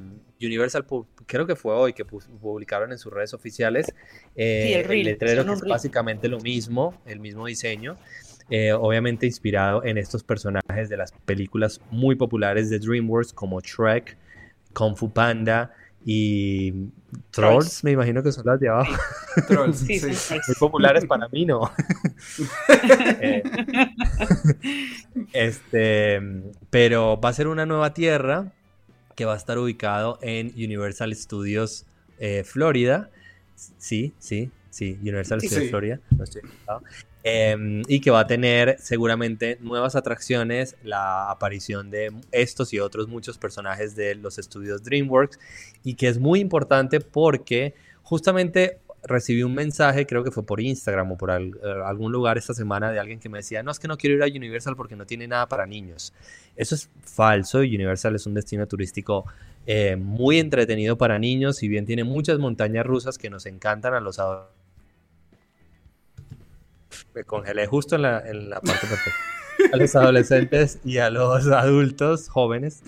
Universal 0.46 0.84
creo 1.26 1.46
que 1.46 1.56
fue 1.56 1.74
hoy 1.74 1.92
que 1.92 2.04
publicaron 2.04 2.92
en 2.92 2.98
sus 2.98 3.12
redes 3.12 3.34
oficiales 3.34 3.92
el, 4.34 5.04
letrero 5.04 5.44
que 5.44 5.52
es 5.52 5.60
básicamente 5.62 6.28
lo 6.28 6.38
mismo, 6.40 7.00
el 7.06 7.20
mismo 7.20 7.46
diseño. 7.46 7.96
obviamente 8.78 9.26
inspirado 9.26 9.84
en 9.84 9.98
estos 9.98 10.22
personajes 10.22 10.88
de 10.88 10.96
las 10.96 11.12
películas 11.12 11.80
muy 11.90 12.14
populares 12.14 12.70
de 12.70 12.78
DreamWorks 12.78 13.32
como 13.32 13.60
Shrek, 13.60 14.16
Kung 14.72 14.96
Fu 14.96 15.10
Panda 15.12 15.74
Y 16.04 16.72
Trolls, 17.30 17.82
me 17.82 17.92
imagino 17.92 18.22
que 18.22 18.32
son 18.32 18.46
las 18.46 18.60
de 18.60 18.68
abajo. 18.68 18.94
Trolls, 19.48 19.78
sí, 19.86 20.00
Muy 20.02 20.54
populares 20.58 21.04
para 21.06 21.28
mí, 21.28 21.44
¿no? 21.44 21.70
Eh, 23.20 23.42
este, 25.32 26.20
pero 26.70 27.18
va 27.20 27.30
a 27.30 27.32
ser 27.32 27.48
una 27.48 27.66
nueva 27.66 27.92
tierra 27.94 28.52
que 29.18 29.24
va 29.24 29.34
a 29.34 29.36
estar 29.36 29.58
ubicado 29.58 30.16
en 30.22 30.52
Universal 30.54 31.12
Studios 31.12 31.86
eh, 32.20 32.44
Florida. 32.44 33.10
Sí, 33.56 34.12
sí, 34.20 34.52
sí, 34.70 34.96
Universal 35.00 35.40
Studios 35.40 35.70
Florida. 35.70 36.00
No 36.16 36.22
estoy 36.22 36.42
Em, 37.24 37.82
y 37.88 38.00
que 38.00 38.12
va 38.12 38.20
a 38.20 38.26
tener 38.28 38.76
seguramente 38.78 39.58
nuevas 39.60 39.96
atracciones, 39.96 40.76
la 40.84 41.32
aparición 41.32 41.90
de 41.90 42.14
estos 42.30 42.72
y 42.72 42.78
otros 42.78 43.08
muchos 43.08 43.38
personajes 43.38 43.96
de 43.96 44.14
los 44.14 44.38
estudios 44.38 44.84
DreamWorks 44.84 45.40
y 45.82 45.94
que 45.94 46.06
es 46.06 46.20
muy 46.20 46.38
importante 46.38 47.00
porque 47.00 47.74
justamente 48.04 48.78
recibí 49.02 49.42
un 49.42 49.54
mensaje, 49.54 50.06
creo 50.06 50.24
que 50.24 50.30
fue 50.30 50.44
por 50.44 50.60
Instagram 50.60 51.12
o 51.12 51.16
por 51.16 51.30
eh, 51.30 51.52
algún 51.84 52.12
lugar 52.12 52.38
esta 52.38 52.54
semana 52.54 52.90
de 52.90 52.98
alguien 52.98 53.20
que 53.20 53.28
me 53.28 53.38
decía, 53.38 53.62
no, 53.62 53.70
es 53.70 53.78
que 53.78 53.88
no 53.88 53.96
quiero 53.96 54.16
ir 54.16 54.22
a 54.22 54.26
Universal 54.26 54.76
porque 54.76 54.96
no 54.96 55.06
tiene 55.06 55.26
nada 55.28 55.46
para 55.48 55.66
niños. 55.66 56.12
Eso 56.56 56.74
es 56.74 56.90
falso, 57.02 57.58
Universal 57.58 58.14
es 58.14 58.26
un 58.26 58.34
destino 58.34 58.66
turístico 58.66 59.24
eh, 59.66 59.96
muy 59.96 60.38
entretenido 60.38 60.98
para 60.98 61.18
niños, 61.18 61.56
si 61.56 61.68
bien 61.68 61.86
tiene 61.86 62.04
muchas 62.04 62.38
montañas 62.38 62.86
rusas 62.86 63.18
que 63.18 63.30
nos 63.30 63.46
encantan 63.46 63.94
a 63.94 64.00
los 64.00 64.18
adolescentes 64.18 64.58
me 67.14 67.24
congelé 67.24 67.66
justo 67.66 67.96
en 67.96 68.02
la, 68.02 68.20
en 68.20 68.50
la 68.50 68.60
parte 68.60 68.86
perfecta. 68.86 69.20
A 69.72 69.76
los 69.76 69.96
adolescentes 69.96 70.78
y 70.84 70.98
a 70.98 71.10
los 71.10 71.48
adultos 71.48 72.28
jóvenes 72.28 72.82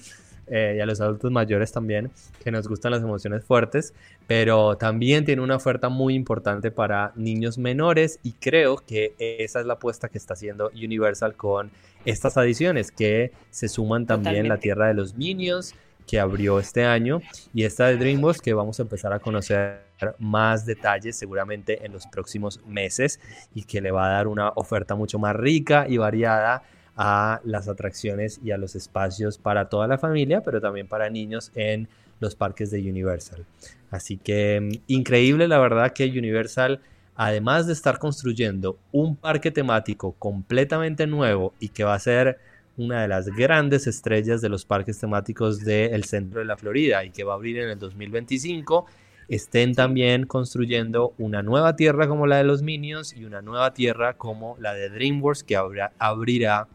eh, 0.51 0.75
y 0.77 0.81
a 0.81 0.87
los 0.87 1.01
adultos 1.01 1.31
mayores 1.31 1.73
también, 1.73 2.11
que 2.43 2.51
nos 2.51 2.69
gustan 2.69 2.93
las 2.93 3.03
emociones 3.03 3.45
fuertes, 3.45 3.95
pero 4.27 4.77
también 4.77 5.25
tiene 5.25 5.43
una 5.43 5.57
oferta 5.57 5.89
muy 5.89 6.15
importante 6.15 6.71
para 6.71 7.13
niños 7.15 7.57
menores 7.57 8.19
y 8.23 8.33
creo 8.33 8.77
que 8.77 9.15
esa 9.19 9.61
es 9.61 9.67
la 9.67 9.75
apuesta 9.75 10.09
que 10.09 10.19
está 10.19 10.35
haciendo 10.35 10.71
Universal 10.75 11.35
con 11.37 11.71
estas 12.05 12.37
adiciones 12.37 12.91
que 12.91 13.33
se 13.51 13.69
suman 13.69 14.07
también 14.07 14.49
la 14.49 14.59
Tierra 14.59 14.89
de 14.89 14.95
los 14.95 15.15
Niños 15.17 15.75
que 16.11 16.19
abrió 16.19 16.59
este 16.59 16.85
año 16.85 17.23
y 17.55 17.63
esta 17.63 17.87
de 17.87 17.97
DreamWorks 17.97 18.41
que 18.41 18.53
vamos 18.53 18.81
a 18.81 18.83
empezar 18.83 19.13
a 19.13 19.21
conocer 19.21 19.83
más 20.19 20.67
detalles 20.67 21.17
seguramente 21.17 21.87
en 21.87 21.93
los 21.93 22.07
próximos 22.09 22.61
meses 22.67 23.21
y 23.55 23.63
que 23.63 23.81
le 23.81 23.93
va 23.93 24.07
a 24.07 24.13
dar 24.15 24.27
una 24.27 24.49
oferta 24.57 24.97
mucho 24.97 25.21
más 25.21 25.37
rica 25.37 25.87
y 25.89 25.99
variada 25.99 26.65
a 26.97 27.41
las 27.45 27.69
atracciones 27.69 28.41
y 28.43 28.51
a 28.51 28.59
los 28.59 28.75
espacios 28.77 29.39
para 29.39 29.69
toda 29.69 29.87
la 29.87 29.99
familia, 29.99 30.43
pero 30.43 30.61
también 30.61 30.87
para 30.87 31.11
niños 31.11 31.53
en 31.55 31.89
los 32.21 32.35
parques 32.35 32.71
de 32.71 32.81
Universal. 32.81 33.45
Así 33.91 34.17
que 34.17 34.61
mm, 34.61 34.83
increíble 34.87 35.49
la 35.49 35.59
verdad 35.59 35.93
que 35.93 36.07
Universal, 36.07 36.81
además 37.17 37.67
de 37.67 37.73
estar 37.73 37.99
construyendo 37.99 38.79
un 38.93 39.17
parque 39.17 39.51
temático 39.51 40.13
completamente 40.19 41.07
nuevo 41.07 41.55
y 41.59 41.71
que 41.71 41.85
va 41.85 41.95
a 41.95 41.99
ser 41.99 42.39
una 42.77 43.03
de 43.03 43.09
las 43.09 43.27
grandes 43.27 43.87
estrellas 43.87 44.41
de 44.41 44.49
los 44.49 44.65
parques 44.65 44.99
temáticos 44.99 45.65
del 45.65 46.05
centro 46.05 46.39
de 46.39 46.47
la 46.47 46.57
Florida 46.57 47.05
y 47.05 47.11
que 47.11 47.25
va 47.25 47.33
a 47.33 47.37
abrir 47.37 47.59
en 47.59 47.69
el 47.69 47.79
2025, 47.79 48.87
estén 49.29 49.75
también 49.75 50.25
construyendo 50.25 51.13
una 51.19 51.43
nueva 51.43 51.77
tierra 51.77 52.09
como 52.09 52.27
la 52.27 52.39
de 52.39 52.45
los 52.45 52.63
Minions 52.63 53.15
y 53.15 53.25
una 53.25 53.43
nueva 53.43 53.75
tierra 53.75 54.15
como 54.15 54.57
la 54.59 54.73
de 54.73 54.89
DreamWorks 54.89 55.45
que 55.45 55.57
abrirá 55.57 56.69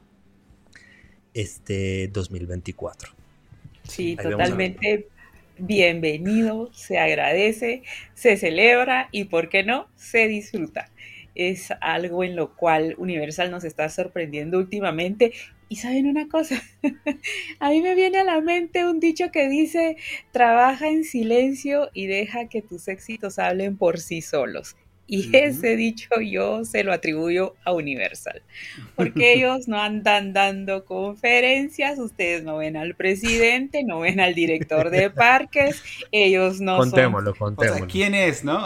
este 1.36 2.08
2024. 2.08 3.14
Sí, 3.84 4.16
totalmente 4.16 5.08
bienvenido, 5.60 6.74
se 6.74 6.98
agradece, 6.98 7.84
se 8.16 8.36
celebra 8.36 9.10
y, 9.12 9.26
¿por 9.26 9.50
qué 9.50 9.64
no?, 9.64 9.88
se 9.96 10.28
disfruta 10.28 10.90
es 11.36 11.72
algo 11.82 12.24
en 12.24 12.36
lo 12.36 12.56
cual 12.56 12.96
Universal 12.98 13.52
nos 13.52 13.64
está 13.66 13.90
sorprendiendo 13.90 14.58
últimamente. 14.58 15.34
Y 15.68 15.78
saben 15.78 16.08
una 16.08 16.28
cosa, 16.30 16.62
a 17.60 17.70
mí 17.70 17.82
me 17.82 17.96
viene 17.96 18.20
a 18.20 18.24
la 18.24 18.40
mente 18.40 18.88
un 18.88 19.00
dicho 19.00 19.32
que 19.32 19.50
dice, 19.50 19.98
trabaja 20.32 20.90
en 20.90 21.04
silencio 21.04 21.90
y 21.94 22.06
deja 22.06 22.48
que 22.48 22.62
tus 22.62 22.88
éxitos 22.88 23.40
hablen 23.40 23.76
por 23.76 24.00
sí 24.00 24.22
solos. 24.22 24.76
Y 25.08 25.36
ese 25.36 25.76
dicho 25.76 26.10
yo 26.20 26.66
se 26.66 26.84
lo 26.84 26.92
atribuyo 26.92 27.56
a 27.64 27.74
Universal, 27.74 28.42
porque 28.96 29.34
ellos 29.34 29.68
no 29.68 29.80
andan 29.80 30.34
dando 30.34 30.84
conferencias, 30.86 32.00
ustedes 32.00 32.44
no 32.44 32.58
ven 32.58 32.76
al 32.76 32.96
presidente, 32.96 33.84
no 33.84 34.00
ven 34.00 34.20
al 34.20 34.34
director 34.34 34.90
de 34.90 35.10
parques, 35.12 35.82
ellos 36.12 36.60
no 36.60 36.78
contémoslo, 36.78 37.36
Contémoslo, 37.36 37.88
¿quién 37.88 38.16
es, 38.16 38.44
no? 38.44 38.66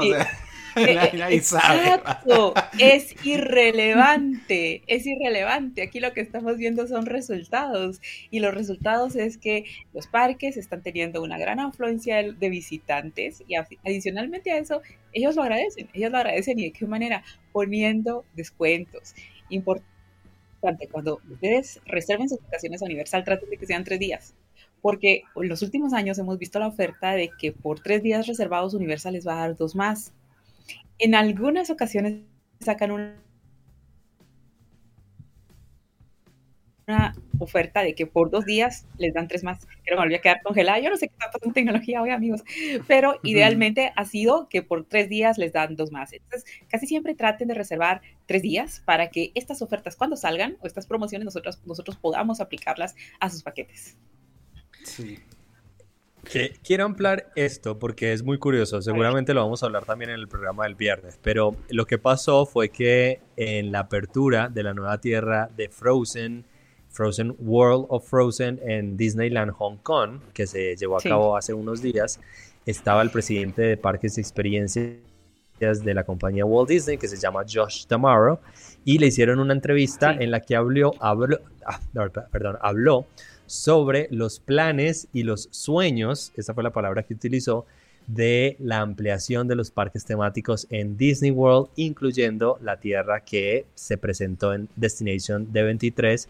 Exacto, 0.83 2.53
es 2.77 3.15
irrelevante, 3.25 4.83
es 4.87 5.05
irrelevante. 5.05 5.81
Aquí 5.81 5.99
lo 5.99 6.13
que 6.13 6.21
estamos 6.21 6.57
viendo 6.57 6.87
son 6.87 7.05
resultados 7.05 8.01
y 8.29 8.39
los 8.39 8.53
resultados 8.53 9.15
es 9.15 9.37
que 9.37 9.65
los 9.93 10.07
parques 10.07 10.57
están 10.57 10.81
teniendo 10.81 11.21
una 11.21 11.37
gran 11.37 11.59
afluencia 11.59 12.23
de 12.23 12.49
visitantes 12.49 13.43
y 13.47 13.55
adicionalmente 13.55 14.51
a 14.51 14.57
eso, 14.57 14.81
ellos 15.13 15.35
lo 15.35 15.43
agradecen, 15.43 15.89
ellos 15.93 16.11
lo 16.11 16.17
agradecen 16.17 16.59
y 16.59 16.65
de 16.65 16.71
qué 16.71 16.85
manera, 16.85 17.23
poniendo 17.51 18.25
descuentos. 18.35 19.15
Importante, 19.49 20.87
cuando 20.91 21.19
ustedes 21.29 21.79
reserven 21.85 22.29
sus 22.29 22.39
vacaciones 22.41 22.81
a 22.81 22.85
Universal, 22.85 23.23
traten 23.23 23.49
de 23.49 23.57
que 23.57 23.65
sean 23.65 23.83
tres 23.83 23.99
días 23.99 24.33
porque 24.81 25.23
en 25.35 25.49
los 25.49 25.61
últimos 25.61 25.93
años 25.93 26.17
hemos 26.19 26.37
visto 26.37 26.59
la 26.59 26.67
oferta 26.67 27.11
de 27.11 27.29
que 27.37 27.51
por 27.51 27.81
tres 27.81 28.03
días 28.03 28.27
reservados 28.27 28.73
Universal 28.73 29.13
les 29.13 29.27
va 29.27 29.33
a 29.33 29.47
dar 29.47 29.57
dos 29.57 29.75
más. 29.75 30.13
En 30.97 31.15
algunas 31.15 31.69
ocasiones 31.69 32.21
sacan 32.59 32.91
una, 32.91 33.15
oferta 37.37 37.83
de 37.83 37.93
que 37.93 38.07
por 38.07 38.31
dos 38.31 38.45
días 38.45 38.87
les 38.97 39.13
dan 39.13 39.27
tres 39.27 39.43
más. 39.43 39.65
Pero 39.85 39.95
me 39.95 40.03
volví 40.03 40.15
a 40.15 40.21
quedar 40.21 40.41
congelada. 40.41 40.79
Yo 40.79 40.89
no 40.89 40.97
sé 40.97 41.07
qué 41.07 41.13
está 41.13 41.27
pasando 41.27 41.47
en 41.47 41.53
tecnología 41.53 42.01
hoy, 42.01 42.09
amigos. 42.09 42.43
Pero 42.87 43.19
idealmente 43.23 43.93
ha 43.95 44.05
sido 44.05 44.49
que 44.49 44.61
por 44.63 44.85
tres 44.85 45.07
días 45.07 45.37
les 45.37 45.53
dan 45.53 45.75
dos 45.75 45.91
más. 45.91 46.11
Entonces, 46.11 46.49
casi 46.67 46.87
siempre 46.87 47.13
traten 47.13 47.47
de 47.47 47.53
reservar 47.53 48.01
tres 48.25 48.41
días 48.41 48.81
para 48.85 49.09
que 49.09 49.31
estas 49.35 49.61
ofertas, 49.61 49.95
cuando 49.95 50.17
salgan, 50.17 50.57
o 50.61 50.67
estas 50.67 50.87
promociones, 50.87 51.25
nosotros, 51.25 51.61
nosotros 51.65 51.95
podamos 51.95 52.41
aplicarlas 52.41 52.95
a 53.19 53.29
sus 53.29 53.43
paquetes. 53.43 53.95
Sí 54.83 55.19
quiero 56.63 56.85
ampliar 56.85 57.31
esto 57.35 57.79
porque 57.79 58.13
es 58.13 58.23
muy 58.23 58.37
curioso. 58.37 58.81
Seguramente 58.81 59.33
lo 59.33 59.41
vamos 59.41 59.63
a 59.63 59.67
hablar 59.67 59.85
también 59.85 60.11
en 60.11 60.19
el 60.19 60.27
programa 60.27 60.63
del 60.63 60.75
viernes. 60.75 61.19
Pero 61.21 61.55
lo 61.69 61.85
que 61.85 61.97
pasó 61.97 62.45
fue 62.45 62.69
que 62.69 63.21
en 63.35 63.71
la 63.71 63.79
apertura 63.79 64.49
de 64.49 64.63
la 64.63 64.73
nueva 64.73 64.99
tierra 64.99 65.49
de 65.55 65.69
Frozen, 65.69 66.45
Frozen 66.89 67.35
World 67.39 67.85
of 67.89 68.07
Frozen 68.07 68.59
en 68.63 68.97
Disneyland 68.97 69.51
Hong 69.51 69.77
Kong, 69.77 70.19
que 70.33 70.47
se 70.47 70.75
llevó 70.75 70.97
a 70.97 71.01
cabo 71.01 71.37
hace 71.37 71.53
unos 71.53 71.81
días, 71.81 72.19
estaba 72.65 73.01
el 73.01 73.09
presidente 73.09 73.61
de 73.61 73.77
Parques 73.77 74.17
y 74.17 74.21
Experiencias 74.21 74.97
de 75.59 75.93
la 75.93 76.03
compañía 76.03 76.45
Walt 76.45 76.69
Disney, 76.69 76.97
que 76.97 77.07
se 77.07 77.17
llama 77.17 77.43
Josh 77.51 77.85
Damaro, 77.87 78.39
y 78.85 78.97
le 78.97 79.07
hicieron 79.07 79.39
una 79.39 79.53
entrevista 79.53 80.11
en 80.11 80.31
la 80.31 80.39
que 80.39 80.55
habló, 80.55 80.93
habló, 80.99 81.37
ah, 81.65 81.79
perdón, 82.31 82.57
habló 82.61 83.05
sobre 83.49 84.07
los 84.11 84.39
planes 84.39 85.07
y 85.11 85.23
los 85.23 85.49
sueños, 85.51 86.31
esa 86.35 86.53
fue 86.53 86.63
la 86.63 86.71
palabra 86.71 87.03
que 87.03 87.15
utilizó, 87.15 87.65
de 88.05 88.55
la 88.59 88.79
ampliación 88.79 89.47
de 89.47 89.55
los 89.55 89.71
parques 89.71 90.05
temáticos 90.05 90.67
en 90.69 90.97
Disney 90.97 91.31
World, 91.31 91.69
incluyendo 91.75 92.59
la 92.61 92.79
tierra 92.79 93.21
que 93.21 93.65
se 93.73 93.97
presentó 93.97 94.53
en 94.53 94.69
Destination 94.75 95.51
D23, 95.51 96.27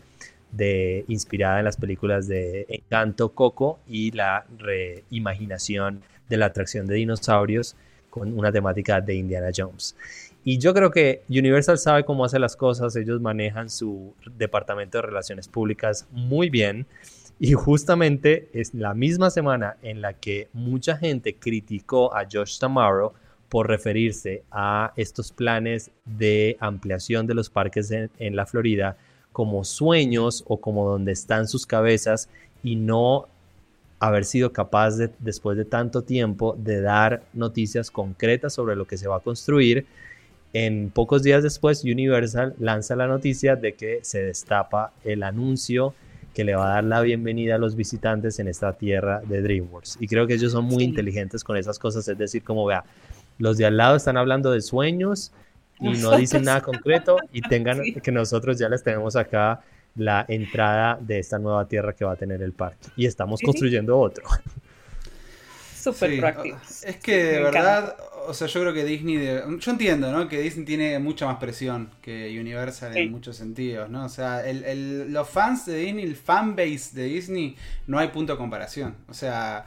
de, 0.51 1.05
inspirada 1.07 1.59
en 1.59 1.65
las 1.65 1.77
películas 1.77 2.27
de 2.27 2.65
Encanto, 2.69 3.29
Coco 3.33 3.79
y 3.87 4.11
la 4.11 4.45
reimaginación 4.57 6.01
de 6.27 6.37
la 6.37 6.47
atracción 6.47 6.87
de 6.87 6.95
dinosaurios 6.95 7.75
con 8.09 8.37
una 8.37 8.51
temática 8.51 9.01
de 9.01 9.15
Indiana 9.15 9.49
Jones. 9.55 9.95
Y 10.43 10.57
yo 10.57 10.73
creo 10.73 10.91
que 10.91 11.23
Universal 11.29 11.77
sabe 11.77 12.05
cómo 12.05 12.25
hace 12.25 12.39
las 12.39 12.55
cosas, 12.55 12.95
ellos 12.95 13.21
manejan 13.21 13.69
su 13.69 14.13
departamento 14.37 14.97
de 14.97 15.01
relaciones 15.03 15.47
públicas 15.47 16.07
muy 16.11 16.49
bien. 16.49 16.85
Y 17.39 17.53
justamente 17.53 18.49
es 18.53 18.73
la 18.73 18.93
misma 18.93 19.29
semana 19.29 19.77
en 19.81 20.01
la 20.01 20.13
que 20.13 20.49
mucha 20.53 20.97
gente 20.97 21.35
criticó 21.35 22.13
a 22.13 22.25
Josh 22.29 22.59
Tamaro 22.59 23.13
por 23.47 23.67
referirse 23.67 24.43
a 24.51 24.93
estos 24.95 25.31
planes 25.31 25.89
de 26.05 26.57
ampliación 26.59 27.27
de 27.27 27.33
los 27.33 27.49
parques 27.49 27.91
en, 27.91 28.09
en, 28.19 28.35
la 28.35 28.45
Florida 28.45 28.97
como 29.31 29.63
sueños 29.63 30.43
o 30.47 30.57
como 30.57 30.87
donde 30.89 31.13
están 31.13 31.47
sus 31.47 31.65
cabezas 31.65 32.29
y 32.61 32.75
no 32.75 33.27
haber 33.99 34.25
sido 34.25 34.51
capaz 34.53 34.97
de, 34.97 35.09
después 35.19 35.57
de 35.57 35.65
tanto 35.65 36.03
tiempo 36.03 36.55
de 36.57 36.81
dar 36.81 37.23
noticias 37.33 37.91
concretas 37.91 38.53
sobre 38.53 38.75
lo 38.75 38.85
que 38.85 38.97
se 38.97 39.07
va 39.07 39.17
a 39.17 39.21
construir 39.21 39.85
en 40.53 40.89
pocos 40.89 41.23
días 41.23 41.43
después, 41.43 41.83
Universal 41.83 42.55
lanza 42.59 42.95
la 42.95 43.07
noticia 43.07 43.55
de 43.55 43.73
que 43.73 43.99
se 44.01 44.23
destapa 44.23 44.93
el 45.03 45.23
anuncio 45.23 45.93
que 46.33 46.43
le 46.43 46.55
va 46.55 46.71
a 46.71 46.73
dar 46.75 46.83
la 46.83 47.01
bienvenida 47.01 47.55
a 47.55 47.57
los 47.57 47.75
visitantes 47.75 48.39
en 48.39 48.47
esta 48.47 48.73
tierra 48.73 49.21
de 49.25 49.41
DreamWorks. 49.41 49.97
Y 49.99 50.07
creo 50.07 50.25
que 50.25 50.35
ellos 50.35 50.51
son 50.51 50.65
muy 50.65 50.83
inteligentes 50.83 51.43
con 51.43 51.57
esas 51.57 51.77
cosas, 51.77 52.07
es 52.07 52.17
decir, 52.17 52.43
como 52.43 52.65
vea, 52.65 52.83
los 53.37 53.57
de 53.57 53.65
al 53.65 53.77
lado 53.77 53.95
están 53.95 54.17
hablando 54.17 54.51
de 54.51 54.61
sueños 54.61 55.31
y 55.79 55.89
no 55.97 56.15
dicen 56.17 56.43
nada 56.43 56.61
concreto 56.61 57.17
y 57.31 57.41
tengan 57.41 57.81
que 58.03 58.11
nosotros 58.11 58.57
ya 58.57 58.69
les 58.69 58.83
tenemos 58.83 59.15
acá 59.15 59.61
la 59.95 60.25
entrada 60.27 60.97
de 61.01 61.19
esta 61.19 61.39
nueva 61.39 61.67
tierra 61.67 61.93
que 61.93 62.05
va 62.05 62.13
a 62.13 62.15
tener 62.15 62.41
el 62.41 62.53
parque 62.53 62.89
y 62.95 63.05
estamos 63.05 63.41
construyendo 63.41 63.97
otro. 63.97 64.25
Súper 65.79 66.19
práctico. 66.19 66.57
Es 66.83 66.97
que 66.97 67.23
de 67.23 67.43
verdad, 67.43 67.95
o 68.29 68.33
sea, 68.35 68.47
yo 68.47 68.61
creo 68.61 68.73
que 68.73 68.85
Disney, 68.85 69.17
yo 69.59 69.71
entiendo, 69.71 70.11
¿no? 70.11 70.29
Que 70.29 70.39
Disney 70.39 70.63
tiene 70.63 70.99
mucha 70.99 71.25
más 71.25 71.37
presión 71.37 71.89
que 71.99 72.37
Universal 72.39 72.95
en 72.95 73.11
muchos 73.11 73.35
sentidos, 73.35 73.89
¿no? 73.89 74.05
O 74.05 74.09
sea, 74.09 74.47
el, 74.47 75.11
los 75.11 75.27
fans 75.27 75.65
de 75.65 75.77
Disney, 75.77 76.03
el 76.03 76.15
fanbase 76.15 76.91
de 76.93 77.05
Disney, 77.05 77.55
no 77.87 77.97
hay 77.97 78.09
punto 78.09 78.33
de 78.33 78.37
comparación. 78.37 78.95
O 79.07 79.15
sea, 79.15 79.65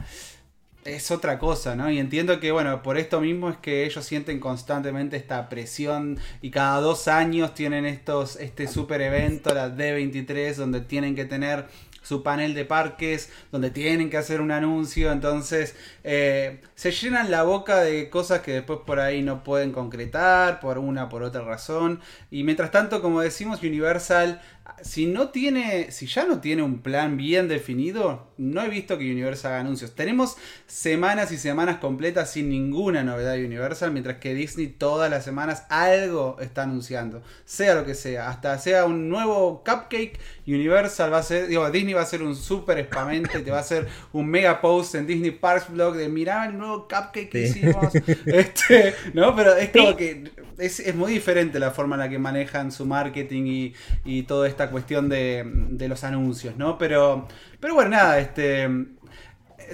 es 0.85 1.11
otra 1.11 1.39
cosa, 1.39 1.75
¿no? 1.75 1.91
Y 1.91 1.99
entiendo 1.99 2.39
que, 2.39 2.53
bueno, 2.53 2.81
por 2.83 2.97
esto 2.97 3.19
mismo 3.19 3.49
es 3.49 3.57
que 3.57 3.85
ellos 3.85 4.05
sienten 4.05 4.39
constantemente 4.39 5.17
esta 5.17 5.49
presión 5.49 6.17
y 6.41 6.49
cada 6.49 6.79
dos 6.79 7.09
años 7.09 7.53
tienen 7.53 7.85
estos, 7.85 8.37
este 8.37 8.67
super 8.67 9.01
evento, 9.01 9.53
la 9.53 9.75
D23, 9.75 10.55
donde 10.55 10.79
tienen 10.79 11.15
que 11.15 11.25
tener 11.25 11.65
su 12.03 12.21
panel 12.21 12.53
de 12.53 12.65
parques, 12.65 13.31
donde 13.51 13.71
tienen 13.71 14.11
que 14.11 14.17
hacer 14.17 14.41
un 14.41 14.51
anuncio, 14.51 15.11
entonces 15.11 15.75
eh, 16.03 16.61
se 16.75 16.91
llenan 16.91 17.31
la 17.31 17.43
boca 17.43 17.79
de 17.81 18.09
cosas 18.09 18.41
que 18.41 18.51
después 18.51 18.79
por 18.85 18.99
ahí 18.99 19.23
no 19.23 19.43
pueden 19.43 19.71
concretar, 19.71 20.59
por 20.59 20.77
una, 20.77 21.09
por 21.09 21.23
otra 21.23 21.41
razón, 21.41 21.99
y 22.29 22.43
mientras 22.43 22.69
tanto, 22.69 23.01
como 23.01 23.21
decimos, 23.21 23.63
Universal 23.63 24.41
si 24.81 25.05
no 25.05 25.29
tiene, 25.29 25.91
si 25.91 26.07
ya 26.07 26.25
no 26.25 26.39
tiene 26.39 26.63
un 26.63 26.79
plan 26.79 27.17
bien 27.17 27.47
definido, 27.47 28.27
no 28.37 28.61
he 28.61 28.69
visto 28.69 28.97
que 28.97 29.11
Universal 29.11 29.51
haga 29.51 29.61
anuncios. 29.61 29.93
Tenemos 29.93 30.37
semanas 30.67 31.31
y 31.31 31.37
semanas 31.37 31.77
completas 31.77 32.31
sin 32.31 32.49
ninguna 32.49 33.03
novedad 33.03 33.33
de 33.33 33.45
Universal, 33.45 33.91
mientras 33.91 34.17
que 34.17 34.33
Disney 34.33 34.67
todas 34.67 35.09
las 35.09 35.25
semanas 35.25 35.65
algo 35.69 36.37
está 36.39 36.63
anunciando, 36.63 37.21
sea 37.45 37.75
lo 37.75 37.85
que 37.85 37.93
sea, 37.93 38.29
hasta 38.29 38.57
sea 38.57 38.85
un 38.85 39.09
nuevo 39.09 39.63
cupcake, 39.65 40.19
Universal 40.47 41.11
va 41.11 41.19
a 41.19 41.23
ser, 41.23 41.47
digo, 41.47 41.69
Disney 41.69 41.93
va 41.93 42.01
a 42.01 42.05
ser 42.05 42.23
un 42.23 42.35
super 42.35 42.83
spamente, 42.85 43.39
te 43.39 43.51
va 43.51 43.57
a 43.57 43.61
hacer 43.61 43.87
un 44.13 44.27
mega 44.27 44.61
post 44.61 44.95
en 44.95 45.07
Disney 45.07 45.31
Parks 45.31 45.69
Blog 45.69 45.95
de 45.95 46.07
mirar 46.07 46.49
el 46.49 46.57
nuevo 46.57 46.87
cupcake 46.87 47.29
que 47.29 47.43
hicimos, 47.43 47.93
este, 48.25 48.95
no, 49.13 49.35
pero 49.35 49.55
es 49.55 49.69
como 49.71 49.95
que 49.95 50.31
es, 50.57 50.95
muy 50.95 51.11
diferente 51.11 51.59
la 51.59 51.71
forma 51.71 51.95
en 51.95 51.99
la 52.01 52.09
que 52.09 52.19
manejan 52.19 52.71
su 52.71 52.85
marketing 52.85 53.43
y, 53.45 53.73
y 54.05 54.23
toda 54.23 54.47
esta 54.47 54.69
cuestión 54.69 55.09
de, 55.09 55.43
de, 55.45 55.87
los 55.87 56.03
anuncios, 56.03 56.57
¿no? 56.57 56.77
Pero, 56.77 57.27
pero 57.59 57.73
bueno, 57.75 57.91
nada, 57.91 58.19
este, 58.19 58.67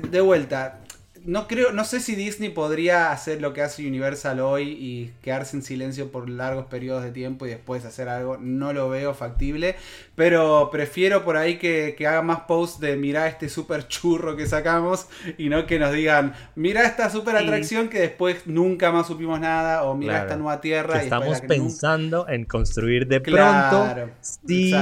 de 0.09 0.21
vuelta, 0.21 0.82
no 1.25 1.47
creo, 1.47 1.71
no 1.71 1.84
sé 1.86 1.99
si 1.99 2.15
Disney 2.15 2.49
podría 2.49 3.11
hacer 3.11 3.41
lo 3.41 3.53
que 3.53 3.61
hace 3.61 3.88
Universal 3.88 4.39
hoy 4.39 4.69
y 4.69 5.13
quedarse 5.21 5.57
en 5.57 5.63
silencio 5.63 6.11
por 6.11 6.30
largos 6.30 6.65
periodos 6.65 7.03
de 7.03 7.11
tiempo 7.11 7.45
y 7.45 7.49
después 7.49 7.86
hacer 7.86 8.09
algo. 8.09 8.38
No 8.38 8.73
lo 8.73 8.89
veo 8.89 9.13
factible. 9.13 9.75
Pero 10.20 10.70
prefiero 10.70 11.24
por 11.24 11.38
ahí 11.38 11.57
que, 11.57 11.95
haga 12.05 12.22
más 12.22 12.41
posts 12.41 12.82
de 12.82 12.97
mira 12.97 13.26
este 13.28 13.47
super 13.47 13.88
churro 13.88 14.36
que 14.36 14.47
sacamos 14.47 15.07
y 15.38 15.47
no 15.47 15.65
que 15.65 15.80
nos 15.80 15.93
digan 15.93 16.34
mira 16.55 16.84
esta 16.84 17.09
super 17.09 17.38
atracción 17.38 17.88
que 17.88 18.01
después 18.01 18.45
nunca 18.45 18.91
más 18.91 19.07
supimos 19.07 19.39
nada 19.39 19.84
o 19.84 19.95
mira 19.95 20.24
esta 20.24 20.36
nueva 20.36 20.59
tierra. 20.59 21.01
estamos 21.01 21.39
pensando 21.39 22.28
en 22.28 22.43
construir 22.43 23.07
de 23.07 23.22
pronto 23.22 23.88
si 24.20 24.74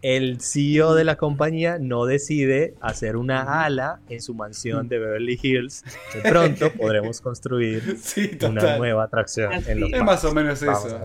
el 0.00 0.40
CEO 0.40 0.94
de 0.94 1.04
la 1.04 1.16
compañía 1.16 1.76
no 1.78 2.06
decide 2.06 2.72
hacer 2.80 3.16
una 3.16 3.64
ala 3.64 4.00
en 4.08 4.22
su 4.22 4.32
mansión 4.32 4.88
de 4.88 5.00
Beverly 5.00 5.38
Hills 5.42 5.84
de 6.14 6.30
pronto 6.30 6.72
podremos 6.78 7.20
construir 7.20 7.98
una 8.42 8.78
nueva 8.78 9.04
atracción 9.04 9.52
en 9.66 9.80
los 9.80 9.92
Es 9.92 10.02
más 10.02 10.24
o 10.24 10.32
menos 10.32 10.62
eso. 10.62 11.00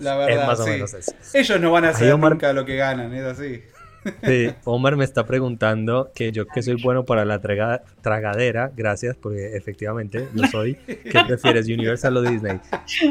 La, 0.00 0.16
verdad, 0.16 0.30
es 0.30 0.46
más 0.46 0.60
o 0.60 0.66
menos 0.66 0.94
eso. 0.94 1.12
Ellos 1.34 1.60
no 1.60 1.72
van 1.72 1.86
a 1.86 1.88
hacer 1.88 2.16
nunca 2.16 2.52
lo 2.52 2.64
que 2.64 2.76
ganan, 2.76 2.99
es 3.12 3.24
así. 3.24 3.62
Sí, 4.22 4.50
Omar 4.64 4.96
me 4.96 5.04
está 5.04 5.26
preguntando 5.26 6.10
que 6.14 6.32
yo 6.32 6.46
que 6.46 6.62
soy 6.62 6.80
bueno 6.82 7.04
para 7.04 7.24
la 7.24 7.40
tragadera, 7.40 8.72
gracias, 8.74 9.16
porque 9.16 9.56
efectivamente 9.56 10.28
lo 10.34 10.46
soy. 10.48 10.76
¿Qué 10.86 11.20
prefieres, 11.26 11.66
Universal 11.66 12.16
o 12.16 12.22
Disney? 12.22 12.60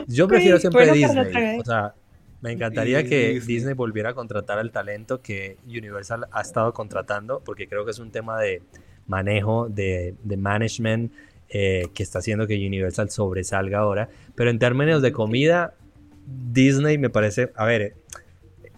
Yo 0.08 0.28
prefiero 0.28 0.60
siempre 0.60 0.92
Disney. 0.92 1.60
O 1.60 1.66
sea, 1.66 1.94
me 2.42 2.52
encantaría 2.52 3.04
que 3.04 3.34
Disney. 3.34 3.56
Disney 3.56 3.74
volviera 3.76 4.10
a 4.10 4.14
contratar 4.14 4.58
al 4.58 4.72
talento 4.72 5.22
que 5.22 5.58
Universal 5.68 6.26
ha 6.32 6.42
estado 6.42 6.74
contratando, 6.74 7.42
porque 7.46 7.68
creo 7.68 7.86
que 7.86 7.92
es 7.92 8.00
un 8.00 8.12
tema 8.12 8.40
de 8.40 8.64
manejo, 9.08 9.68
de, 9.70 10.16
management 10.38 11.12
eh, 11.50 11.88
que 11.94 12.04
está 12.04 12.20
haciendo 12.20 12.48
que 12.48 12.56
Universal 12.56 13.10
sobresalga 13.10 13.80
ahora. 13.80 14.10
Pero 14.36 14.50
en 14.50 14.58
términos 14.58 15.02
de 15.02 15.12
comida, 15.12 15.76
Disney 16.26 16.98
me 16.98 17.10
parece, 17.10 17.52
a 17.56 17.66
ver, 17.66 17.96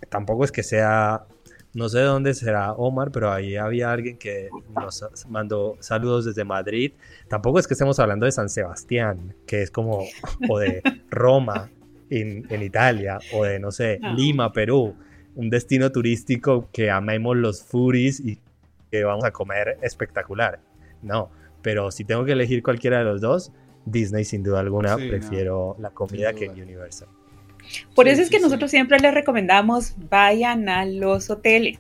tampoco 0.09 0.43
es 0.43 0.51
que 0.51 0.63
sea, 0.63 1.25
no 1.73 1.89
sé 1.89 1.99
de 1.99 2.05
dónde 2.05 2.33
será 2.33 2.73
Omar, 2.73 3.11
pero 3.11 3.31
ahí 3.31 3.55
había 3.55 3.91
alguien 3.91 4.17
que 4.17 4.49
nos 4.75 5.03
mandó 5.29 5.77
saludos 5.79 6.25
desde 6.25 6.43
Madrid. 6.43 6.93
Tampoco 7.27 7.59
es 7.59 7.67
que 7.67 7.73
estemos 7.73 7.99
hablando 7.99 8.25
de 8.25 8.31
San 8.31 8.49
Sebastián, 8.49 9.35
que 9.45 9.61
es 9.61 9.71
como, 9.71 10.05
o 10.49 10.59
de 10.59 10.81
Roma 11.09 11.69
en, 12.09 12.45
en 12.49 12.63
Italia, 12.63 13.19
o 13.33 13.43
de, 13.43 13.59
no 13.59 13.71
sé, 13.71 13.99
Lima, 14.15 14.51
Perú 14.51 14.95
un 15.35 15.49
destino 15.49 15.91
turístico 15.91 16.69
que 16.71 16.89
amemos 16.89 17.37
los 17.37 17.63
furis 17.63 18.19
y 18.19 18.39
que 18.91 19.03
vamos 19.03 19.23
a 19.23 19.31
comer 19.31 19.77
espectacular. 19.81 20.59
No, 21.01 21.31
pero 21.61 21.91
si 21.91 22.03
tengo 22.03 22.25
que 22.25 22.33
elegir 22.33 22.61
cualquiera 22.63 22.99
de 22.99 23.05
los 23.05 23.21
dos, 23.21 23.51
Disney 23.85 24.25
sin 24.25 24.43
duda 24.43 24.59
alguna 24.59 24.95
prefiero 24.95 25.75
la 25.79 25.91
comida 25.91 26.33
que 26.33 26.49
Universal. 26.49 27.07
Por 27.95 28.07
eso 28.07 28.21
es 28.21 28.29
que 28.29 28.39
nosotros 28.39 28.71
siempre 28.71 28.99
les 28.99 29.13
recomendamos 29.13 29.95
vayan 30.09 30.69
a 30.69 30.85
los 30.85 31.29
hoteles. 31.29 31.79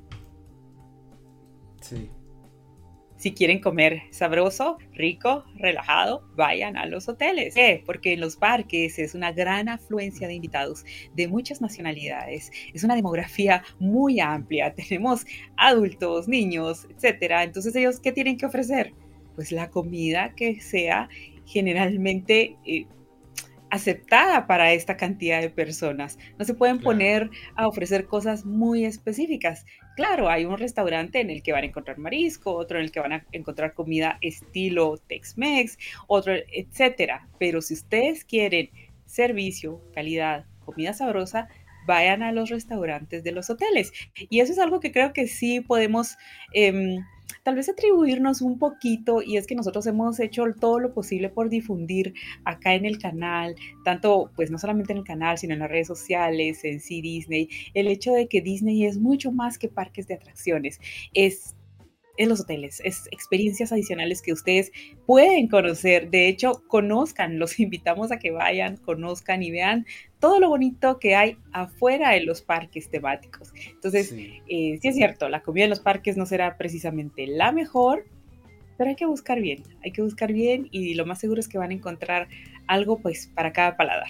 Sí. 1.81 2.09
Si 3.21 3.33
quieren 3.33 3.59
comer 3.59 4.01
sabroso, 4.09 4.79
rico, 4.93 5.45
relajado, 5.53 6.27
vayan 6.35 6.75
a 6.75 6.87
los 6.87 7.07
hoteles. 7.07 7.53
Porque 7.85 8.13
en 8.13 8.19
los 8.19 8.35
parques 8.35 8.97
es 8.97 9.13
una 9.13 9.31
gran 9.31 9.69
afluencia 9.69 10.27
de 10.27 10.33
invitados 10.33 10.83
de 11.13 11.27
muchas 11.27 11.61
nacionalidades. 11.61 12.51
Es 12.73 12.83
una 12.83 12.95
demografía 12.95 13.63
muy 13.77 14.19
amplia. 14.19 14.73
Tenemos 14.75 15.23
adultos, 15.55 16.27
niños, 16.27 16.87
etcétera. 16.89 17.43
Entonces, 17.43 17.75
ellos, 17.75 17.99
¿qué 17.99 18.11
tienen 18.11 18.37
que 18.37 18.47
ofrecer? 18.47 18.91
Pues 19.35 19.51
la 19.51 19.69
comida 19.69 20.33
que 20.35 20.59
sea 20.59 21.07
generalmente 21.45 22.55
eh, 22.65 22.87
aceptada 23.71 24.45
para 24.47 24.73
esta 24.73 24.97
cantidad 24.97 25.41
de 25.41 25.49
personas. 25.49 26.19
No 26.37 26.45
se 26.45 26.53
pueden 26.53 26.79
poner 26.79 27.29
a 27.55 27.67
ofrecer 27.67 28.05
cosas 28.05 28.45
muy 28.45 28.85
específicas. 28.85 29.65
Claro, 29.95 30.29
hay 30.29 30.45
un 30.45 30.57
restaurante 30.57 31.21
en 31.21 31.29
el 31.29 31.41
que 31.41 31.53
van 31.53 31.63
a 31.63 31.67
encontrar 31.67 31.97
marisco, 31.97 32.53
otro 32.53 32.77
en 32.77 32.85
el 32.85 32.91
que 32.91 32.99
van 32.99 33.13
a 33.13 33.25
encontrar 33.31 33.73
comida 33.73 34.17
estilo 34.21 34.97
Tex-Mex, 35.07 35.77
otro, 36.07 36.33
etcétera. 36.51 37.27
Pero 37.39 37.61
si 37.61 37.73
ustedes 37.73 38.25
quieren 38.25 38.69
servicio, 39.05 39.81
calidad, 39.93 40.45
comida 40.65 40.93
sabrosa, 40.93 41.47
vayan 41.85 42.23
a 42.23 42.31
los 42.31 42.49
restaurantes 42.49 43.23
de 43.23 43.31
los 43.31 43.49
hoteles. 43.49 43.91
Y 44.29 44.41
eso 44.41 44.51
es 44.51 44.59
algo 44.59 44.79
que 44.79 44.91
creo 44.91 45.13
que 45.13 45.27
sí 45.27 45.61
podemos 45.61 46.17
em, 46.53 47.03
tal 47.43 47.55
vez 47.55 47.69
atribuirnos 47.69 48.41
un 48.41 48.59
poquito, 48.59 49.21
y 49.21 49.37
es 49.37 49.47
que 49.47 49.55
nosotros 49.55 49.85
hemos 49.87 50.19
hecho 50.19 50.43
todo 50.59 50.79
lo 50.79 50.93
posible 50.93 51.29
por 51.29 51.49
difundir 51.49 52.13
acá 52.45 52.75
en 52.75 52.85
el 52.85 52.97
canal, 52.99 53.55
tanto 53.83 54.31
pues 54.35 54.51
no 54.51 54.57
solamente 54.57 54.93
en 54.93 54.99
el 54.99 55.03
canal, 55.03 55.37
sino 55.37 55.53
en 55.53 55.59
las 55.59 55.69
redes 55.69 55.87
sociales, 55.87 56.63
en 56.63 56.79
sí 56.79 57.01
Disney, 57.01 57.49
el 57.73 57.87
hecho 57.87 58.13
de 58.13 58.27
que 58.27 58.41
Disney 58.41 58.85
es 58.85 58.97
mucho 58.97 59.31
más 59.31 59.57
que 59.57 59.67
parques 59.67 60.07
de 60.07 60.15
atracciones, 60.15 60.79
es 61.13 61.55
en 62.17 62.29
los 62.29 62.41
hoteles, 62.41 62.81
es 62.83 63.07
experiencias 63.11 63.71
adicionales 63.71 64.21
que 64.21 64.33
ustedes 64.33 64.71
pueden 65.05 65.47
conocer. 65.47 66.09
De 66.09 66.27
hecho, 66.27 66.63
conozcan, 66.67 67.39
los 67.39 67.59
invitamos 67.59 68.11
a 68.11 68.19
que 68.19 68.31
vayan, 68.31 68.77
conozcan 68.77 69.43
y 69.43 69.51
vean 69.51 69.85
todo 70.19 70.39
lo 70.39 70.49
bonito 70.49 70.99
que 70.99 71.15
hay 71.15 71.37
afuera 71.51 72.11
de 72.11 72.21
los 72.21 72.41
parques 72.41 72.89
temáticos. 72.89 73.51
Entonces, 73.69 74.09
sí. 74.09 74.41
Eh, 74.47 74.77
sí 74.81 74.87
es 74.87 74.95
cierto, 74.95 75.29
la 75.29 75.41
comida 75.41 75.63
en 75.65 75.69
los 75.69 75.79
parques 75.79 76.17
no 76.17 76.25
será 76.25 76.57
precisamente 76.57 77.25
la 77.27 77.51
mejor, 77.51 78.05
pero 78.77 78.89
hay 78.89 78.95
que 78.95 79.05
buscar 79.05 79.39
bien, 79.39 79.63
hay 79.83 79.91
que 79.91 80.01
buscar 80.01 80.33
bien 80.33 80.67
y 80.71 80.95
lo 80.95 81.05
más 81.05 81.19
seguro 81.19 81.39
es 81.39 81.47
que 81.47 81.57
van 81.57 81.71
a 81.71 81.73
encontrar 81.73 82.27
algo 82.67 82.99
pues 82.99 83.27
para 83.33 83.51
cada 83.53 83.77
paladar. 83.77 84.09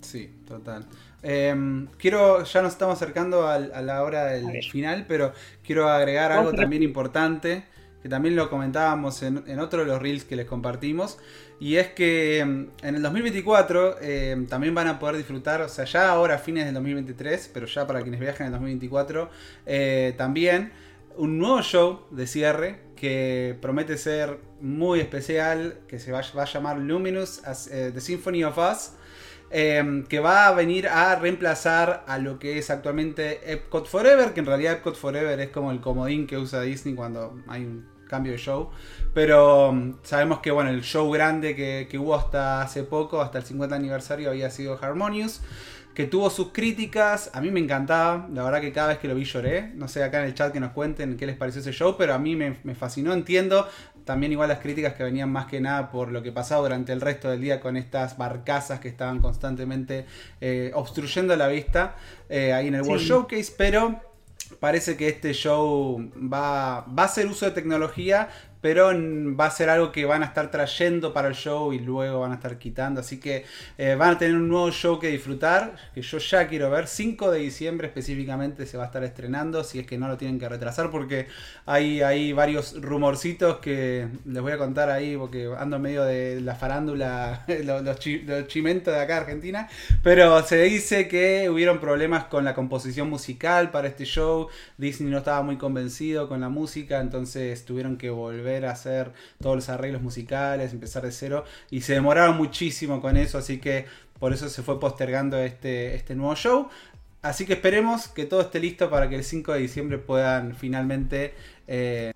Sí, 0.00 0.30
total. 0.46 0.86
Em, 1.22 1.86
quiero, 1.98 2.44
ya 2.44 2.62
nos 2.62 2.72
estamos 2.72 2.96
acercando 2.96 3.46
a, 3.46 3.58
la 3.58 4.02
hora 4.02 4.26
del 4.26 4.62
final, 4.64 5.04
pero 5.06 5.32
quiero 5.64 5.88
agregar 5.88 6.32
algo 6.32 6.52
también 6.52 6.82
importante, 6.82 7.64
que 8.02 8.08
también 8.08 8.34
lo 8.34 8.50
comentábamos 8.50 9.22
en, 9.22 9.58
otro 9.60 9.80
de 9.80 9.86
los 9.86 10.02
reels 10.02 10.24
que 10.24 10.34
les 10.34 10.46
compartimos, 10.46 11.18
y 11.60 11.76
es 11.76 11.88
que 11.88 12.40
em, 12.40 12.70
en 12.82 12.96
el 12.96 13.02
2024 13.02 14.00
em, 14.00 14.46
también 14.46 14.74
van 14.74 14.88
a 14.88 14.98
poder 14.98 15.16
disfrutar, 15.16 15.60
o 15.62 15.68
sea, 15.68 15.84
ya 15.84 16.10
ahora 16.10 16.38
fines 16.38 16.64
del 16.64 16.74
2023, 16.74 17.50
pero 17.54 17.66
ya 17.66 17.86
para 17.86 18.02
quienes 18.02 18.18
viajan 18.18 18.48
en 18.48 18.54
el 18.54 18.58
2024, 18.58 19.30
eh, 19.66 20.14
también 20.16 20.72
un 21.16 21.38
nuevo 21.38 21.62
show 21.62 22.06
de 22.10 22.26
cierre 22.26 22.80
que 22.96 23.56
promete 23.60 23.96
ser 23.96 24.38
muy 24.60 25.00
especial, 25.00 25.78
que 25.86 25.98
se 25.98 26.10
va, 26.10 26.20
a 26.20 26.44
llamar 26.44 26.78
Luminous, 26.78 27.42
eh, 27.70 27.90
The 27.92 28.00
Symphony 28.00 28.44
of 28.44 28.58
Us. 28.58 28.92
Em, 29.54 30.04
que 30.04 30.18
va 30.18 30.46
a 30.46 30.54
venir 30.54 30.88
a 30.88 31.14
reemplazar 31.16 32.04
a 32.06 32.16
lo 32.16 32.38
que 32.38 32.56
es 32.56 32.70
actualmente 32.70 33.52
Epcot 33.52 33.86
Forever, 33.86 34.32
que 34.32 34.40
en 34.40 34.46
realidad 34.46 34.72
Epcot 34.72 34.96
Forever 34.96 35.38
es 35.40 35.50
como 35.50 35.72
el 35.72 35.80
comodín 35.82 36.26
que 36.26 36.38
usa 36.38 36.62
Disney 36.62 36.94
cuando 36.94 37.38
hay 37.46 37.66
un 37.66 37.86
cambio 38.08 38.32
de 38.32 38.38
show. 38.38 38.70
Pero 39.12 39.68
em, 39.68 39.96
sabemos 40.04 40.38
que 40.38 40.50
bueno, 40.50 40.70
el 40.70 40.82
show 40.82 41.10
grande 41.10 41.54
que, 41.54 41.86
que, 41.90 41.98
hubo 41.98 42.14
hasta 42.14 42.62
hace 42.62 42.82
poco, 42.82 43.20
hasta 43.20 43.38
el 43.38 43.44
50 43.44 43.76
aniversario, 43.76 44.30
había 44.30 44.48
sido 44.50 44.78
Harmonious 44.80 45.42
que 45.94 46.06
tuvo 46.06 46.30
sus 46.30 46.48
críticas, 46.52 47.30
a 47.34 47.40
mí 47.40 47.50
me 47.50 47.60
encantaba, 47.60 48.26
la 48.32 48.42
verdad 48.44 48.60
que 48.60 48.72
cada 48.72 48.88
vez 48.88 48.98
que 48.98 49.08
lo 49.08 49.14
vi 49.14 49.24
lloré, 49.24 49.72
no 49.74 49.88
sé 49.88 50.02
acá 50.02 50.20
en 50.20 50.26
el 50.26 50.34
chat 50.34 50.52
que 50.52 50.60
nos 50.60 50.72
cuenten 50.72 51.16
qué 51.16 51.26
les 51.26 51.36
pareció 51.36 51.60
ese 51.60 51.72
show, 51.72 51.96
pero 51.98 52.14
a 52.14 52.18
mí 52.18 52.34
me, 52.34 52.54
fascinó, 52.74 53.12
entiendo 53.12 53.68
también 54.04 54.32
igual 54.32 54.48
las 54.48 54.58
críticas 54.58 54.94
que 54.94 55.04
venían 55.04 55.30
más 55.30 55.46
que 55.46 55.60
nada 55.60 55.90
por 55.90 56.10
lo 56.10 56.22
que 56.22 56.32
pasaba 56.32 56.62
durante 56.62 56.92
el 56.92 57.00
resto 57.00 57.30
del 57.30 57.40
día 57.40 57.60
con 57.60 57.76
estas 57.76 58.16
barcazas 58.16 58.80
que 58.80 58.88
estaban 58.88 59.20
constantemente 59.20 60.06
eh, 60.40 60.70
obstruyendo 60.74 61.34
la 61.36 61.48
vista 61.48 61.96
eh, 62.28 62.52
ahí 62.52 62.68
en 62.68 62.74
el 62.74 62.82
World 62.82 63.04
Showcase, 63.04 63.52
pero 63.56 64.00
parece 64.60 64.96
que 64.96 65.08
este 65.08 65.32
show 65.32 65.98
va, 66.16 66.80
va 66.80 67.02
a 67.02 67.06
hacer 67.06 67.26
uso 67.26 67.46
de 67.46 67.52
tecnología, 67.52 68.28
pero 68.62 68.92
va 69.36 69.46
a 69.46 69.50
ser 69.50 69.68
algo 69.68 69.90
que 69.90 70.04
van 70.04 70.22
a 70.22 70.26
estar 70.26 70.50
trayendo 70.50 71.12
para 71.12 71.26
el 71.26 71.34
show 71.34 71.72
y 71.72 71.80
luego 71.80 72.20
van 72.20 72.30
a 72.30 72.36
estar 72.36 72.58
quitando. 72.58 73.00
Así 73.00 73.18
que 73.18 73.44
eh, 73.76 73.96
van 73.96 74.14
a 74.14 74.18
tener 74.18 74.36
un 74.36 74.48
nuevo 74.48 74.70
show 74.70 75.00
que 75.00 75.08
disfrutar, 75.08 75.74
que 75.92 76.00
yo 76.00 76.18
ya 76.18 76.46
quiero 76.46 76.70
ver. 76.70 76.86
5 76.86 77.32
de 77.32 77.40
diciembre 77.40 77.88
específicamente 77.88 78.64
se 78.66 78.78
va 78.78 78.84
a 78.84 78.86
estar 78.86 79.02
estrenando, 79.02 79.64
si 79.64 79.80
es 79.80 79.86
que 79.86 79.98
no 79.98 80.06
lo 80.06 80.16
tienen 80.16 80.38
que 80.38 80.48
retrasar, 80.48 80.92
porque 80.92 81.26
hay, 81.66 82.02
hay 82.02 82.32
varios 82.32 82.80
rumorcitos 82.80 83.58
que 83.58 84.06
les 84.24 84.40
voy 84.40 84.52
a 84.52 84.58
contar 84.58 84.90
ahí, 84.90 85.16
porque 85.16 85.50
ando 85.58 85.80
medio 85.80 86.04
de 86.04 86.40
la 86.40 86.54
farándula, 86.54 87.44
los, 87.64 87.82
los, 87.82 87.98
chimentos 88.46 88.94
de 88.94 89.00
acá 89.00 89.16
Argentina. 89.16 89.68
Pero 90.04 90.40
se 90.44 90.62
dice 90.62 91.08
que 91.08 91.50
hubieron 91.50 91.80
problemas 91.80 92.24
con 92.26 92.44
la 92.44 92.54
composición 92.54 93.10
musical 93.10 93.72
para 93.72 93.88
este 93.88 94.04
show. 94.04 94.46
Disney 94.78 95.10
no 95.10 95.18
estaba 95.18 95.42
muy 95.42 95.56
convencido 95.56 96.28
con 96.28 96.40
la 96.40 96.48
música, 96.48 97.00
entonces 97.00 97.64
tuvieron 97.64 97.96
que 97.96 98.10
volver 98.10 98.51
a 98.60 98.70
hacer 98.70 99.12
todos 99.40 99.56
los 99.56 99.68
arreglos 99.68 100.02
musicales, 100.02 100.72
empezar 100.72 101.02
de 101.02 101.12
cero, 101.12 101.44
y 101.70 101.80
se 101.80 101.94
demoraron 101.94 102.36
muchísimo 102.36 103.00
con 103.00 103.16
eso, 103.16 103.38
así 103.38 103.58
que 103.58 103.86
por 104.18 104.32
eso 104.32 104.48
se 104.48 104.62
fue 104.62 104.78
postergando 104.78 105.38
este, 105.38 105.94
este 105.94 106.14
nuevo 106.14 106.34
show. 106.36 106.68
Así 107.22 107.46
que 107.46 107.54
esperemos 107.54 108.08
que 108.08 108.24
todo 108.24 108.40
esté 108.40 108.58
listo 108.60 108.90
para 108.90 109.08
que 109.08 109.16
el 109.16 109.24
5 109.24 109.52
de 109.52 109.60
diciembre 109.60 109.98
puedan 109.98 110.54
finalmente... 110.54 111.34
Eh, 111.68 112.12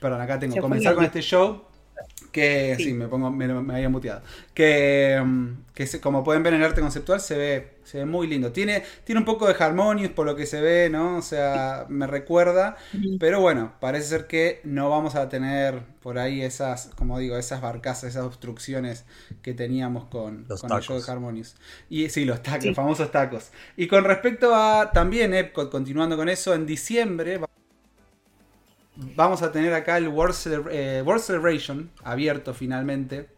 perdón, 0.00 0.20
acá 0.20 0.38
tengo, 0.38 0.60
comenzar 0.60 0.94
con 0.94 1.04
este 1.04 1.22
show 1.22 1.64
que 2.34 2.74
sí, 2.78 2.92
me 2.92 3.06
pongo, 3.06 3.30
me, 3.30 3.44
había 3.44 3.88
muteado. 3.88 4.20
Que, 4.54 5.22
mm, 5.24 5.72
que 5.72 5.86
como 6.00 6.24
pueden 6.24 6.42
ver 6.42 6.52
en 6.52 6.62
el 6.62 6.66
arte 6.66 6.80
conceptual 6.80 7.20
se 7.20 7.38
ve, 7.38 7.74
se 7.84 7.98
ve 7.98 8.06
muy 8.06 8.26
lindo. 8.26 8.50
Tiene, 8.50 8.82
tiene 9.04 9.20
un 9.20 9.24
poco 9.24 9.46
de 9.46 9.54
Harmonious 9.56 10.10
por 10.10 10.26
lo 10.26 10.34
que 10.34 10.44
se 10.44 10.60
ve, 10.60 10.90
¿no? 10.90 11.18
O 11.18 11.22
sea, 11.22 11.86
me 11.88 12.08
recuerda. 12.08 12.76
Pero 13.20 13.40
bueno, 13.40 13.74
parece 13.78 14.08
ser 14.08 14.26
que 14.26 14.60
no 14.64 14.90
vamos 14.90 15.14
a 15.14 15.28
tener 15.28 15.82
por 16.02 16.18
ahí 16.18 16.42
esas, 16.42 16.90
como 16.96 17.20
digo, 17.20 17.36
esas 17.36 17.60
barcazas, 17.60 18.10
esas 18.10 18.24
obstrucciones 18.24 19.04
que 19.40 19.54
teníamos 19.54 20.06
con, 20.06 20.44
los 20.48 20.60
con 20.60 20.72
el 20.72 20.82
show 20.82 21.00
de 21.00 21.08
Harmonious. 21.08 21.54
Y 21.88 22.08
sí, 22.08 22.24
los 22.24 22.42
tacos, 22.42 22.64
los 22.64 22.74
famosos 22.74 23.12
tacos. 23.12 23.52
Y 23.76 23.86
con 23.86 24.02
respecto 24.02 24.52
a 24.56 24.90
también 24.92 25.32
Epcot, 25.34 25.70
continuando 25.70 26.16
con 26.16 26.28
eso, 26.28 26.52
en 26.52 26.66
diciembre 26.66 27.38
vamos 28.96 29.42
a 29.42 29.52
tener 29.52 29.72
acá 29.74 29.98
el 29.98 30.08
World, 30.08 30.68
eh, 30.70 31.04
Celebration 31.18 31.90
abierto 32.02 32.54
finalmente. 32.54 33.28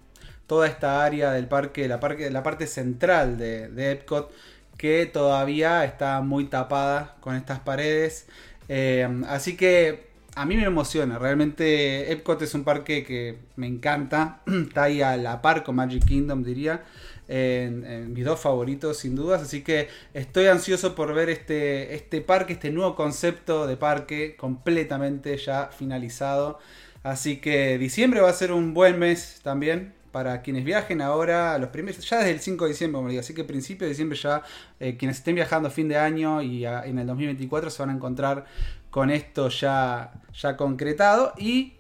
Toda 0.47 0.69
esta 0.69 1.05
área 1.05 1.33
del 1.33 1.49
parque, 1.49 1.89
la, 1.89 1.99
parque, 1.99 2.31
la 2.31 2.43
parte 2.43 2.67
central 2.67 3.37
de, 3.37 3.93
Epcot, 3.93 4.33
que 4.77 5.07
todavía 5.07 5.85
está 5.85 6.21
muy 6.21 6.45
tapada 6.45 7.17
con 7.21 7.35
estas 7.35 7.59
paredes. 7.59 8.27
Eh, 8.69 9.09
así 9.29 9.57
que 9.57 10.07
a 10.37 10.45
mí 10.45 10.57
me 10.57 10.65
emociona. 10.65 11.19
Realmente 11.19 12.13
Epcot 12.13 12.41
es 12.43 12.55
un 12.55 12.63
parque 12.63 13.05
que 13.05 13.39
me 13.57 13.67
encanta. 13.67 14.43
Está 14.47 14.85
ahí 14.85 15.03
a 15.03 15.17
la 15.17 15.43
par 15.43 15.65
con 15.65 15.77
Magic 15.77 16.05
Kingdom, 16.05 16.45
diría 16.45 16.85
en, 17.29 18.13
mis 18.13 18.25
dos 18.25 18.41
favoritos 18.41 18.99
sin 18.99 19.17
dudas, 19.17 19.43
así 19.43 19.63
que 19.63 19.89
estoy 20.15 20.47
ansioso 20.47 20.95
por 20.95 21.15
ver 21.15 21.29
este, 21.29 21.95
este 21.95 22.21
parque, 22.21 22.55
este 22.55 22.71
nuevo 22.71 22.95
concepto 22.95 23.67
de 23.67 23.77
parque 23.77 24.37
completamente 24.37 25.37
ya 25.39 25.67
finalizado. 25.67 26.59
Así 27.03 27.37
que 27.37 27.79
diciembre 27.79 28.21
va 28.21 28.31
a 28.31 28.33
ser 28.33 28.51
un 28.51 28.75
buen 28.75 28.99
mes 28.99 29.41
también 29.43 29.95
para 30.11 30.41
quienes 30.41 30.65
viajen 30.65 31.03
ahora, 31.03 31.59
los 31.59 31.69
primeros, 31.69 32.09
ya 32.09 32.17
desde 32.19 32.31
el 32.31 32.41
5 32.41 32.65
de 32.65 32.71
diciembre, 32.71 33.19
así 33.19 33.35
que 33.35 33.45
principio 33.45 33.87
de 33.87 33.91
diciembre 33.91 34.19
ya 34.19 34.43
eh, 34.81 34.97
quienes 34.97 35.19
estén 35.19 35.35
viajando 35.35 35.69
a 35.69 35.71
fin 35.71 35.89
de 35.89 35.99
año 35.99 36.41
y 36.41 36.65
en 36.65 36.99
el 36.99 37.07
2024 37.07 37.69
se 37.69 37.83
van 37.83 37.91
a 37.91 37.93
encontrar 37.93 38.47
con 38.91 39.11
esto 39.11 39.51
ya, 39.51 40.15
ya 40.33 40.57
concretado. 40.57 41.35
Y 41.37 41.76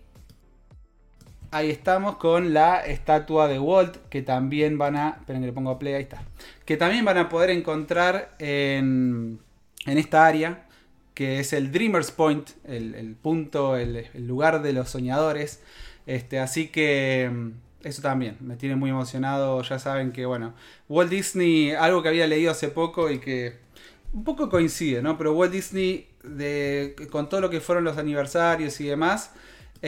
ahí 1.50 1.70
estamos 1.70 2.16
con 2.16 2.52
la 2.54 2.80
estatua 2.86 3.48
de 3.48 3.58
Walt, 3.58 3.96
que 4.08 4.22
también 4.22 4.78
van 4.78 4.96
a. 4.96 5.16
Esperen 5.20 5.42
que 5.42 5.46
le 5.46 5.52
pongo 5.52 5.78
play, 5.78 5.94
ahí 5.94 6.02
está. 6.02 6.22
Que 6.64 6.76
también 6.76 7.04
van 7.04 7.18
a 7.18 7.28
poder 7.28 7.50
encontrar 7.50 8.34
en, 8.38 9.38
en 9.86 9.98
esta 9.98 10.26
área, 10.26 10.66
que 11.14 11.40
es 11.40 11.52
el 11.52 11.72
Dreamers 11.72 12.10
Point, 12.10 12.50
el, 12.64 13.16
punto, 13.20 13.76
el, 13.76 14.06
lugar 14.26 14.62
de 14.62 14.72
los 14.72 14.90
soñadores. 14.90 15.62
Este, 16.06 16.38
así 16.38 16.68
que. 16.68 17.30
Mm, 17.32 17.50
eso 17.86 18.02
también, 18.02 18.36
me 18.40 18.56
tiene 18.56 18.74
muy 18.74 18.90
emocionado. 18.90 19.62
Ya 19.62 19.78
saben 19.78 20.10
que, 20.10 20.26
bueno, 20.26 20.54
Walt 20.88 21.10
Disney, 21.10 21.70
algo 21.70 22.02
que 22.02 22.08
había 22.08 22.26
leído 22.26 22.50
hace 22.50 22.68
poco 22.68 23.10
y 23.10 23.20
que 23.20 23.58
un 24.12 24.24
poco 24.24 24.48
coincide, 24.48 25.02
¿no? 25.02 25.16
Pero 25.16 25.34
Walt 25.34 25.52
Disney, 25.52 26.08
de, 26.24 26.96
con 27.12 27.28
todo 27.28 27.40
lo 27.40 27.50
que 27.50 27.60
fueron 27.60 27.84
los 27.84 27.96
aniversarios 27.96 28.80
y 28.80 28.86
demás, 28.86 29.32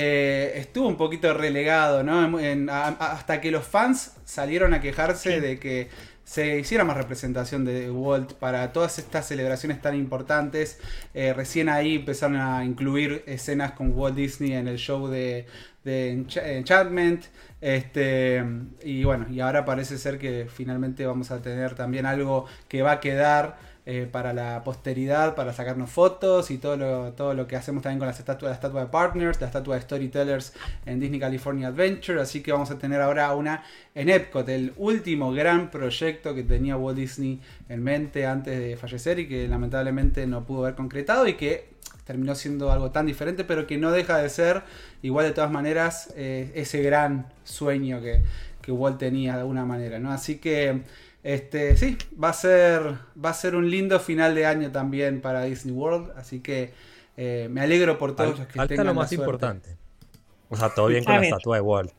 eh, 0.01 0.53
estuvo 0.61 0.87
un 0.87 0.97
poquito 0.97 1.35
relegado, 1.35 2.05
¿no? 2.05 2.39
hasta 2.71 3.41
que 3.41 3.51
los 3.51 3.67
fans 3.67 4.13
salieron 4.25 4.73
a 4.73 4.81
quejarse 4.81 5.41
de 5.41 5.59
que 5.59 5.89
se 6.23 6.61
hiciera 6.61 6.85
más 6.85 6.97
representación 6.97 7.65
de 7.65 7.91
Walt 7.91 8.35
para 8.35 8.73
todas 8.73 9.01
estas 9.01 9.27
celebraciones 9.27 9.83
tan 9.83 9.97
importantes. 9.97 10.79
Eh, 11.15 11.33
recién 11.33 11.69
ahí 11.69 11.97
empezaron 11.97 12.37
a 12.37 12.65
incluir 12.65 13.25
escenas 13.27 13.73
con 13.73 13.93
Walt 13.93 14.15
Disney 14.15 14.53
en 14.53 14.69
el 14.69 14.79
show 14.79 15.09
de, 15.09 15.47
de 15.83 16.13
Enchantment. 16.13 17.25
Este, 17.61 18.45
y 18.85 19.03
bueno, 19.03 19.27
y 19.29 19.41
ahora 19.41 19.65
parece 19.65 19.99
ser 19.99 20.17
que 20.21 20.47
finalmente 20.49 21.07
vamos 21.07 21.33
a 21.33 21.43
tener 21.43 21.75
también 21.75 22.07
algo 22.07 22.47
que 22.69 22.83
va 22.83 22.93
a 22.93 23.01
quedar 23.01 23.59
eh, 23.91 24.07
para 24.07 24.35
la 24.35 24.65
posteridad, 24.65 25.35
para 25.35 25.55
sacarnos 25.55 25.89
fotos 25.89 26.51
y 26.51 26.59
todo 26.59 26.77
lo, 26.77 27.13
todo 27.15 27.33
lo 27.33 27.47
que 27.47 27.57
hacemos 27.57 27.83
también 27.83 27.99
con 27.99 28.07
las 28.07 28.19
estatuas, 28.19 28.51
la 28.51 28.55
estatua 28.55 28.83
de 28.83 28.89
Partners, 28.89 29.41
la 29.41 29.47
estatua 29.47 29.77
de 29.77 29.81
Storytellers 29.81 30.53
en 30.85 31.01
Disney 31.01 31.19
California 31.19 31.69
Adventure. 31.69 32.21
Así 32.21 32.43
que 32.43 32.53
vamos 32.53 32.71
a 32.71 32.79
tener 32.79 33.01
ahora 33.01 33.35
una 33.35 33.65
en 33.95 34.11
Epcot, 34.11 34.47
el 34.51 34.75
último 34.77 35.33
gran 35.33 35.71
proyecto 35.71 36.35
que 36.35 36.43
tenía 36.43 36.77
Walt 36.77 36.99
Disney 36.99 37.41
en 37.71 37.83
mente 37.83 38.27
antes 38.27 38.59
de 38.59 38.77
fallecer 38.77 39.21
y 39.21 39.27
que 39.27 39.49
lamentablemente 39.49 40.27
no 40.27 40.45
pudo 40.45 40.65
haber 40.65 40.75
concretado 40.75 41.27
y 41.27 41.33
que 41.33 41.71
terminó 42.05 42.35
siendo 42.35 42.71
algo 42.71 42.91
tan 42.91 43.07
diferente, 43.07 43.43
pero 43.45 43.67
que 43.67 43.79
no 43.79 43.91
deja 43.91 44.19
de 44.19 44.29
ser, 44.29 44.65
igual 45.01 45.25
de 45.25 45.33
todas 45.33 45.51
maneras, 45.51 46.13
eh, 46.15 46.53
ese 46.55 46.83
gran 46.83 47.33
sueño 47.43 48.03
que, 48.03 48.21
que 48.61 48.71
Walt 48.71 48.99
tenía 48.99 49.33
de 49.33 49.41
alguna 49.41 49.65
manera. 49.65 49.99
¿no? 49.99 50.13
Así 50.13 50.37
que 50.37 50.83
este, 51.23 51.77
sí, 51.77 51.99
va 52.23 52.31
a 52.31 52.33
ser 52.33 52.95
va 53.23 53.31
a 53.31 53.35
ser 53.35 53.57
un 53.57 53.71
lindo 53.71 53.99
final 54.01 54.35
de 54.35 54.47
año 54.47 54.71
también 54.71 55.21
para 55.21 55.45
Disney 55.45 55.75
World, 55.75 56.13
así 56.17 56.41
que 56.41 56.73
eh, 57.17 57.49
me 57.51 57.61
alegro 57.61 57.99
por 57.99 58.15
todos 58.15 58.39
los 58.39 58.49
que 58.49 58.55
falta 58.55 58.85
lo 58.85 58.95
más 58.95 59.13
importante. 59.13 59.77
O 60.49 60.57
sea, 60.57 60.71
todo 60.71 60.87
bien 60.87 61.05
con 61.05 61.15
la 61.15 61.23
estatua 61.23 61.57
de 61.57 61.63
Walt. 61.63 61.93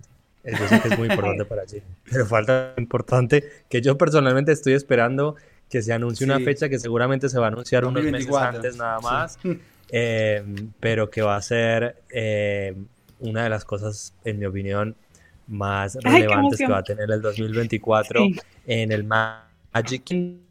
Eso 0.44 0.68
sí 0.68 0.80
que 0.80 0.88
es 0.88 0.98
muy 0.98 1.10
importante 1.10 1.46
para 1.46 1.64
allí. 1.64 1.82
Pero 2.10 2.26
falta 2.26 2.74
lo 2.76 2.82
importante 2.82 3.44
que 3.68 3.82
yo 3.82 3.98
personalmente 3.98 4.52
estoy 4.52 4.74
esperando 4.74 5.36
que 5.70 5.82
se 5.82 5.94
anuncie 5.94 6.26
una 6.26 6.40
fecha 6.40 6.70
que 6.70 6.80
seguramente 6.80 7.30
se 7.30 7.38
va 7.38 7.46
a 7.46 7.50
anunciar 7.50 7.86
unos 7.86 8.04
meses 8.04 8.34
antes 8.34 8.78
nada 8.78 9.00
más. 9.02 9.38
Eh, 9.92 10.44
pero 10.80 11.10
que 11.10 11.22
va 11.22 11.36
a 11.36 11.42
ser 11.42 11.96
eh, 12.12 12.76
una 13.20 13.44
de 13.44 13.50
las 13.50 13.66
cosas, 13.66 14.14
en 14.24 14.40
mi 14.40 14.46
opinión, 14.46 14.96
más 15.50 15.97
relevantes 16.02 16.60
que 16.60 16.68
va 16.68 16.78
a 16.78 16.84
tener 16.84 17.10
el 17.12 17.22
2024 17.22 18.26
en 18.68 18.91
el 18.91 19.04
Magic 19.04 20.04
Kingdom. 20.04 20.43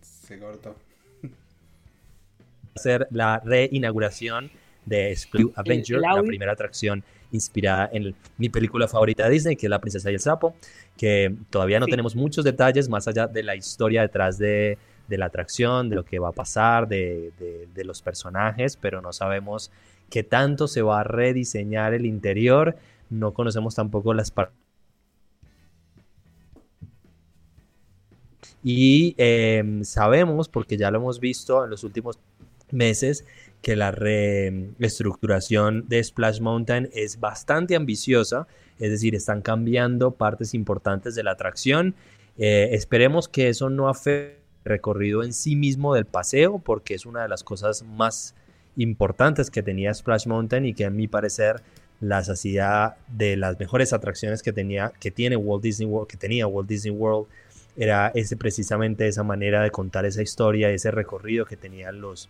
Se 0.00 0.38
cortó. 0.38 0.74
Hacer 2.74 3.06
la 3.10 3.40
reinauguración 3.44 4.50
de 4.84 5.12
Split 5.12 5.52
Adventure, 5.54 6.00
la 6.00 6.22
primera 6.22 6.52
atracción 6.52 7.04
inspirada 7.30 7.88
en 7.92 8.14
mi 8.36 8.48
película 8.48 8.88
favorita 8.88 9.24
de 9.24 9.30
Disney, 9.30 9.56
que 9.56 9.66
es 9.66 9.70
La 9.70 9.80
Princesa 9.80 10.10
y 10.10 10.14
el 10.14 10.20
Sapo, 10.20 10.54
que 10.96 11.34
todavía 11.50 11.80
no 11.80 11.86
tenemos 11.86 12.14
muchos 12.14 12.44
detalles 12.44 12.88
más 12.88 13.08
allá 13.08 13.26
de 13.26 13.42
la 13.42 13.56
historia 13.56 14.02
detrás 14.02 14.38
de, 14.38 14.78
de 15.08 15.18
la 15.18 15.26
atracción, 15.26 15.88
de 15.88 15.96
lo 15.96 16.04
que 16.04 16.18
va 16.18 16.28
a 16.28 16.32
pasar, 16.32 16.88
de, 16.88 17.32
de 17.72 17.84
los 17.84 18.02
personajes, 18.02 18.76
pero 18.76 19.00
no 19.00 19.12
sabemos 19.12 19.70
qué 20.10 20.22
tanto 20.22 20.68
se 20.68 20.82
va 20.82 21.00
a 21.00 21.04
rediseñar 21.04 21.94
el 21.94 22.06
interior. 22.06 22.76
No 23.10 23.34
conocemos 23.34 23.74
tampoco 23.74 24.14
las 24.14 24.30
partes 24.30 24.64
Y 28.64 29.14
em, 29.18 29.84
sabemos, 29.84 30.48
porque 30.48 30.78
ya 30.78 30.90
lo 30.90 30.98
hemos 30.98 31.20
visto 31.20 31.62
en 31.64 31.70
los 31.70 31.84
últimos 31.84 32.18
meses, 32.70 33.26
que 33.60 33.76
la 33.76 33.90
reestructuración 33.90 35.86
de 35.86 36.02
Splash 36.02 36.40
Mountain 36.40 36.88
es 36.94 37.20
bastante 37.20 37.76
ambiciosa, 37.76 38.46
es 38.78 38.90
decir, 38.90 39.14
están 39.14 39.42
cambiando 39.42 40.12
partes 40.12 40.54
importantes 40.54 41.14
de 41.14 41.22
la 41.22 41.32
atracción. 41.32 41.94
Eh, 42.38 42.70
esperemos 42.72 43.28
que 43.28 43.48
eso 43.48 43.68
no 43.68 43.88
afecte 43.88 44.40
el 44.64 44.70
recorrido 44.70 45.22
en 45.22 45.34
sí 45.34 45.56
mismo 45.56 45.94
del 45.94 46.06
paseo, 46.06 46.58
porque 46.58 46.94
es 46.94 47.04
una 47.04 47.22
de 47.22 47.28
las 47.28 47.44
cosas 47.44 47.82
más 47.84 48.34
importantes 48.76 49.50
que 49.50 49.62
tenía 49.62 49.92
Splash 49.94 50.26
Mountain 50.26 50.66
y 50.66 50.74
que 50.74 50.84
a 50.84 50.90
mi 50.90 51.08
parecer 51.08 51.62
las 52.00 52.28
hacía 52.28 52.96
de 53.08 53.36
las 53.36 53.58
mejores 53.58 53.92
atracciones 53.92 54.42
que 54.42 54.52
tenía 54.52 54.92
que 55.00 55.10
tiene 55.10 55.36
Walt 55.36 55.62
Disney 55.62 55.88
World, 55.88 56.08
que 56.08 56.16
tenía 56.16 56.46
Walt 56.46 56.68
Disney 56.68 56.94
World 56.94 57.26
era 57.76 58.12
ese, 58.14 58.36
precisamente 58.36 59.08
esa 59.08 59.22
manera 59.22 59.62
de 59.62 59.70
contar 59.70 60.04
esa 60.04 60.22
historia, 60.22 60.70
ese 60.70 60.90
recorrido 60.90 61.44
que 61.44 61.56
tenían 61.56 62.00
los, 62.00 62.28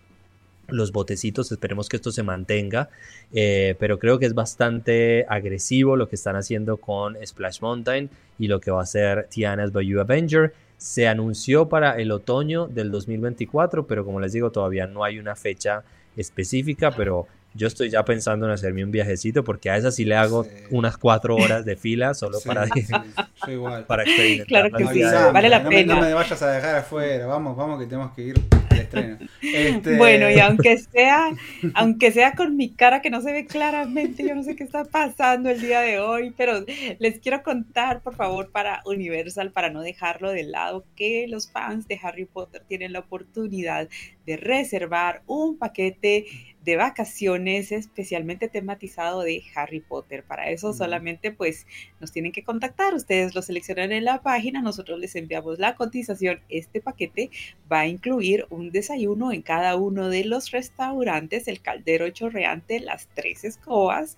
los 0.69 0.93
botecitos. 0.93 1.53
Esperemos 1.53 1.89
que 1.89 1.97
esto 1.97 2.13
se 2.13 2.23
mantenga, 2.23 2.89
eh, 3.33 3.77
pero 3.79 3.99
creo 3.99 4.19
que 4.19 4.27
es 4.27 4.35
bastante 4.35 5.27
agresivo 5.29 5.97
lo 5.97 6.09
que 6.09 6.17
están 6.17 6.37
haciendo 6.37 6.79
con 6.79 7.17
Splash 7.25 7.61
Mountain 7.61 8.11
y 8.39 8.49
lo 8.49 8.61
que 8.61 8.71
va 8.71 8.81
a 8.81 8.85
hacer 8.85 9.29
Tiana's 9.31 9.73
Bayou 9.73 10.01
Avenger. 10.01 10.55
Se 10.79 11.09
anunció 11.09 11.69
para 11.69 11.99
el 11.99 12.11
otoño 12.11 12.67
del 12.67 12.91
2024, 12.91 13.87
pero 13.87 14.05
como 14.05 14.21
les 14.21 14.33
digo, 14.33 14.51
todavía 14.51 14.87
no 14.87 15.05
hay 15.05 15.19
una 15.19 15.37
fecha 15.37 15.85
específica, 16.17 16.91
pero 16.91 17.27
yo 17.55 17.69
estoy 17.69 17.91
ya 17.91 18.05
pensando 18.05 18.47
en 18.47 18.53
hacerme 18.53 18.85
un 18.85 18.91
viajecito 18.91 19.45
porque 19.45 19.71
a 19.71 19.77
esa 19.77 19.93
sí 19.93 20.05
le 20.05 20.17
hago 20.17 20.47
unas 20.71 20.97
cuatro 20.97 21.37
horas 21.37 21.65
de 21.65 21.77
fila 21.77 22.15
solo 22.15 22.39
para, 22.45 22.67
para 23.87 24.03
experimentar. 24.03 24.47
Claro 24.47 24.71
que 24.77 24.87
sí, 24.89 25.03
vale 25.03 25.49
la 25.49 25.63
pena. 25.63 25.95
no 25.95 26.01
me 26.01 26.13
vayas 26.13 26.43
a 26.43 26.51
dejar 26.51 26.77
afuera, 26.77 27.27
vamos, 27.27 27.57
vamos 27.57 27.79
que 27.79 27.87
tenemos 27.87 28.13
que 28.13 28.23
ir 28.23 28.54
estreno. 28.85 29.19
Este... 29.43 29.97
Bueno, 29.97 30.31
y 30.31 30.39
aunque 30.41 30.79
sea, 30.79 31.31
aunque 31.75 32.13
sea 32.13 32.33
con 32.33 32.57
mi 32.57 32.71
cara 32.71 33.03
que 33.03 33.11
no 33.11 33.21
se 33.21 33.33
ve 33.33 33.47
claramente, 33.47 34.27
yo 34.27 34.35
no 34.35 34.43
sé 34.43 34.57
qué 34.57 34.65
está 34.65 34.85
pasando 34.85 35.51
el 35.51 35.61
día 35.61 35.81
de 35.81 35.99
hoy, 36.01 36.33
pero 36.37 36.65
les 36.99 37.19
quiero 37.21 37.43
contar, 37.43 38.03
por 38.03 38.15
favor, 38.15 38.51
para 38.51 38.83
Universal, 38.87 39.53
para 39.53 39.71
no 39.71 39.83
dejarlo 39.83 40.31
de 40.31 40.45
lado, 40.45 40.85
que 40.97 41.27
los 41.29 41.51
fans 41.51 41.87
de 41.89 42.01
Harry 42.03 42.25
Potter 42.25 42.63
tienen 42.67 42.93
la 42.93 43.01
oportunidad 43.01 43.89
de 44.27 44.37
reservar 44.37 45.23
un 45.27 45.59
paquete 45.59 46.27
de 46.65 46.77
vacaciones 46.77 47.73
especialmente 47.73 48.49
tematizado 48.49 49.23
de 49.23 49.43
Harry 49.55 49.81
Potter. 49.81 50.25
Para 50.25 50.51
eso 50.51 50.73
solamente 50.73 51.31
pues 51.31 51.67
nos 52.01 52.13
tienen 52.13 52.33
que 52.33 52.45
contactar, 52.45 52.95
ustedes 52.95 53.35
lo 53.35 53.43
seleccionan 53.43 53.93
en 53.93 54.05
la 54.05 54.23
página, 54.23 54.63
nosotros 54.63 54.99
les 54.99 55.15
enviamos 55.15 55.59
la 55.59 55.75
cotización. 55.75 56.41
Este 56.49 56.81
paquete 56.81 57.31
va 57.71 57.81
a 57.81 57.87
incluir 57.87 58.47
un 58.51 58.71
desayuno 58.71 59.33
en 59.33 59.43
cada 59.43 59.77
uno 59.77 60.09
de 60.09 60.25
los 60.25 60.51
restaurantes, 60.51 61.49
el 61.49 61.61
caldero 61.61 62.09
chorreante, 62.11 62.81
las 62.81 63.09
tres 63.15 63.45
escobas, 63.45 64.17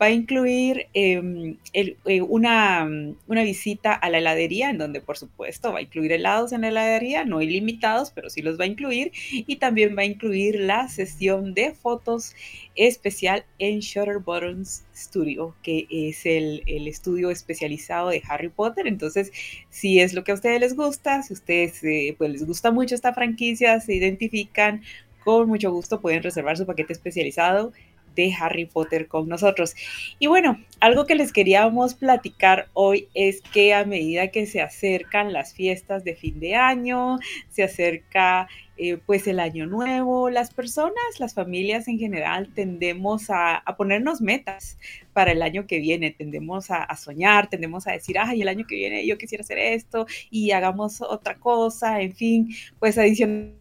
va 0.00 0.06
a 0.06 0.10
incluir 0.10 0.88
em, 0.92 1.56
eh, 1.72 2.22
una, 2.22 2.88
una, 3.26 3.42
visita 3.42 3.92
a 3.92 4.10
la 4.10 4.18
heladería, 4.18 4.70
en 4.70 4.78
donde 4.78 5.00
por 5.00 5.16
supuesto 5.16 5.72
va 5.72 5.78
a 5.78 5.82
incluir 5.82 6.12
helados 6.12 6.52
en 6.52 6.62
la 6.62 6.68
heladería, 6.68 7.24
no 7.24 7.40
ilimitados, 7.40 8.10
pero 8.10 8.28
sí 8.30 8.42
los 8.42 8.58
va 8.58 8.64
a 8.64 8.66
incluir, 8.66 9.12
y 9.30 9.56
también 9.56 9.96
va 9.96 10.02
a 10.02 10.06
incluir 10.06 10.58
la 10.60 10.88
sesión 10.88 11.54
de 11.54 11.72
fotos 11.72 12.34
especial 12.74 13.44
en 13.58 13.80
Shutter 13.80 14.18
Buttons 14.18 14.84
Studio, 14.94 15.54
que 15.62 15.86
es 15.90 16.26
el, 16.26 16.62
estudio 16.66 17.30
especializado 17.30 18.08
de 18.10 18.22
Harry 18.28 18.48
Potter. 18.48 18.86
Entonces, 18.86 19.32
si 19.70 20.00
es 20.00 20.12
lo 20.12 20.24
que 20.24 20.32
a 20.32 20.34
ustedes 20.34 20.60
les 20.60 20.74
gusta, 20.74 21.22
si 21.22 21.32
a 21.32 21.36
ustedes 21.36 21.82
eh, 21.84 22.14
pues 22.18 22.30
les 22.30 22.46
gusta 22.46 22.72
mucho 22.72 22.94
esta 22.94 23.14
franquicia, 23.14 23.80
se 23.80 23.94
identifican, 23.94 24.82
con 25.24 25.48
mucho 25.48 25.70
gusto 25.70 26.00
pueden 26.00 26.22
reservar 26.22 26.56
su 26.56 26.66
paquete 26.66 26.92
especializado 26.92 27.72
de 28.14 28.32
Harry 28.38 28.66
Potter 28.66 29.08
con 29.08 29.28
nosotros. 29.28 29.74
Y 30.18 30.26
bueno, 30.26 30.60
algo 30.80 31.06
que 31.06 31.14
les 31.14 31.32
queríamos 31.32 31.94
platicar 31.94 32.68
hoy 32.72 33.08
es 33.14 33.40
que 33.40 33.74
a 33.74 33.84
medida 33.84 34.28
que 34.28 34.46
se 34.46 34.60
acercan 34.60 35.32
las 35.32 35.54
fiestas 35.54 36.04
de 36.04 36.14
fin 36.14 36.40
de 36.40 36.54
año, 36.54 37.18
se 37.50 37.64
acerca 37.64 38.48
eh, 38.76 38.96
pues 38.96 39.28
el 39.28 39.38
año 39.38 39.66
nuevo, 39.66 40.30
las 40.30 40.52
personas, 40.52 40.94
las 41.20 41.32
familias 41.34 41.86
en 41.86 41.98
general 41.98 42.52
tendemos 42.54 43.26
a, 43.28 43.62
ponernos 43.76 44.20
metas 44.20 44.78
para 45.12 45.30
el 45.30 45.42
año 45.42 45.66
que 45.66 45.78
viene, 45.78 46.10
tendemos 46.10 46.72
a, 46.72 46.82
a, 46.82 46.96
soñar, 46.96 47.48
tendemos 47.48 47.86
a 47.86 47.92
decir, 47.92 48.18
ay, 48.18 48.42
el 48.42 48.48
año 48.48 48.66
que 48.66 48.74
viene 48.74 49.06
yo 49.06 49.16
quisiera 49.16 49.42
hacer 49.42 49.58
esto 49.58 50.06
y 50.28 50.50
hagamos 50.50 51.00
otra 51.00 51.36
cosa, 51.36 52.00
en 52.00 52.14
fin, 52.14 52.48
pues 52.80 52.98
adicional 52.98 53.54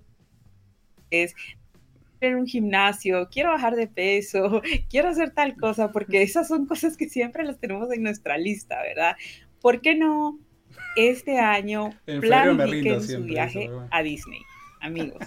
es 1.12 1.36
en 2.26 2.36
un 2.36 2.47
gimnasio, 2.47 3.28
quiero 3.32 3.49
bajar 3.49 3.76
de 3.76 3.88
peso, 3.88 4.61
quiero 4.89 5.09
hacer 5.09 5.32
tal 5.32 5.55
cosa, 5.55 5.91
porque 5.91 6.21
esas 6.21 6.47
son 6.47 6.65
cosas 6.65 6.97
que 6.97 7.09
siempre 7.09 7.43
las 7.43 7.59
tenemos 7.59 7.91
en 7.91 8.03
nuestra 8.03 8.38
lista, 8.38 8.82
¿verdad? 8.82 9.15
¿Por 9.61 9.82
qué 9.82 9.95
no 9.95 10.39
este 10.95 11.39
año 11.39 11.91
planifiquen 12.21 13.01
su 13.01 13.24
viaje 13.24 13.69
a 13.91 14.03
Disney, 14.03 14.41
amigos? 14.82 15.26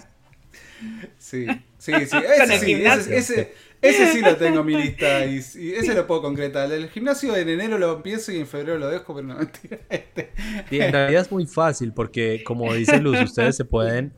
Sí, 1.17 1.47
sí, 1.77 1.91
sí, 2.05 2.17
ese 2.17 2.59
sí, 2.59 2.73
ese, 2.73 3.53
ese, 3.81 4.13
sí 4.13 4.21
lo 4.21 4.37
tengo 4.37 4.59
en 4.59 4.65
mi 4.65 4.75
lista 4.83 5.25
y, 5.25 5.37
ese 5.37 5.95
lo 5.95 6.05
puedo 6.05 6.21
concretar. 6.21 6.71
El 6.71 6.89
gimnasio 6.89 7.35
en 7.35 7.49
enero 7.49 7.77
lo 7.77 7.95
empiezo 7.95 8.31
y 8.31 8.37
en 8.37 8.47
febrero 8.47 8.77
lo 8.77 8.87
dejo, 8.87 9.15
pero 9.15 9.27
no 9.27 9.35
mentira. 9.35 9.79
Este. 9.89 10.31
en 10.69 10.91
realidad 10.91 11.23
es 11.23 11.31
muy 11.31 11.47
fácil 11.47 11.93
porque, 11.93 12.43
como 12.43 12.73
dice 12.73 12.99
Luz, 12.99 13.19
ustedes 13.21 13.55
se 13.55 13.65
pueden 13.65 14.13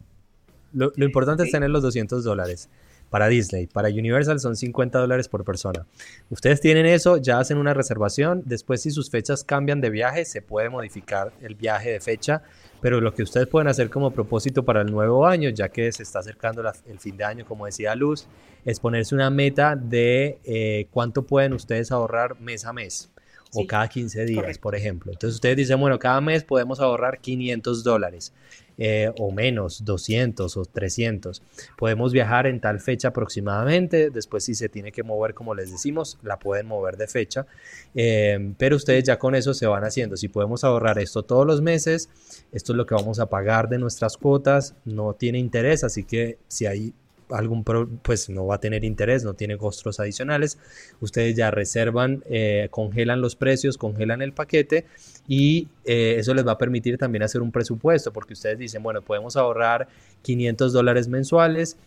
lo, 0.74 0.92
importante 0.98 1.44
es 1.44 1.52
tener 1.52 1.70
los 1.70 1.84
200 1.84 2.24
dólares. 2.24 2.70
Para 3.10 3.28
Disney, 3.28 3.66
para 3.66 3.90
Universal 3.90 4.40
son 4.40 4.56
50 4.56 5.00
dólares 5.00 5.28
por 5.28 5.44
persona. 5.44 5.88
Ustedes 6.30 6.62
tienen 6.62 6.86
eso, 6.86 7.18
ya 7.18 7.40
hacen 7.40 7.58
una 7.58 7.74
reservación. 7.74 8.44
Después, 8.46 8.84
si 8.84 8.92
sus 8.92 9.10
fechas 9.10 9.44
cambian 9.44 9.82
de 9.82 9.90
viaje, 9.90 10.26
se 10.26 10.44
puede 10.44 10.70
modificar 10.70 11.34
el 11.42 11.56
viaje 11.56 11.90
de 11.90 12.00
fecha. 12.00 12.44
Pero 12.82 13.02
lo 13.02 13.12
que 13.14 13.24
ustedes 13.24 13.48
pueden 13.48 13.68
hacer 13.68 13.90
como 13.90 14.12
propósito 14.12 14.64
para 14.64 14.82
el 14.82 14.92
nuevo 14.92 15.26
año, 15.26 15.50
ya 15.50 15.70
que 15.70 15.92
se 15.92 16.04
está 16.04 16.20
acercando 16.20 16.62
el 16.86 17.00
fin 17.00 17.18
de 17.18 17.24
año, 17.24 17.46
como 17.46 17.66
decía 17.66 17.96
Luz, 17.96 18.28
es 18.64 18.80
ponerse 18.80 19.16
una 19.16 19.32
meta 19.32 19.76
de 19.76 20.38
eh, 20.44 20.88
cuánto 20.92 21.24
pueden 21.24 21.54
ustedes 21.54 21.92
ahorrar 21.92 22.40
mes 22.40 22.64
a 22.66 22.74
mes 22.74 23.10
o 23.54 23.66
cada 23.66 23.88
15 23.88 24.26
días, 24.26 24.58
por 24.58 24.76
ejemplo. 24.76 25.12
Entonces 25.12 25.36
ustedes 25.36 25.58
dicen, 25.58 25.80
bueno, 25.80 25.98
cada 25.98 26.22
mes 26.22 26.44
podemos 26.44 26.80
ahorrar 26.80 27.20
500 27.20 27.84
dólares. 27.84 28.34
Eh, 28.82 29.12
o 29.18 29.30
menos, 29.30 29.84
200 29.84 30.56
o 30.56 30.64
300. 30.64 31.42
Podemos 31.78 32.14
viajar 32.14 32.48
en 32.48 32.62
tal 32.62 32.80
fecha 32.80 33.10
aproximadamente, 33.10 34.10
después 34.10 34.46
si 34.46 34.56
se 34.56 34.70
tiene 34.70 34.94
que 34.94 35.04
mover, 35.04 35.34
como 35.34 35.54
les 35.54 35.70
decimos, 35.70 36.18
la 36.24 36.40
pueden 36.40 36.66
mover 36.66 36.96
de 36.96 37.08
fecha, 37.08 37.46
eh, 37.94 38.54
pero 38.58 38.78
ustedes 38.78 39.04
ya 39.04 39.20
con 39.20 39.36
eso 39.36 39.54
se 39.54 39.68
van 39.68 39.84
haciendo. 39.84 40.16
Si 40.16 40.30
podemos 40.30 40.64
ahorrar 40.64 40.98
esto 40.98 41.24
todos 41.24 41.46
los 41.46 41.62
meses, 41.62 42.08
esto 42.54 42.72
es 42.72 42.78
lo 42.78 42.86
que 42.86 42.96
vamos 42.96 43.20
a 43.20 43.26
pagar 43.26 43.68
de 43.68 43.80
nuestras 43.80 44.16
cuotas, 44.16 44.76
no 44.86 45.14
tiene 45.14 45.40
interés, 45.40 45.84
así 45.84 46.06
que 46.06 46.38
si 46.48 46.66
hay 46.66 46.94
algún 47.32 47.66
pues 48.02 48.30
no 48.30 48.48
va 48.48 48.56
a 48.56 48.60
tener 48.60 48.86
interés, 48.86 49.26
no 49.26 49.34
tiene 49.34 49.58
costos 49.58 50.00
adicionales. 50.00 50.58
Ustedes 51.00 51.36
ya 51.36 51.52
reservan, 51.52 52.24
eh, 52.30 52.70
congelan 52.72 53.22
los 53.22 53.36
precios, 53.36 53.78
congelan 53.78 54.22
el 54.22 54.34
paquete 54.34 54.86
y 55.30 55.68
eh, 55.86 56.16
eso 56.18 56.34
les 56.34 56.46
va 56.46 56.54
a 56.54 56.58
permitir 56.58 56.98
también 56.98 57.22
hacer 57.22 57.42
un 57.42 57.52
presupuesto 57.52 58.12
porque 58.12 58.34
ustedes 58.34 58.58
dicen, 58.58 58.82
bueno, 58.84 59.04
podemos 59.04 59.38
ahorrar 59.38 59.88
500 60.24 60.74
dólares 60.74 61.08
mensuales. 61.08 61.78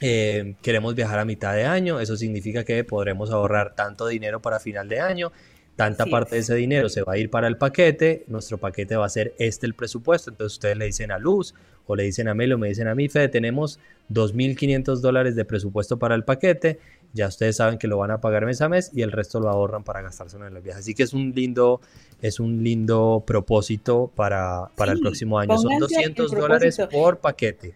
Eh, 0.00 0.56
queremos 0.62 0.96
viajar 0.96 1.20
a 1.20 1.24
mitad 1.24 1.54
de 1.54 1.64
año, 1.64 2.00
eso 2.00 2.16
significa 2.16 2.64
que 2.64 2.82
podremos 2.82 3.30
ahorrar 3.30 3.76
tanto 3.76 4.08
dinero 4.08 4.42
para 4.42 4.58
final 4.58 4.88
de 4.88 4.98
año 4.98 5.32
tanta 5.76 6.06
parte 6.06 6.34
de 6.34 6.42
ese 6.42 6.54
dinero 6.54 6.88
se 6.88 7.02
va 7.02 7.14
a 7.14 7.18
ir 7.18 7.30
para 7.30 7.48
el 7.48 7.56
paquete, 7.56 8.24
nuestro 8.28 8.58
paquete 8.58 8.96
va 8.96 9.06
a 9.06 9.08
ser 9.08 9.34
este 9.38 9.66
el 9.66 9.74
presupuesto, 9.74 10.30
entonces 10.30 10.54
ustedes 10.54 10.76
le 10.76 10.86
dicen 10.86 11.10
a 11.10 11.18
Luz 11.18 11.54
o 11.86 11.96
le 11.96 12.04
dicen 12.04 12.28
a 12.28 12.34
Melo, 12.34 12.58
me 12.58 12.68
dicen 12.68 12.88
a 12.88 12.94
mí, 12.94 13.08
Fede, 13.08 13.28
tenemos 13.28 13.80
2.500 14.10 14.96
dólares 15.00 15.34
de 15.34 15.44
presupuesto 15.44 15.98
para 15.98 16.14
el 16.14 16.24
paquete, 16.24 16.78
ya 17.12 17.28
ustedes 17.28 17.56
saben 17.56 17.78
que 17.78 17.86
lo 17.88 17.98
van 17.98 18.10
a 18.10 18.20
pagar 18.20 18.46
mes 18.46 18.60
a 18.60 18.68
mes 18.68 18.90
y 18.94 19.02
el 19.02 19.12
resto 19.12 19.40
lo 19.40 19.48
ahorran 19.48 19.84
para 19.84 20.00
gastárselo 20.00 20.46
en 20.46 20.54
los 20.54 20.62
viajes. 20.62 20.82
Así 20.82 20.94
que 20.94 21.02
es 21.02 21.12
un 21.12 21.32
lindo, 21.34 21.80
es 22.20 22.40
un 22.40 22.62
lindo 22.62 23.22
propósito 23.26 24.10
para, 24.14 24.70
para 24.76 24.92
el 24.92 25.00
próximo 25.00 25.38
año. 25.38 25.58
Son 25.58 25.78
200 25.78 26.30
dólares 26.30 26.78
por 26.90 27.18
paquete. 27.18 27.74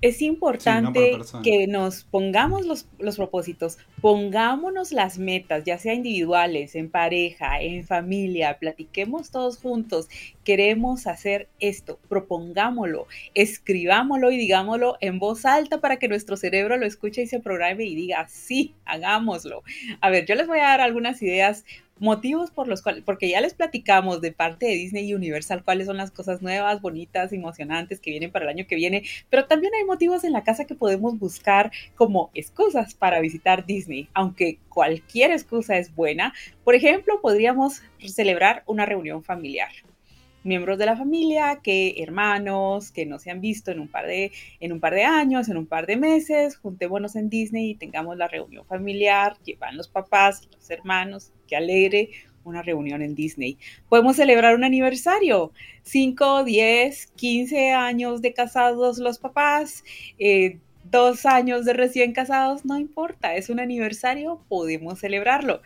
Es 0.00 0.22
importante 0.22 1.18
que 1.42 1.66
nos 1.66 2.04
pongamos 2.04 2.64
los, 2.64 2.86
los, 3.00 3.16
propósitos, 3.16 3.78
pongámonos 4.00 4.92
las 4.92 5.18
metas, 5.18 5.64
ya 5.64 5.78
sea 5.78 5.94
individuales, 5.94 6.76
en 6.76 6.88
pareja, 6.88 7.60
en 7.60 7.84
familia, 7.84 8.58
platiquemos 8.60 9.32
todos 9.32 9.58
juntos, 9.58 10.08
queremos 10.44 11.08
hacer 11.08 11.48
esto, 11.58 11.98
propongámoslo, 12.08 13.08
escribámoslo 13.34 14.30
y 14.30 14.36
digámoslo 14.36 14.96
en 15.00 15.18
voz 15.18 15.44
alta 15.44 15.80
para 15.80 15.96
que 15.96 16.08
nuestro 16.08 16.36
cerebro 16.36 16.76
lo 16.76 16.86
escuche 16.86 17.22
y 17.22 17.26
se 17.26 17.40
programe 17.40 17.84
y 17.84 17.96
diga, 17.96 18.28
sí, 18.28 18.74
hagámoslo. 18.84 19.64
A 20.00 20.10
ver, 20.10 20.26
yo 20.26 20.36
les 20.36 20.46
voy 20.46 20.60
a 20.60 20.68
dar 20.68 20.80
algunas 20.80 21.20
ideas 21.22 21.64
motivos 22.00 22.50
por 22.50 22.68
los 22.68 22.82
cuales, 22.82 23.02
porque 23.04 23.28
ya 23.28 23.40
les 23.40 23.54
platicamos 23.54 24.20
de 24.20 24.32
parte 24.32 24.66
de 24.66 24.72
Disney 24.72 25.08
y 25.08 25.14
Universal 25.14 25.64
cuáles 25.64 25.86
son 25.86 25.96
las 25.96 26.10
cosas 26.10 26.42
nuevas, 26.42 26.80
bonitas, 26.80 27.32
emocionantes 27.32 28.00
que 28.00 28.10
vienen 28.10 28.30
para 28.30 28.44
el 28.44 28.50
año 28.50 28.66
que 28.66 28.76
viene, 28.76 29.02
pero 29.30 29.46
también 29.46 29.74
hay 29.74 29.84
motivos 29.84 30.24
en 30.24 30.32
la 30.32 30.44
casa 30.44 30.64
que 30.64 30.74
podemos 30.74 31.18
buscar 31.18 31.70
como 31.94 32.30
excusas 32.34 32.94
para 32.94 33.20
visitar 33.20 33.66
Disney, 33.66 34.08
aunque 34.14 34.58
cualquier 34.68 35.30
excusa 35.32 35.76
es 35.78 35.94
buena. 35.94 36.32
Por 36.64 36.74
ejemplo, 36.74 37.20
podríamos 37.20 37.82
celebrar 37.98 38.62
una 38.66 38.86
reunión 38.86 39.22
familiar 39.22 39.70
miembros 40.44 40.78
de 40.78 40.86
la 40.86 40.96
familia, 40.96 41.60
que 41.62 42.02
hermanos 42.02 42.90
que 42.90 43.06
no 43.06 43.18
se 43.18 43.30
han 43.30 43.40
visto 43.40 43.70
en 43.70 43.80
un 43.80 43.88
par 43.88 44.06
de, 44.06 44.32
en 44.60 44.72
un 44.72 44.80
par 44.80 44.94
de 44.94 45.04
años, 45.04 45.48
en 45.48 45.56
un 45.56 45.66
par 45.66 45.86
de 45.86 45.96
meses, 45.96 46.56
juntémonos 46.56 47.16
en 47.16 47.28
Disney 47.28 47.70
y 47.70 47.74
tengamos 47.74 48.16
la 48.16 48.28
reunión 48.28 48.64
familiar, 48.64 49.36
llevan 49.44 49.76
los 49.76 49.88
papás, 49.88 50.48
los 50.52 50.70
hermanos, 50.70 51.32
que 51.48 51.56
alegre 51.56 52.10
una 52.44 52.62
reunión 52.62 53.02
en 53.02 53.14
Disney. 53.14 53.58
Podemos 53.88 54.16
celebrar 54.16 54.54
un 54.54 54.64
aniversario, 54.64 55.52
5, 55.82 56.44
10, 56.44 57.06
15 57.16 57.72
años 57.72 58.22
de 58.22 58.32
casados 58.32 58.98
los 58.98 59.18
papás, 59.18 59.84
eh, 60.18 60.58
dos 60.90 61.26
años 61.26 61.64
de 61.64 61.74
recién 61.74 62.12
casados, 62.12 62.64
no 62.64 62.78
importa, 62.78 63.34
es 63.34 63.50
un 63.50 63.60
aniversario, 63.60 64.40
podemos 64.48 64.98
celebrarlo. 64.98 65.60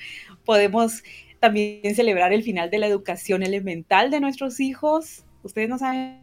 Podemos 0.45 1.03
también 1.41 1.95
celebrar 1.95 2.33
el 2.33 2.43
final 2.43 2.71
de 2.71 2.79
la 2.79 2.87
educación 2.87 3.43
elemental 3.43 4.11
de 4.11 4.21
nuestros 4.21 4.61
hijos. 4.61 5.25
Ustedes 5.43 5.69
no 5.69 5.79
saben, 5.79 6.22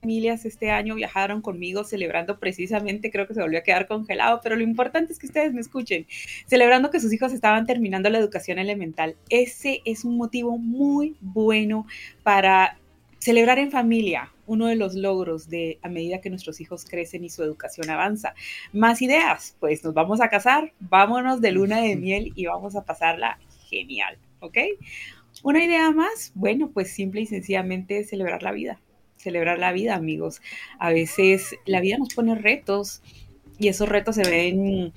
familias 0.00 0.44
este 0.44 0.70
año 0.70 0.94
viajaron 0.94 1.42
conmigo 1.42 1.84
celebrando 1.84 2.38
precisamente, 2.38 3.10
creo 3.10 3.26
que 3.26 3.34
se 3.34 3.40
volvió 3.40 3.58
a 3.58 3.62
quedar 3.62 3.86
congelado, 3.86 4.40
pero 4.42 4.56
lo 4.56 4.62
importante 4.62 5.12
es 5.12 5.18
que 5.18 5.26
ustedes 5.26 5.52
me 5.52 5.60
escuchen, 5.60 6.06
celebrando 6.46 6.90
que 6.90 7.00
sus 7.00 7.12
hijos 7.12 7.32
estaban 7.32 7.66
terminando 7.66 8.08
la 8.08 8.18
educación 8.18 8.58
elemental. 8.58 9.16
Ese 9.28 9.82
es 9.84 10.04
un 10.04 10.16
motivo 10.16 10.58
muy 10.58 11.16
bueno 11.20 11.86
para 12.22 12.78
celebrar 13.18 13.58
en 13.58 13.70
familia, 13.70 14.32
uno 14.46 14.66
de 14.66 14.76
los 14.76 14.94
logros 14.94 15.50
de 15.50 15.78
a 15.82 15.88
medida 15.88 16.20
que 16.20 16.30
nuestros 16.30 16.60
hijos 16.60 16.84
crecen 16.84 17.22
y 17.24 17.28
su 17.28 17.42
educación 17.42 17.90
avanza. 17.90 18.34
Más 18.72 19.02
ideas, 19.02 19.56
pues 19.60 19.84
nos 19.84 19.92
vamos 19.92 20.20
a 20.20 20.28
casar, 20.28 20.72
vámonos 20.80 21.40
de 21.40 21.52
luna 21.52 21.80
de 21.82 21.96
miel 22.04 22.32
y 22.34 22.46
vamos 22.46 22.74
a 22.74 22.84
pasarla 22.84 23.38
genial. 23.68 24.18
¿ok? 24.40 24.58
Una 25.42 25.64
idea 25.64 25.90
más, 25.90 26.32
bueno, 26.34 26.70
pues 26.72 26.90
simple 26.92 27.20
y 27.22 27.26
sencillamente 27.26 28.04
celebrar 28.04 28.42
la 28.42 28.52
vida, 28.52 28.80
celebrar 29.20 29.58
la 29.58 29.72
vida, 29.72 29.94
amigos. 29.94 30.40
A 30.78 30.90
veces 30.90 31.54
la 31.66 31.80
vida 31.80 31.98
nos 31.98 32.14
pone 32.14 32.34
retos 32.34 33.02
y 33.58 33.68
esos 33.68 33.88
retos 33.88 34.16
se 34.16 34.28
ven 34.28 34.92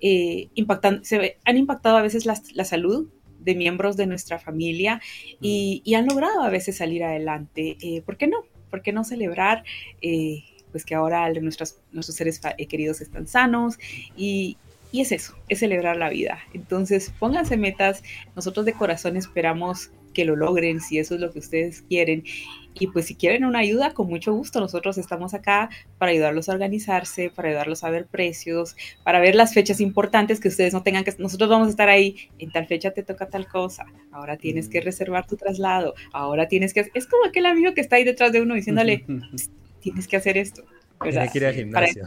eh, 0.00 0.48
impactando, 0.54 1.04
se 1.04 1.38
han 1.44 1.56
impactado 1.56 1.96
a 1.96 2.02
veces 2.02 2.26
la, 2.26 2.64
salud 2.64 3.08
de 3.40 3.54
miembros 3.54 3.96
de 3.96 4.06
nuestra 4.06 4.38
familia 4.38 5.00
y, 5.40 5.82
han 5.94 6.06
logrado 6.06 6.42
a 6.42 6.50
veces 6.50 6.78
salir 6.78 7.04
adelante. 7.04 7.76
Eh, 7.80 8.02
¿Por 8.02 8.16
qué 8.16 8.26
no? 8.26 8.38
¿Por 8.70 8.82
qué 8.82 8.92
no 8.92 9.04
celebrar? 9.04 9.64
Eh, 10.02 10.44
pues 10.72 10.84
que 10.84 10.94
ahora 10.94 11.32
nuestros, 11.34 11.78
nuestros 11.92 12.16
seres 12.16 12.40
queridos 12.68 13.00
están 13.00 13.26
sanos 13.26 13.78
y, 14.16 14.58
y 14.92 15.00
es 15.00 15.12
eso, 15.12 15.34
es 15.48 15.60
celebrar 15.60 15.96
la 15.96 16.08
vida. 16.08 16.38
Entonces, 16.52 17.12
pónganse 17.18 17.56
metas. 17.56 18.02
Nosotros 18.34 18.66
de 18.66 18.72
corazón 18.72 19.16
esperamos 19.16 19.90
que 20.12 20.24
lo 20.24 20.36
logren, 20.36 20.80
si 20.80 20.98
eso 20.98 21.14
es 21.14 21.20
lo 21.20 21.30
que 21.32 21.38
ustedes 21.38 21.82
quieren. 21.82 22.24
Y 22.78 22.88
pues 22.88 23.06
si 23.06 23.14
quieren 23.14 23.44
una 23.44 23.60
ayuda, 23.60 23.94
con 23.94 24.08
mucho 24.08 24.34
gusto, 24.34 24.60
nosotros 24.60 24.98
estamos 24.98 25.32
acá 25.32 25.70
para 25.98 26.12
ayudarlos 26.12 26.48
a 26.48 26.52
organizarse, 26.52 27.30
para 27.30 27.48
ayudarlos 27.48 27.84
a 27.84 27.90
ver 27.90 28.06
precios, 28.06 28.76
para 29.02 29.18
ver 29.18 29.34
las 29.34 29.54
fechas 29.54 29.80
importantes 29.80 30.40
que 30.40 30.48
ustedes 30.48 30.74
no 30.74 30.82
tengan 30.82 31.04
que... 31.04 31.14
Nosotros 31.18 31.48
vamos 31.48 31.68
a 31.68 31.70
estar 31.70 31.88
ahí, 31.88 32.16
en 32.38 32.50
tal 32.50 32.66
fecha 32.66 32.90
te 32.90 33.02
toca 33.02 33.28
tal 33.28 33.48
cosa, 33.48 33.86
ahora 34.12 34.36
tienes 34.36 34.68
que 34.68 34.80
reservar 34.80 35.26
tu 35.26 35.36
traslado, 35.36 35.94
ahora 36.12 36.48
tienes 36.48 36.74
que... 36.74 36.90
Es 36.92 37.06
como 37.06 37.24
aquel 37.24 37.46
amigo 37.46 37.72
que 37.72 37.80
está 37.80 37.96
ahí 37.96 38.04
detrás 38.04 38.32
de 38.32 38.42
uno 38.42 38.54
diciéndole, 38.54 39.04
tienes 39.80 40.06
que 40.06 40.16
hacer 40.16 40.36
esto. 40.36 40.64
Tiene 41.02 41.30
que 41.30 41.38
ir 41.38 41.46
al 41.46 41.54
gimnasio. 41.54 42.06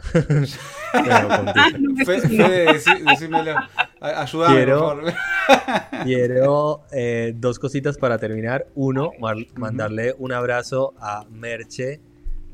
Ayúdame, 4.00 4.54
quiero, 4.54 4.80
por 4.80 5.12
favor. 5.12 5.14
quiero 6.04 6.82
eh, 6.90 7.32
dos 7.36 7.58
cositas 7.58 7.98
para 7.98 8.18
terminar. 8.18 8.66
Uno, 8.74 9.12
mandarle 9.54 10.14
un 10.18 10.32
abrazo 10.32 10.94
a 10.98 11.24
Merche 11.30 12.00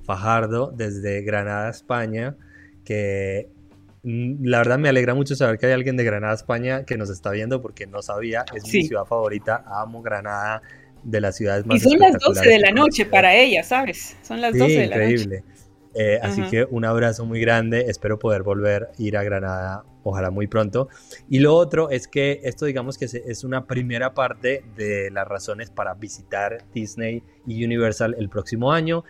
Fajardo 0.05 0.73
desde 0.75 1.23
Granada, 1.23 1.71
España, 1.71 2.37
que 2.85 3.49
mm, 4.03 4.45
la 4.45 4.59
verdad 4.59 4.79
me 4.79 4.89
alegra 4.89 5.15
mucho 5.15 5.35
saber 5.35 5.59
que 5.59 5.67
hay 5.67 5.73
alguien 5.73 5.97
de 5.97 6.05
Granada, 6.05 6.35
España, 6.35 6.85
que 6.85 6.97
nos 6.97 7.11
está 7.11 7.31
viendo 7.31 7.63
porque 7.63 7.87
no 7.87 8.03
sabía. 8.03 8.45
Es 8.55 8.65
mi 8.73 8.83
ciudad 8.83 9.05
favorita. 9.05 9.65
Amo 9.67 10.03
Granada, 10.03 10.63
de 11.03 11.21
las 11.21 11.37
ciudades 11.37 11.65
más 11.65 11.77
Y 11.77 11.81
son 11.81 11.99
las 11.99 12.19
12 12.19 12.49
de 12.49 12.59
la 12.59 12.73
noche 12.73 13.07
para 13.07 13.35
ella, 13.35 13.63
¿sabes? 13.63 14.17
Son 14.23 14.41
las 14.41 14.53
12 14.53 14.73
de 14.73 14.87
la 14.87 14.97
noche. 14.97 15.13
Increíble. 15.13 15.45
Eh, 15.99 16.19
así 16.23 16.43
que 16.43 16.67
un 16.71 16.85
abrazo 16.85 17.25
muy 17.25 17.41
grande, 17.41 17.87
espero 17.89 18.19
poder 18.19 18.43
volver 18.43 18.91
a 18.99 19.03
ir 19.03 19.17
a 19.17 19.23
Granada, 19.23 19.85
ojalá 20.03 20.31
muy 20.31 20.47
pronto. 20.47 20.89
Y 21.29 21.39
lo 21.39 21.55
otro 21.55 21.89
es 21.89 22.07
que 22.07 22.41
esto 22.45 22.67
digamos 22.67 22.99
que 22.99 23.07
es 23.07 23.45
una 23.45 23.67
primera 23.67 24.13
parte 24.13 24.63
de 24.77 25.11
las 25.11 25.27
razones 25.27 25.71
para 25.71 25.95
visitar 25.95 26.65
Disney 26.75 27.23
y 27.47 27.65
Universal 27.65 28.15
el 28.19 28.29
próximo 28.29 28.73
año. 28.73 29.05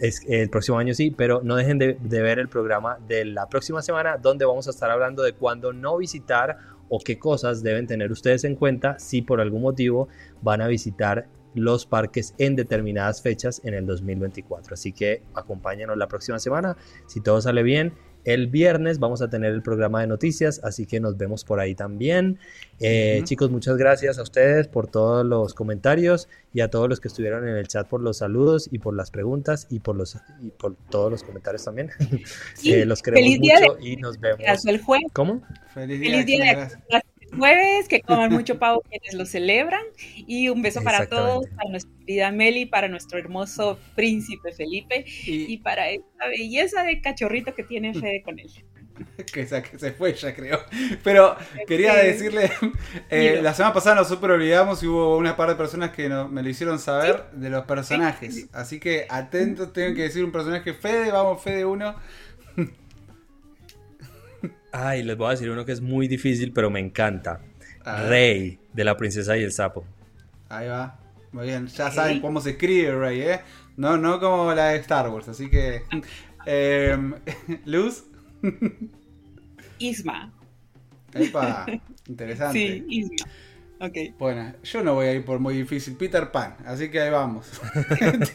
Es, 0.00 0.22
el 0.26 0.48
próximo 0.48 0.78
año 0.78 0.94
sí, 0.94 1.10
pero 1.10 1.42
no 1.42 1.56
dejen 1.56 1.78
de, 1.78 1.98
de 2.00 2.22
ver 2.22 2.38
el 2.38 2.48
programa 2.48 2.98
de 3.06 3.26
la 3.26 3.48
próxima 3.48 3.82
semana 3.82 4.16
donde 4.16 4.46
vamos 4.46 4.68
a 4.68 4.70
estar 4.70 4.90
hablando 4.90 5.22
de 5.22 5.34
cuándo 5.34 5.72
no 5.72 5.98
visitar 5.98 6.56
o 6.88 6.98
qué 6.98 7.18
cosas 7.18 7.62
deben 7.62 7.86
tener 7.86 8.10
ustedes 8.10 8.44
en 8.44 8.54
cuenta 8.54 8.98
si 8.98 9.22
por 9.22 9.40
algún 9.40 9.60
motivo 9.60 10.08
van 10.40 10.62
a 10.62 10.66
visitar 10.66 11.26
los 11.54 11.86
parques 11.86 12.34
en 12.38 12.56
determinadas 12.56 13.22
fechas 13.22 13.60
en 13.64 13.74
el 13.74 13.86
2024. 13.86 14.74
Así 14.74 14.92
que 14.92 15.22
acompáñanos 15.34 15.96
la 15.96 16.08
próxima 16.08 16.38
semana. 16.38 16.76
Si 17.06 17.20
todo 17.20 17.40
sale 17.40 17.62
bien, 17.62 17.92
el 18.24 18.46
viernes 18.46 18.98
vamos 18.98 19.20
a 19.20 19.28
tener 19.28 19.52
el 19.52 19.62
programa 19.62 20.00
de 20.00 20.06
noticias, 20.06 20.60
así 20.62 20.86
que 20.86 21.00
nos 21.00 21.16
vemos 21.16 21.44
por 21.44 21.60
ahí 21.60 21.74
también. 21.74 22.38
Eh, 22.78 23.20
chicos, 23.24 23.50
muchas 23.50 23.76
gracias 23.76 24.18
a 24.18 24.22
ustedes 24.22 24.68
por 24.68 24.86
todos 24.86 25.24
los 25.26 25.54
comentarios 25.54 26.28
y 26.52 26.60
a 26.60 26.70
todos 26.70 26.88
los 26.88 27.00
que 27.00 27.08
estuvieron 27.08 27.48
en 27.48 27.56
el 27.56 27.66
chat 27.66 27.88
por 27.88 28.00
los 28.00 28.18
saludos 28.18 28.68
y 28.70 28.78
por 28.78 28.94
las 28.94 29.10
preguntas 29.10 29.66
y 29.70 29.80
por 29.80 29.96
los 29.96 30.16
y 30.40 30.50
por 30.50 30.76
todos 30.90 31.10
los 31.10 31.22
comentarios 31.24 31.64
también. 31.64 31.90
Eh, 32.64 32.84
los 32.84 33.02
queremos 33.02 33.38
mucho 33.38 33.78
y 33.80 33.96
nos 33.96 34.20
vemos. 34.20 34.64
El 34.64 34.80
¿Cómo? 35.12 35.42
Feliz 35.74 36.26
día, 36.26 36.68
jueves, 37.36 37.88
que 37.88 38.00
coman 38.00 38.30
mucho 38.32 38.58
pavo 38.58 38.82
quienes 38.88 39.14
lo 39.14 39.26
celebran 39.26 39.82
y 40.26 40.48
un 40.48 40.62
beso 40.62 40.82
para 40.82 41.06
todos, 41.06 41.46
para 41.56 41.70
nuestra 41.70 41.92
querida 42.00 42.30
Meli, 42.32 42.66
para 42.66 42.88
nuestro 42.88 43.18
hermoso 43.18 43.78
príncipe 43.94 44.52
Felipe 44.52 45.04
y, 45.06 45.56
para 45.58 45.90
esta 45.90 46.28
belleza 46.28 46.82
de 46.82 47.00
cachorrito 47.00 47.54
que 47.54 47.64
tiene 47.64 47.94
Fede 48.00 48.22
con 48.22 48.38
él. 48.38 48.50
Que 49.32 49.46
se, 49.46 49.92
fue 49.92 50.14
ya 50.14 50.34
creo. 50.34 50.60
Pero 51.02 51.34
quería 51.66 51.94
decirle, 51.94 52.50
eh, 53.10 53.40
la 53.42 53.54
semana 53.54 53.74
pasada 53.74 53.96
nos 53.96 54.08
super 54.08 54.30
olvidamos 54.30 54.82
y 54.82 54.86
hubo 54.86 55.16
una 55.16 55.34
par 55.34 55.48
de 55.48 55.56
personas 55.56 55.90
que 55.90 56.08
me 56.08 56.42
lo 56.42 56.48
hicieron 56.48 56.78
saber 56.78 57.24
de 57.32 57.50
los 57.50 57.64
personajes. 57.64 58.48
Así 58.52 58.78
que 58.78 59.06
atentos, 59.08 59.72
tengo 59.72 59.96
que 59.96 60.02
decir 60.02 60.22
un 60.24 60.30
personaje 60.30 60.74
Fede, 60.74 61.10
vamos 61.10 61.42
Fede 61.42 61.64
1. 61.64 61.94
Ay, 64.72 65.02
les 65.02 65.16
voy 65.16 65.28
a 65.28 65.30
decir 65.30 65.50
uno 65.50 65.64
que 65.64 65.72
es 65.72 65.80
muy 65.80 66.08
difícil, 66.08 66.52
pero 66.52 66.70
me 66.70 66.80
encanta. 66.80 67.40
Rey, 67.84 68.58
de 68.72 68.84
la 68.84 68.96
princesa 68.96 69.36
y 69.36 69.42
el 69.42 69.52
sapo. 69.52 69.84
Ahí 70.48 70.68
va. 70.68 70.98
Muy 71.32 71.46
bien, 71.46 71.66
ya 71.66 71.90
saben 71.90 72.20
cómo 72.20 72.40
se 72.40 72.50
escribe 72.50 72.94
Rey, 72.94 73.20
¿eh? 73.22 73.40
No, 73.76 73.96
no 73.96 74.20
como 74.20 74.52
la 74.54 74.68
de 74.68 74.78
Star 74.78 75.08
Wars, 75.08 75.28
así 75.28 75.48
que... 75.48 75.82
Em, 76.46 77.14
Luz. 77.64 78.04
Isma. 79.78 80.32
Epa, 81.14 81.66
interesante. 82.08 82.58
Sí, 82.58 82.84
Isma. 82.88 83.30
Bueno, 84.18 84.52
yo 84.62 84.82
no 84.82 84.94
voy 84.94 85.06
a 85.06 85.12
ir 85.12 85.24
por 85.24 85.40
muy 85.40 85.54
difícil. 85.54 85.96
Peter 85.96 86.30
Pan, 86.30 86.56
así 86.64 86.90
que 86.90 87.00
ahí 87.00 87.10
vamos. 87.10 87.50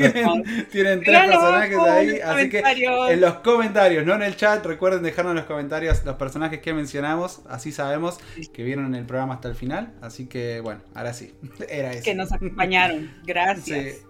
tienen, 0.71 1.01
tres 1.03 1.19
personajes 1.27 1.77
ahí, 1.79 2.19
así 2.19 2.49
que 2.49 2.61
en 3.09 3.21
los 3.21 3.35
comentarios, 3.35 4.05
no 4.05 4.15
en 4.15 4.23
el 4.23 4.35
chat, 4.35 4.65
recuerden 4.65 5.03
dejarnos 5.03 5.31
en 5.31 5.37
los 5.37 5.45
comentarios 5.45 6.03
los 6.03 6.15
personajes 6.15 6.59
que 6.59 6.73
mencionamos, 6.73 7.41
así 7.47 7.71
sabemos 7.71 8.19
que 8.53 8.63
vieron 8.63 8.93
el 8.95 9.05
programa 9.05 9.35
hasta 9.35 9.47
el 9.47 9.55
final. 9.55 9.93
Así 10.01 10.27
que 10.27 10.59
bueno, 10.59 10.81
ahora 10.93 11.13
sí, 11.13 11.33
era 11.69 11.93
eso. 11.93 12.03
Que 12.03 12.15
nos 12.15 12.31
acompañaron, 12.31 13.09
gracias. 13.25 14.01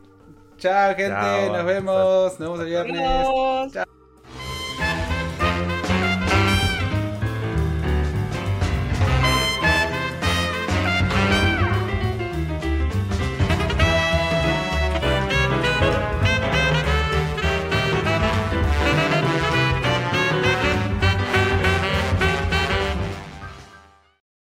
Chao 0.57 0.95
gente, 0.95 1.49
nos 1.51 1.65
vemos, 1.65 2.39
nos 2.39 2.39
vemos 2.39 2.59
el 2.61 2.65
viernes. 2.65 3.01
Chao. 3.73 3.96